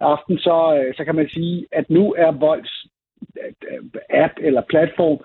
aften, 0.00 0.38
så, 0.38 0.56
øh, 0.78 0.94
så 0.96 1.04
kan 1.04 1.14
man 1.14 1.28
sige, 1.28 1.66
at 1.72 1.90
nu 1.90 2.14
er 2.18 2.30
Volds 2.30 2.86
øh, 3.42 3.52
øh, 3.70 3.84
app 4.10 4.32
eller 4.40 4.62
platform 4.68 5.18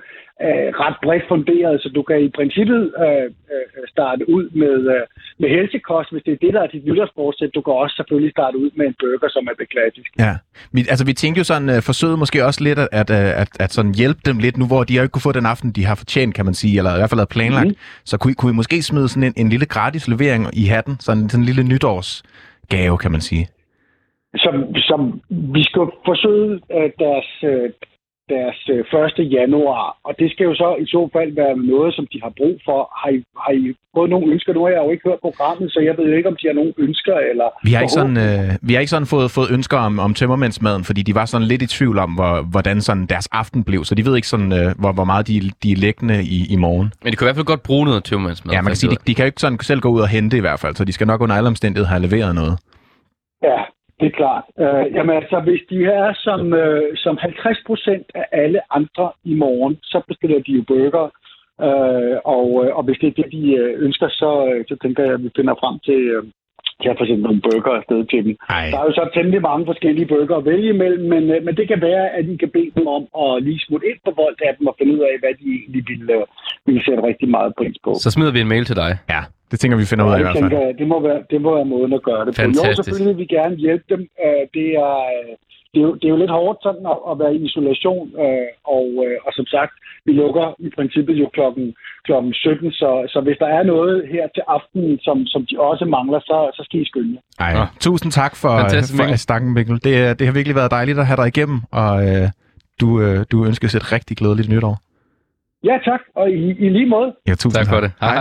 øh, 0.46 0.70
ret 0.84 0.98
bredt 1.04 1.26
funderet, 1.32 1.82
så 1.82 1.90
du 1.98 2.02
kan 2.10 2.18
i 2.28 2.30
princippet 2.40 2.82
øh, 3.06 3.26
øh, 3.54 3.84
starte 3.94 4.24
ud 4.36 4.46
med, 4.62 4.78
øh, 4.96 5.04
med 5.42 5.50
helsekost, 5.50 6.12
hvis 6.12 6.24
det 6.26 6.34
er 6.34 6.42
det, 6.46 6.54
der 6.54 6.62
er 6.62 6.68
dit 6.68 6.86
nytårsforsæt. 6.86 7.56
Du 7.56 7.62
kan 7.62 7.74
også 7.74 7.96
selvfølgelig 7.96 8.32
starte 8.38 8.58
ud 8.58 8.70
med 8.78 8.86
en 8.90 8.96
burger, 9.00 9.30
som 9.36 9.48
er 9.52 9.56
det 9.62 9.70
klassiske. 9.70 10.14
Ja. 10.26 10.34
Vi, 10.76 10.80
altså, 10.94 11.06
vi 11.06 11.14
tænkte 11.14 11.40
jo 11.40 11.48
sådan, 11.52 11.70
uh, 11.70 11.80
forsøget 11.90 12.20
måske 12.20 12.46
også 12.46 12.62
lidt 12.68 12.80
at, 12.80 12.90
at, 13.02 13.10
øh, 13.20 13.42
at, 13.42 13.50
at 13.60 13.72
sådan 13.78 13.94
hjælpe 14.02 14.22
dem 14.26 14.38
lidt 14.46 14.58
nu, 14.58 14.66
hvor 14.68 14.84
de 14.84 14.94
har 14.94 15.02
jo 15.02 15.06
ikke 15.06 15.16
kunne 15.18 15.30
få 15.30 15.38
den 15.40 15.46
aften, 15.54 15.72
de 15.78 15.86
har 15.90 15.96
fortjent, 15.96 16.36
kan 16.36 16.46
man 16.46 16.54
sige, 16.54 16.78
eller 16.78 16.92
i 16.96 17.00
hvert 17.00 17.10
fald 17.10 17.24
havde 17.24 17.36
planlagt. 17.38 17.68
Mm. 17.68 18.10
Så 18.10 18.18
kunne 18.18 18.32
I, 18.32 18.38
kunne 18.40 18.52
I 18.52 18.62
måske 18.62 18.78
smide 18.82 19.08
sådan 19.10 19.28
en, 19.30 19.34
en 19.44 19.50
lille 19.50 19.66
gratis 19.66 20.08
levering 20.08 20.44
i 20.54 20.66
hatten, 20.74 20.96
sådan, 21.00 21.30
sådan 21.30 21.42
en 21.42 21.46
lille 21.46 21.64
nytårsgave, 21.64 22.98
kan 22.98 23.12
man 23.12 23.22
sige. 23.22 23.48
Som, 24.36 24.56
som 24.76 25.22
vi 25.30 25.64
skal 25.64 25.86
forsøge 26.06 26.52
øh, 26.78 26.90
deres, 27.04 27.30
øh, 27.44 27.70
deres 28.30 28.60
øh, 28.74 28.80
1. 29.20 29.32
januar, 29.38 29.98
og 30.08 30.14
det 30.20 30.28
skal 30.32 30.44
jo 30.50 30.56
så 30.64 30.70
i 30.84 30.86
så 30.86 31.10
fald 31.16 31.32
være 31.42 31.56
noget, 31.58 31.92
som 31.98 32.06
de 32.14 32.18
har 32.24 32.34
brug 32.40 32.56
for. 32.66 32.80
Har 33.02 33.10
I, 33.18 33.20
har 33.46 33.54
I 33.54 33.76
fået 33.96 34.10
nogle 34.10 34.32
ønsker? 34.34 34.54
Nu 34.54 34.62
har 34.64 34.72
jeg 34.76 34.84
jo 34.86 34.92
ikke 34.92 35.10
hørt 35.10 35.22
programmet, 35.28 35.68
så 35.74 35.80
jeg 35.88 35.94
ved 35.98 36.06
jo 36.12 36.16
ikke, 36.18 36.30
om 36.30 36.38
de 36.42 36.48
har 36.48 36.54
nogle 36.54 36.74
ønsker. 36.78 37.16
Eller 37.32 37.48
Vi 37.64 37.72
har 37.74 37.82
ikke 37.82 37.98
sådan, 38.02 38.18
øh, 38.28 38.50
vi 38.68 38.74
har 38.74 38.80
ikke 38.80 38.96
sådan 38.96 39.12
fået, 39.16 39.32
fået 39.32 39.50
ønsker 39.52 39.78
om, 39.78 40.00
om 40.00 40.14
tømmermændsmaden, 40.14 40.84
fordi 40.84 41.02
de 41.02 41.16
var 41.16 41.26
sådan 41.26 41.48
lidt 41.48 41.62
i 41.62 41.68
tvivl 41.68 41.98
om, 42.06 42.12
hvor, 42.20 42.34
hvordan 42.54 42.82
sådan 42.82 43.06
deres 43.06 43.28
aften 43.32 43.64
blev, 43.64 43.84
så 43.84 43.96
de 43.96 44.06
ved 44.06 44.16
ikke 44.16 44.32
sådan, 44.34 44.52
øh, 44.60 44.68
hvor, 44.80 44.92
hvor 44.92 45.08
meget 45.12 45.28
de, 45.28 45.36
de 45.64 45.72
er 45.72 45.80
læggende 45.86 46.18
i, 46.24 46.40
i 46.54 46.56
morgen. 46.56 46.88
Men 47.04 47.12
de 47.12 47.16
kan 47.18 47.26
i 47.26 47.28
hvert 47.28 47.40
fald 47.40 47.54
godt 47.54 47.64
bruge 47.64 47.86
noget 47.86 48.04
tømmermandsmad. 48.04 48.54
Ja, 48.54 48.62
man 48.62 48.70
kan 48.72 48.76
sige, 48.76 48.92
de, 48.92 48.98
de 49.08 49.16
kan 49.16 49.24
jo 49.24 49.28
ikke 49.32 49.42
sådan 49.42 49.60
selv 49.60 49.80
gå 49.80 49.90
ud 49.90 50.02
og 50.02 50.08
hente 50.08 50.38
i 50.38 50.40
hvert 50.40 50.60
fald, 50.60 50.76
så 50.76 50.86
de 50.86 50.94
skal 50.94 51.08
nok 51.08 51.22
under 51.22 51.36
alle 51.36 51.48
omstændigheder 51.48 51.90
have 51.90 52.02
leveret 52.02 52.36
noget. 52.36 52.56
Ja, 53.44 53.60
det 54.00 54.06
er 54.08 54.18
klart. 54.22 54.44
Øh, 54.64 54.86
jamen 54.96 55.16
altså, 55.22 55.38
hvis 55.40 55.62
de 55.70 55.86
er 55.86 56.14
som, 56.26 56.54
øh, 56.54 56.84
som 56.96 57.18
50 57.18 57.58
procent 57.68 58.06
af 58.16 58.26
alle 58.32 58.60
andre 58.78 59.12
i 59.24 59.34
morgen, 59.36 59.78
så 59.84 60.02
bestiller 60.08 60.40
de 60.48 60.52
jo 60.52 60.64
burger. 60.68 61.06
Øh, 61.68 62.18
og, 62.38 62.48
øh, 62.64 62.70
og 62.78 62.84
hvis 62.84 62.98
det 63.02 63.08
er 63.08 63.18
det, 63.22 63.32
de 63.38 63.44
øh, 63.62 63.72
ønsker, 63.86 64.10
så, 64.10 64.32
øh, 64.50 64.66
så 64.70 64.76
tænker 64.82 65.04
jeg, 65.04 65.14
at 65.14 65.24
vi 65.24 65.30
finder 65.36 65.56
frem 65.62 65.76
til, 65.88 66.02
øh, 66.16 66.24
til 66.82 66.90
at 66.90 66.98
få 67.00 67.06
sendt 67.06 67.24
nogle 67.28 67.42
burger 67.46 67.74
afsted 67.80 68.00
til 68.12 68.22
dem. 68.26 68.34
Ej. 68.50 68.68
Der 68.74 68.80
er 68.80 68.88
jo 68.90 68.94
så 69.00 69.06
temmelig 69.16 69.42
mange 69.50 69.66
forskellige 69.72 70.08
burger 70.14 70.36
at 70.38 70.46
vælge 70.52 70.70
imellem, 70.76 71.04
men, 71.14 71.24
øh, 71.34 71.40
men 71.46 71.54
det 71.60 71.68
kan 71.68 71.82
være, 71.90 72.06
at 72.18 72.24
I 72.34 72.36
kan 72.44 72.52
bede 72.58 72.72
dem 72.78 72.88
om 72.98 73.04
at 73.24 73.44
lige 73.48 73.60
smutte 73.66 73.88
ind 73.92 74.00
på 74.06 74.12
Volt-appen 74.20 74.66
og 74.72 74.76
finde 74.80 74.94
ud 74.96 75.02
af, 75.10 75.16
hvad 75.22 75.34
de 75.42 75.46
egentlig 75.60 75.84
ville, 75.92 76.14
øh, 76.14 76.26
ville 76.66 76.82
sætte 76.86 77.02
rigtig 77.10 77.30
meget 77.38 77.52
pris 77.60 77.78
på. 77.86 77.92
Så 78.06 78.12
smider 78.12 78.34
vi 78.36 78.42
en 78.42 78.54
mail 78.54 78.66
til 78.66 78.78
dig. 78.84 78.92
Ja, 79.16 79.22
Det 79.52 79.58
tænker 79.60 79.78
vi 79.78 79.86
finder 79.92 80.06
ud 80.08 80.12
af 80.14 80.20
i 80.20 80.26
hvert 80.26 80.38
fald. 80.42 80.52
tænker, 80.52 80.72
det 80.82 80.88
må, 80.88 80.98
være, 81.08 81.20
det 81.32 81.40
må 81.42 81.50
være 81.58 81.66
måden 81.74 81.94
at 82.00 82.04
gøre 82.10 82.24
det 82.26 82.32
på. 82.36 82.42
Jo, 82.42 82.46
Fantastisk. 82.46 82.76
selvfølgelig 82.78 83.18
vil 83.18 83.22
vi 83.24 83.28
gerne 83.38 83.56
hjælpe 83.66 83.86
dem. 83.94 84.02
Øh, 84.26 84.42
Det 84.58 84.68
er, 84.88 84.96
øh, 85.16 85.32
det, 85.74 85.80
er 85.84 85.86
jo, 85.90 85.94
det 86.00 86.06
er 86.08 86.14
jo 86.16 86.20
lidt 86.24 86.36
hårdt 86.40 86.60
sådan 86.68 86.86
at, 86.94 86.98
at 87.12 87.16
være 87.22 87.34
i 87.38 87.40
isolation, 87.50 88.06
øh, 88.24 88.50
og, 88.78 88.86
øh, 89.06 89.16
og 89.26 89.32
som 89.38 89.46
sagt, 89.56 89.74
vi 90.08 90.12
lukker 90.22 90.46
i 90.68 90.70
princippet 90.78 91.16
jo 91.24 91.28
klokken, 91.38 91.66
klokken 92.08 92.34
17, 92.34 92.72
så, 92.72 92.90
så 93.14 93.20
hvis 93.26 93.38
der 93.44 93.50
er 93.58 93.64
noget 93.74 93.96
her 94.14 94.26
til 94.36 94.44
aftenen, 94.56 95.00
som, 95.08 95.18
som 95.34 95.42
de 95.50 95.56
også 95.70 95.86
mangler, 95.86 96.20
så, 96.20 96.38
så 96.58 96.62
skal 96.68 96.80
I 96.82 96.86
skynde 96.92 97.12
jer. 97.16 97.22
Ej, 97.46 97.54
Nå. 97.54 97.64
tusind 97.88 98.12
tak 98.12 98.34
for, 98.42 98.54
Fantastisk, 98.64 99.04
for 99.04 99.16
stakken, 99.28 99.54
Mikkel. 99.54 99.76
Det, 99.88 99.94
det 100.20 100.24
har 100.28 100.34
virkelig 100.40 100.56
været 100.56 100.72
dejligt 100.72 101.00
at 101.00 101.06
have 101.10 101.18
dig 101.22 101.28
igennem, 101.34 101.60
og 101.72 101.94
øh, 102.08 102.26
du, 102.82 102.88
øh, 103.02 103.18
du 103.32 103.46
ønskes 103.46 103.76
et 103.76 103.86
rigtig 103.96 104.18
glædeligt 104.18 104.50
nytår. 104.50 104.76
Ja, 105.64 105.76
tak, 105.90 106.02
og 106.16 106.26
i, 106.32 106.44
i 106.66 106.70
lige 106.70 106.86
måde. 106.86 107.10
Ja, 107.28 107.34
tusind 107.36 107.54
Tak 107.54 107.68
for 107.74 107.82
det. 107.82 107.92
Hej, 108.02 108.16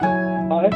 hej. 0.00 0.29
Hej. 0.50 0.70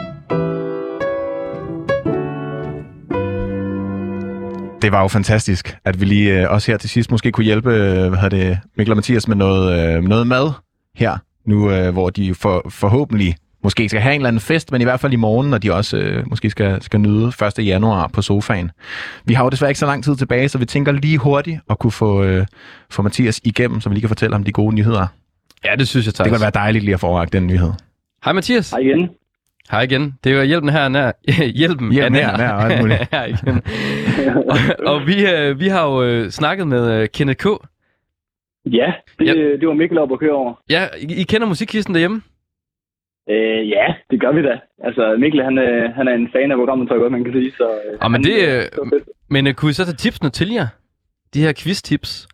Det 4.82 4.92
var 4.92 5.02
jo 5.02 5.08
fantastisk, 5.08 5.76
at 5.84 6.00
vi 6.00 6.04
lige 6.04 6.40
øh, 6.42 6.50
også 6.50 6.70
her 6.72 6.78
til 6.78 6.90
sidst 6.90 7.10
måske 7.10 7.32
kunne 7.32 7.44
hjælpe 7.44 7.70
øh, 7.74 8.08
hvad 8.08 8.18
hedder 8.18 8.28
det, 8.28 8.58
Mikkel 8.76 8.92
og 8.92 8.96
Mathias 8.96 9.28
med 9.28 9.36
noget, 9.36 9.96
øh, 9.96 10.02
noget 10.02 10.26
mad 10.26 10.50
her, 10.96 11.18
nu 11.46 11.90
hvor 11.90 12.10
de 12.10 12.34
for, 12.34 12.66
forhåbentlig 12.70 13.34
måske 13.62 13.88
skal 13.88 14.00
have 14.00 14.14
en 14.14 14.20
eller 14.20 14.28
anden 14.28 14.40
fest, 14.40 14.72
men 14.72 14.80
i 14.80 14.84
hvert 14.84 15.00
fald 15.00 15.12
i 15.12 15.16
morgen, 15.16 15.50
når 15.50 15.58
de 15.58 15.72
også 15.74 15.96
øh, 15.96 16.28
måske 16.30 16.50
skal, 16.50 16.82
skal 16.82 17.00
nyde 17.00 17.32
1. 17.58 17.66
januar 17.66 18.06
på 18.06 18.22
sofaen. 18.22 18.70
Vi 19.24 19.34
har 19.34 19.44
jo 19.44 19.50
desværre 19.50 19.70
ikke 19.70 19.78
så 19.78 19.86
lang 19.86 20.04
tid 20.04 20.16
tilbage, 20.16 20.48
så 20.48 20.58
vi 20.58 20.64
tænker 20.66 20.92
lige 20.92 21.18
hurtigt 21.18 21.60
at 21.70 21.78
kunne 21.78 21.92
få, 21.92 22.22
øh, 22.22 22.46
få 22.90 23.02
Mathias 23.02 23.40
igennem, 23.44 23.80
så 23.80 23.88
vi 23.88 23.94
lige 23.94 24.00
kan 24.02 24.08
fortælle 24.08 24.34
ham 24.34 24.44
de 24.44 24.52
gode 24.52 24.74
nyheder. 24.74 25.06
Ja, 25.64 25.70
det 25.78 25.88
synes 25.88 26.06
jeg, 26.06 26.12
Det 26.12 26.16
tak. 26.16 26.30
kan 26.30 26.40
være 26.40 26.50
dejligt 26.54 26.84
lige 26.84 26.94
at 26.94 27.00
forrække 27.00 27.32
den 27.32 27.46
nyhed. 27.46 27.72
Hej 28.24 28.32
Mathias. 28.32 28.70
Hej 28.70 28.78
igen. 28.80 29.08
Hej 29.70 29.82
igen. 29.82 30.14
Det 30.24 30.32
er 30.32 30.36
jo 30.36 30.42
hjælpen 30.44 30.68
her 30.70 30.88
nær. 30.88 31.12
hjælpen 31.60 31.92
Ja, 31.92 32.04
er 32.04 32.08
nær, 32.08 32.36
nær 32.36 32.50
og 32.52 32.72
alt 32.72 32.92
her 33.12 33.24
igen. 33.34 33.62
og, 34.50 34.56
og 34.92 35.06
vi, 35.06 35.26
øh, 35.26 35.60
vi 35.60 35.68
har 35.68 35.84
jo 35.90 36.02
øh, 36.02 36.30
snakket 36.30 36.68
med 36.68 36.92
øh, 37.02 37.08
Kenneth 37.14 37.36
K. 37.44 37.46
Ja, 38.72 38.92
det, 39.18 39.26
Ja. 39.26 39.32
det 39.32 39.68
var 39.68 39.74
Mikkel 39.74 39.98
op 39.98 40.12
at 40.12 40.18
køre 40.18 40.32
over. 40.32 40.54
Ja, 40.70 40.82
I, 41.00 41.20
I 41.20 41.22
kender 41.22 41.46
musikkisten 41.46 41.94
derhjemme? 41.94 42.22
Øh, 43.30 43.68
ja, 43.70 43.86
det 44.10 44.20
gør 44.20 44.32
vi 44.32 44.42
da. 44.42 44.58
Altså, 44.84 45.16
Mikkel, 45.18 45.42
han, 45.44 45.58
øh, 45.58 45.90
han 45.94 46.08
er 46.08 46.14
en 46.14 46.28
fan 46.32 46.50
af 46.50 46.56
programmet, 46.56 46.88
tror 46.88 46.96
jeg 46.96 47.00
godt, 47.00 47.12
man 47.12 47.24
kan 47.24 47.32
sige. 47.32 47.50
Så, 47.50 47.64
øh, 47.64 47.98
Ah, 48.00 48.10
men 48.10 48.24
han, 48.24 48.32
det, 48.32 48.48
øh, 48.48 48.64
var. 48.92 49.00
Men 49.30 49.46
øh, 49.46 49.54
kunne 49.54 49.70
I 49.70 49.72
så 49.72 49.84
tage 49.84 49.96
tipsene 49.96 50.30
til 50.30 50.50
jer? 50.52 50.66
De 51.34 51.40
her 51.40 51.52
quiz-tips? 51.58 52.26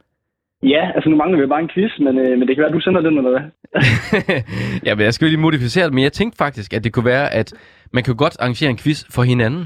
Ja, 0.63 0.91
altså 0.95 1.11
nu 1.11 1.17
mangler 1.17 1.41
vi 1.41 1.47
bare 1.47 1.61
en 1.61 1.71
quiz, 1.75 1.91
men, 1.99 2.19
øh, 2.19 2.39
men 2.39 2.49
det 2.49 2.57
kan 2.57 2.61
være, 2.63 2.69
at 2.69 2.75
du 2.75 2.81
sender 2.81 3.01
den, 3.01 3.19
eller 3.19 3.31
hvad? 3.31 3.45
ja, 4.87 4.95
men 4.95 5.05
jeg 5.05 5.15
skal 5.15 5.27
jo 5.27 5.31
lige 5.31 5.41
modificere 5.41 5.85
det, 5.85 5.95
men 5.95 6.05
jeg 6.05 6.13
tænkte 6.13 6.37
faktisk, 6.37 6.73
at 6.73 6.85
det 6.85 6.93
kunne 6.93 7.05
være, 7.05 7.33
at 7.35 7.53
man 7.93 8.05
kan 8.05 8.17
godt 8.17 8.37
arrangere 8.41 8.71
en 8.71 8.77
quiz 8.77 9.05
for 9.11 9.23
hinanden. 9.23 9.65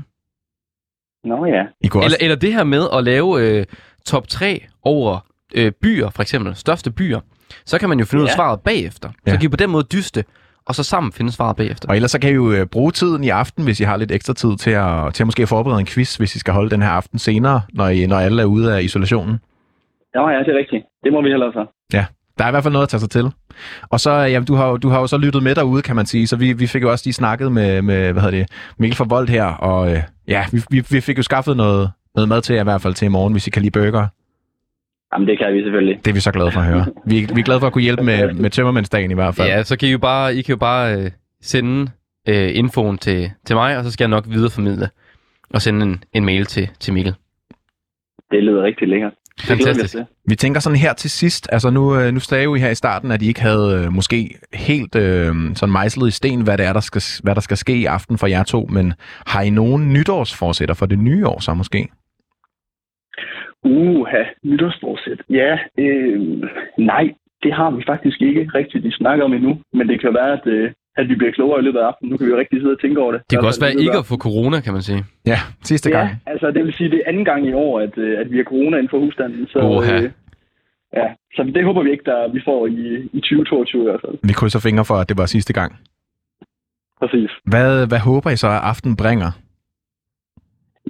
Nå 1.24 1.47
ja. 1.47 1.62
I 1.80 1.86
kunne 1.88 2.01
Eller, 2.05 2.07
også, 2.07 2.16
eller 2.20 2.36
det 2.36 2.53
her 2.53 2.64
med 2.64 2.82
at 2.92 3.05
lave 3.05 3.40
øh, 3.59 3.64
top 4.07 4.28
3 4.28 4.64
over 4.82 5.26
øh, 5.57 5.72
byer, 5.82 6.11
for 6.11 6.22
eksempel, 6.22 6.55
største 6.57 6.90
byer. 6.92 7.20
Så 7.66 7.78
kan 7.78 7.88
man 7.88 7.99
jo 7.99 8.05
finde 8.05 8.22
ud 8.22 8.26
af 8.28 8.30
Ja. 8.30 8.34
svaret 8.36 8.61
bagefter. 8.61 9.09
Så 9.09 9.14
Ja. 9.26 9.36
kan 9.36 9.42
I 9.45 9.49
på 9.49 9.57
den 9.57 9.70
måde 9.70 9.84
dyste, 9.92 10.24
og 10.66 10.74
så 10.74 10.82
sammen 10.82 11.12
finde 11.12 11.32
svaret 11.32 11.57
bagefter. 11.57 11.88
og 11.88 11.95
ellers 11.97 12.11
så 12.11 12.18
kan 12.20 12.30
I 12.30 12.34
jo 12.34 12.53
øh, 12.53 12.66
bruge 12.66 12.90
tiden 12.92 13.24
i 13.24 13.28
aften, 13.28 13.64
hvis 13.64 13.80
I 13.80 13.84
har 13.84 13.97
lidt 13.97 14.12
ekstra 14.12 14.34
tid 14.34 14.57
til 14.57 14.70
at, 14.70 15.14
til 15.14 15.22
at 15.22 15.26
måske 15.26 15.47
forberede 15.47 15.80
en 15.80 15.86
quiz, 15.86 16.16
hvis 16.16 16.36
I 16.36 16.38
skal 16.38 16.55
holde 16.55 16.70
den 16.70 16.82
her 16.82 16.88
aften 16.88 17.18
senere, 17.18 17.61
når, 17.72 17.88
I, 17.88 18.07
når 18.07 18.16
alle 18.16 18.42
er 18.42 18.47
ude 18.47 18.76
af 18.76 18.82
isolationen. 18.82 19.38
Nå 20.14 20.28
ja, 20.28 20.38
det 20.38 20.48
er 20.48 20.58
rigtigt. 20.58 20.84
Det 21.04 21.12
må 21.12 21.22
vi 21.22 21.28
hellere 21.28 21.52
så. 21.52 21.66
Der 22.38 22.44
er 22.44 22.48
i 22.48 22.50
hvert 22.50 22.62
fald 22.62 22.72
noget 22.72 22.82
at 22.82 22.88
tage 22.88 23.00
sig 23.00 23.10
til. 23.10 23.24
Og 23.90 24.00
så, 24.00 24.10
ja, 24.10 24.40
du 24.48 24.54
har, 24.54 24.68
jo- 24.68 24.76
du 24.76 24.88
har 24.88 25.00
jo 25.00 25.06
så 25.06 25.18
lyttet 25.18 25.42
med 25.42 25.54
derude, 25.54 25.82
kan 25.82 25.96
man 25.96 26.06
sige, 26.06 26.26
så 26.26 26.36
vi, 26.36 26.52
vi 26.52 26.66
fik 26.66 26.82
jo 26.82 26.90
også 26.90 27.02
lige 27.06 27.12
snakket 27.14 27.52
med, 27.52 27.82
med 27.82 28.12
hvad 28.12 28.22
hedder 28.22 28.38
det, 28.38 28.46
Mikkel 28.78 28.96
fra 28.96 29.04
Volt 29.08 29.30
her, 29.30 29.44
og 29.44 29.92
øh, 29.92 29.98
ja, 30.28 30.44
vi, 30.52 30.58
vi, 30.70 30.82
vi 30.90 31.00
fik 31.00 31.18
jo 31.18 31.22
skaffet 31.22 31.56
noget, 31.56 31.90
noget 32.14 32.28
mad 32.28 32.40
til 32.42 32.54
jer 32.54 32.60
i 32.60 32.64
hvert 32.64 32.80
fald 32.82 32.94
til 32.94 33.06
i 33.06 33.08
morgen, 33.08 33.32
hvis 33.32 33.46
I 33.46 33.50
kan 33.50 33.62
lide 33.62 33.70
burger. 33.80 34.06
Jamen, 35.14 35.28
det 35.28 35.38
kan 35.38 35.54
vi 35.54 35.62
selvfølgelig. 35.62 35.98
Det 36.04 36.10
er 36.10 36.14
vi 36.14 36.20
så 36.20 36.32
glade 36.32 36.50
for 36.50 36.60
at 36.60 36.66
høre. 36.66 36.86
Vi, 37.06 37.14
vi 37.34 37.40
er 37.40 37.44
glade 37.44 37.60
for 37.60 37.66
at 37.66 37.72
kunne 37.72 37.82
hjælpe 37.82 38.02
med, 38.02 38.32
med 38.32 38.50
tømmermændsdagen 38.50 39.10
i 39.10 39.14
hvert 39.14 39.34
fald. 39.34 39.48
Ja, 39.48 39.62
så 39.62 39.78
kan 39.78 39.88
I 39.88 39.92
jo 39.92 39.98
bare, 39.98 40.34
I 40.36 40.42
kan 40.42 40.52
jo 40.52 40.56
bare 40.58 40.96
øh, 40.98 41.10
sende 41.42 41.90
øh, 42.28 42.50
infoen 42.54 42.98
til, 42.98 43.30
til 43.46 43.56
mig, 43.56 43.78
og 43.78 43.84
så 43.84 43.90
skal 43.90 44.04
jeg 44.04 44.08
nok 44.10 44.24
videreformidle 44.28 44.88
og 45.54 45.62
sende 45.62 45.86
en, 45.86 46.04
en 46.12 46.24
mail 46.24 46.44
til, 46.46 46.68
til 46.80 46.94
Mikkel. 46.94 47.14
Det 48.30 48.42
lyder 48.42 48.62
rigtig 48.62 48.88
lækkert. 48.88 49.12
Vi 49.37 49.47
Fantastisk. 49.47 49.95
Vi 50.28 50.35
tænker 50.35 50.61
sådan 50.61 50.78
her 50.78 50.93
til 50.93 51.11
sidst, 51.11 51.49
altså 51.53 51.70
nu, 51.70 51.97
øh, 51.99 52.12
nu 52.14 52.20
sagde 52.20 52.45
jo 52.45 52.55
I 52.55 52.59
her 52.59 52.70
i 52.70 52.74
starten, 52.74 53.11
at 53.11 53.22
I 53.22 53.28
ikke 53.28 53.41
havde 53.41 53.85
øh, 53.85 53.93
måske 53.93 54.39
helt 54.55 54.95
øh, 54.97 55.32
sådan 55.55 55.72
mejslet 55.72 56.09
i 56.09 56.11
sten, 56.11 56.45
hvad 56.45 56.59
det 56.59 56.66
er, 56.66 56.72
der 56.72 56.80
skal, 56.80 57.03
hvad 57.24 57.35
der 57.35 57.41
skal 57.41 57.57
ske 57.57 57.74
i 57.76 57.85
aften 57.85 58.18
for 58.18 58.26
jer 58.26 58.43
to, 58.43 58.61
men 58.70 58.93
har 59.26 59.43
I 59.43 59.51
nogen 59.51 59.93
nytårsforsætter 59.93 60.74
for 60.74 60.87
det 60.87 60.99
nye 60.99 61.26
år 61.26 61.41
så 61.41 61.55
måske? 61.55 61.89
Uha, 63.64 64.22
nytårsforsæt. 64.45 65.20
Ja, 65.30 65.59
øh, 65.78 66.20
nej, 66.78 67.05
det 67.43 67.53
har 67.53 67.70
vi 67.70 67.82
faktisk 67.87 68.22
ikke 68.22 68.51
rigtigt, 68.55 68.85
vi 68.85 68.91
snakker 68.91 69.24
om 69.24 69.32
endnu. 69.32 69.61
Men 69.72 69.89
det 69.89 70.01
kan 70.01 70.14
være, 70.14 70.32
at, 70.32 70.47
øh, 70.47 70.72
at 70.97 71.09
vi 71.09 71.14
bliver 71.14 71.32
klogere 71.32 71.61
i 71.61 71.64
løbet 71.66 71.78
af 71.78 71.86
aftenen. 71.86 72.11
Nu 72.11 72.16
kan 72.16 72.26
vi 72.26 72.32
jo 72.32 72.38
rigtig 72.38 72.61
sidde 72.61 72.72
og 72.72 72.80
tænke 72.80 73.01
over 73.01 73.12
det. 73.12 73.20
Det 73.30 73.38
kan 73.38 73.47
også 73.49 73.61
være 73.61 73.74
ikke 73.84 73.99
at 74.03 74.07
få 74.07 74.16
corona, 74.16 74.61
kan 74.61 74.72
man 74.72 74.82
sige. 74.82 75.05
Ja, 75.26 75.38
sidste 75.62 75.90
gang. 75.90 76.09
Ja, 76.09 76.30
altså 76.32 76.51
det 76.51 76.64
vil 76.64 76.74
sige, 76.74 76.90
det 76.90 76.99
er 76.99 77.09
anden 77.11 77.24
gang 77.24 77.47
i 77.47 77.53
år, 77.53 77.80
at, 77.80 77.99
øh, 77.99 78.20
at 78.20 78.30
vi 78.32 78.36
har 78.36 78.45
corona 78.45 78.76
inden 78.76 78.90
for 78.90 78.99
husstanden. 78.99 79.47
Så, 79.47 79.59
Oha. 79.59 79.97
øh, 79.97 80.11
ja, 80.97 81.07
så 81.36 81.42
det 81.55 81.64
håber 81.64 81.82
vi 81.82 81.90
ikke, 81.90 82.05
der 82.05 82.32
vi 82.32 82.40
får 82.45 82.66
i, 82.66 83.09
i 83.12 83.20
2022 83.20 83.82
i 83.82 83.84
hvert 83.84 84.01
fald. 84.05 84.14
Vi 84.22 84.32
krydser 84.32 84.61
fingre 84.61 84.84
for, 84.84 84.95
at 84.95 85.09
det 85.09 85.18
var 85.18 85.26
sidste 85.26 85.53
gang. 85.53 85.70
Præcis. 87.01 87.30
Hvad, 87.45 87.86
hvad 87.86 87.99
håber 87.99 88.30
I 88.30 88.36
så, 88.36 88.49
at 88.49 88.61
aften 88.72 88.97
bringer? 88.97 89.30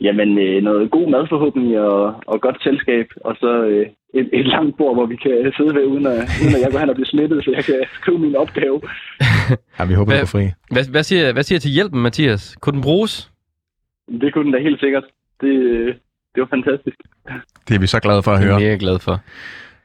Jamen, 0.00 0.38
øh, 0.38 0.62
noget 0.62 0.90
god 0.90 1.10
mad 1.10 1.26
forhåbentlig 1.28 1.80
og, 1.80 2.14
og 2.26 2.40
godt 2.40 2.62
selskab. 2.62 3.06
Og 3.24 3.36
så 3.36 3.64
øh, 3.64 3.86
et, 4.14 4.28
et 4.32 4.46
langt 4.46 4.76
bord, 4.76 4.94
hvor 4.96 5.06
vi 5.06 5.16
kan 5.16 5.52
sidde 5.56 5.74
ved, 5.74 5.84
uden 5.84 6.06
at, 6.06 6.20
uden 6.42 6.54
at 6.56 6.62
jeg 6.62 6.70
går 6.72 6.78
hen 6.78 6.88
og 6.88 6.94
bliver 6.94 7.12
smittet, 7.14 7.44
så 7.44 7.50
jeg 7.50 7.64
kan 7.64 7.80
skrive 7.98 8.18
min 8.18 8.36
opgave. 8.36 8.80
Ja, 9.78 9.84
vi 9.84 9.94
håber, 9.94 10.10
Hvad- 10.12 10.18
du 10.18 10.22
er 10.22 10.26
fri. 10.26 10.50
Hvad, 10.70 10.90
hvad, 10.90 11.02
siger, 11.02 11.32
hvad 11.32 11.42
siger 11.42 11.58
til 11.58 11.70
hjælpen, 11.70 12.00
Mathias? 12.02 12.56
Kunne 12.60 12.72
den 12.72 12.82
bruges? 12.82 13.30
Det 14.20 14.32
kunne 14.34 14.44
den 14.44 14.52
da 14.52 14.58
helt 14.58 14.80
sikkert. 14.80 15.04
Det, 15.40 15.50
det 16.34 16.40
var 16.40 16.46
fantastisk. 16.50 16.96
Det 17.68 17.74
er 17.74 17.78
vi 17.80 17.86
så 17.86 18.00
glade 18.00 18.22
for 18.22 18.30
at 18.32 18.40
Det 18.42 18.48
er 18.48 18.52
høre. 18.58 18.62
jeg 18.62 18.78
glad 18.78 18.98
for. 18.98 19.20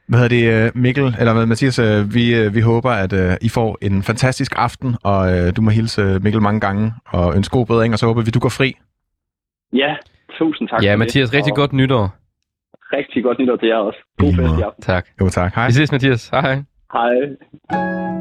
Hvad 0.07 0.19
hedder 0.19 0.35
det, 0.61 0.65
øh, 0.65 0.71
Mikkel, 0.81 1.15
eller 1.19 1.33
hvad, 1.33 1.45
Mathias, 1.45 1.79
øh, 1.79 2.13
vi, 2.13 2.35
øh, 2.35 2.55
vi 2.55 2.59
håber, 2.61 2.89
at 2.91 3.13
I 3.41 3.49
får 3.49 3.77
en 3.81 4.03
fantastisk 4.03 4.51
aften, 4.55 4.95
og 5.03 5.55
du 5.57 5.61
må 5.61 5.69
hilse 5.69 6.19
Mikkel 6.19 6.41
mange 6.41 6.59
gange, 6.59 6.93
og 7.07 7.35
ønske 7.35 7.51
god 7.57 7.65
bedring, 7.65 7.93
og 7.93 7.99
så 7.99 8.05
håber 8.05 8.21
vi, 8.21 8.31
du 8.31 8.39
går 8.39 8.49
fri. 8.49 8.73
Ja, 9.73 9.95
tusind 10.37 10.67
tak. 10.69 10.83
Ja, 10.83 10.87
for 10.87 10.91
det, 10.91 10.99
Mathias, 10.99 11.33
rigtig 11.33 11.53
og 11.53 11.55
godt 11.57 11.73
nytår. 11.73 12.15
Rigtig 12.93 13.23
godt 13.23 13.39
nytår 13.39 13.55
til 13.55 13.67
jer 13.67 13.75
også. 13.75 13.99
God 14.17 14.33
fest 14.33 14.59
i 14.59 14.61
aften. 14.61 14.83
Tak. 14.83 15.07
Jo, 15.21 15.29
tak. 15.29 15.55
Hej. 15.55 15.67
Vi 15.67 15.73
ses, 15.73 15.91
Mathias. 15.91 16.29
Hej, 16.29 16.41
hej. 16.41 16.63
Hej. 16.93 18.18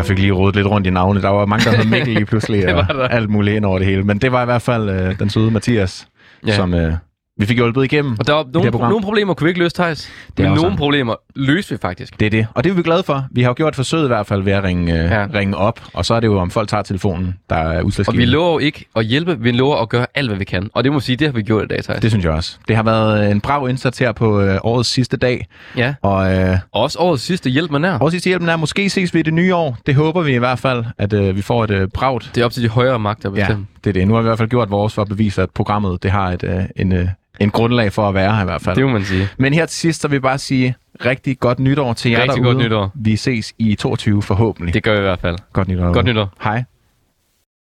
Jeg 0.00 0.06
fik 0.06 0.18
lige 0.18 0.32
rodet 0.32 0.56
lidt 0.56 0.66
rundt 0.66 0.86
i 0.86 0.90
navnet. 0.90 1.22
Der 1.22 1.28
var 1.28 1.46
mange, 1.46 1.70
der 1.70 1.76
hed 1.76 1.84
Mikkel 1.84 2.14
lige 2.14 2.26
pludselig, 2.26 2.74
og 2.74 3.12
alt 3.12 3.30
muligt 3.30 3.56
ind 3.56 3.64
over 3.64 3.78
det 3.78 3.86
hele. 3.86 4.02
Men 4.02 4.18
det 4.18 4.32
var 4.32 4.42
i 4.42 4.44
hvert 4.44 4.62
fald 4.62 4.90
øh, 4.90 5.18
den 5.18 5.30
søde 5.30 5.50
Mathias, 5.50 6.08
ja. 6.46 6.56
som 6.56 6.74
øh, 6.74 6.92
vi 7.40 7.46
fik 7.46 7.56
hjulpet 7.56 7.84
igennem. 7.84 8.16
Og 8.18 8.26
der 8.26 8.32
var 8.32 8.46
nogle, 8.54 8.70
program. 8.70 8.90
nogle 8.90 9.04
problemer 9.04 9.34
kunne 9.34 9.44
vi 9.44 9.50
ikke 9.50 9.60
løse, 9.60 9.74
Thijs. 9.76 10.06
er 10.06 10.10
Men 10.36 10.44
nogle 10.46 10.60
sådan. 10.60 10.76
problemer 10.76 11.14
løste 11.36 11.74
vi 11.74 11.78
faktisk. 11.82 12.20
Det 12.20 12.26
er 12.26 12.30
det. 12.30 12.46
Og 12.54 12.64
det 12.64 12.70
er 12.70 12.74
vi 12.74 12.82
glade 12.82 13.02
for. 13.02 13.24
Vi 13.30 13.42
har 13.42 13.48
jo 13.50 13.54
gjort 13.56 13.76
forsøget 13.76 14.04
i 14.04 14.06
hvert 14.06 14.26
fald 14.26 14.42
ved 14.42 14.52
at 14.52 14.64
ringe, 14.64 14.92
øh, 14.92 14.98
Ja. 14.98 15.20
ja. 15.20 15.26
ringe 15.34 15.56
op, 15.56 15.80
og 15.94 16.06
så 16.06 16.14
er 16.14 16.20
det 16.20 16.26
jo, 16.26 16.38
om 16.38 16.50
folk 16.50 16.68
tager 16.68 16.82
telefonen, 16.82 17.34
der 17.50 17.56
er 17.56 17.68
Og 17.68 17.78
vi 17.78 17.82
udslagsgivende. 17.84 18.26
lover 18.26 18.52
jo 18.52 18.58
ikke 18.58 18.84
at 18.96 19.04
hjælpe, 19.04 19.36
vi 19.40 19.50
lover 19.50 19.76
at 19.76 19.88
gøre 19.88 20.06
alt, 20.14 20.28
hvad 20.28 20.38
vi 20.38 20.44
kan. 20.44 20.70
Og 20.74 20.84
det 20.84 20.92
må 20.92 21.00
sige, 21.00 21.16
det 21.16 21.26
har 21.28 21.32
vi 21.32 21.42
gjort 21.42 21.64
i 21.64 21.66
dag, 21.66 21.84
Thijs. 21.84 22.00
Det 22.00 22.10
synes 22.10 22.24
jeg 22.24 22.32
også. 22.32 22.56
Det 22.68 22.76
har 22.76 22.82
været 22.82 23.24
øh, 23.24 23.30
en 23.30 23.40
brav 23.40 23.68
indsats 23.68 23.98
her 23.98 24.12
på 24.12 24.40
øh, 24.40 24.58
årets 24.62 24.88
sidste 24.88 25.16
dag, 25.16 25.46
Ja. 25.76 25.94
og 26.02 26.32
øh, 26.38 26.58
Og 26.72 26.82
også 26.82 26.98
årets 26.98 27.22
sidste 27.22 27.50
hjælp 27.50 27.70
med 27.70 27.78
nær. 27.80 27.98
årets 28.02 28.12
sidste 28.12 28.28
hjælpen 28.28 28.48
er, 28.48 28.56
måske 28.56 28.90
ses 28.90 29.14
vi 29.14 29.18
i 29.18 29.22
det 29.22 29.34
nye 29.34 29.54
år. 29.54 29.76
Det 29.86 29.94
håber 29.94 30.22
vi 30.22 30.34
i 30.34 30.38
hvert 30.38 30.58
fald, 30.58 30.84
at 30.98 31.12
øh, 31.12 31.36
vi 31.36 31.42
får 31.42 31.64
et 31.64 31.70
øh, 31.70 31.88
bragt. 31.94 32.30
Det 32.34 32.40
er 32.40 32.44
op 32.44 32.52
til 32.52 32.62
de 32.62 32.68
højere 32.68 32.98
magter 32.98 33.30
at 33.30 33.36
Ja, 33.36 33.40
bestemme. 33.42 33.66
Det 33.84 33.90
er 33.90 33.92
det. 33.92 34.08
Nu 34.08 34.14
har 34.14 34.20
vi 34.20 34.26
i 34.26 34.28
hvert 34.28 34.38
fald 34.38 34.48
gjort 34.48 34.70
vores 34.70 34.94
for 34.94 35.02
at 35.02 35.08
bevise, 35.08 35.42
at 35.42 35.50
programmet 35.50 36.02
det 36.02 36.10
har 36.10 36.28
et, 36.30 36.44
øh, 36.44 36.62
en, 36.76 36.92
øh, 36.92 37.08
en 37.40 37.50
grundlag 37.50 37.92
for 37.92 38.08
at 38.08 38.14
være 38.14 38.34
her 38.34 38.42
i 38.42 38.44
hvert 38.44 38.62
fald. 38.62 38.76
Det 38.76 38.84
må 38.84 38.90
man 38.92 39.04
sige. 39.04 39.28
Men 39.38 39.54
her 39.54 39.66
til 39.66 39.76
sidst, 39.78 40.00
så 40.00 40.08
vil 40.08 40.14
jeg 40.14 40.22
bare 40.22 40.38
sige 40.38 40.74
rigtig 41.04 41.38
godt 41.38 41.58
nytår 41.58 41.92
til 41.92 42.10
jer 42.10 42.18
Rigtig 42.22 42.36
derude. 42.42 42.54
godt 42.54 42.64
nytår. 42.64 42.90
Vi 42.94 43.16
ses 43.16 43.52
i 43.58 43.74
22 43.74 44.22
forhåbentlig. 44.22 44.74
Det 44.74 44.82
gør 44.82 44.92
vi 44.92 44.98
i 44.98 45.02
hvert 45.02 45.20
fald. 45.20 45.36
Godt 45.52 45.68
nytår. 45.68 45.92
Godt 45.92 46.06
nytår. 46.06 46.28
Hej. 46.42 46.64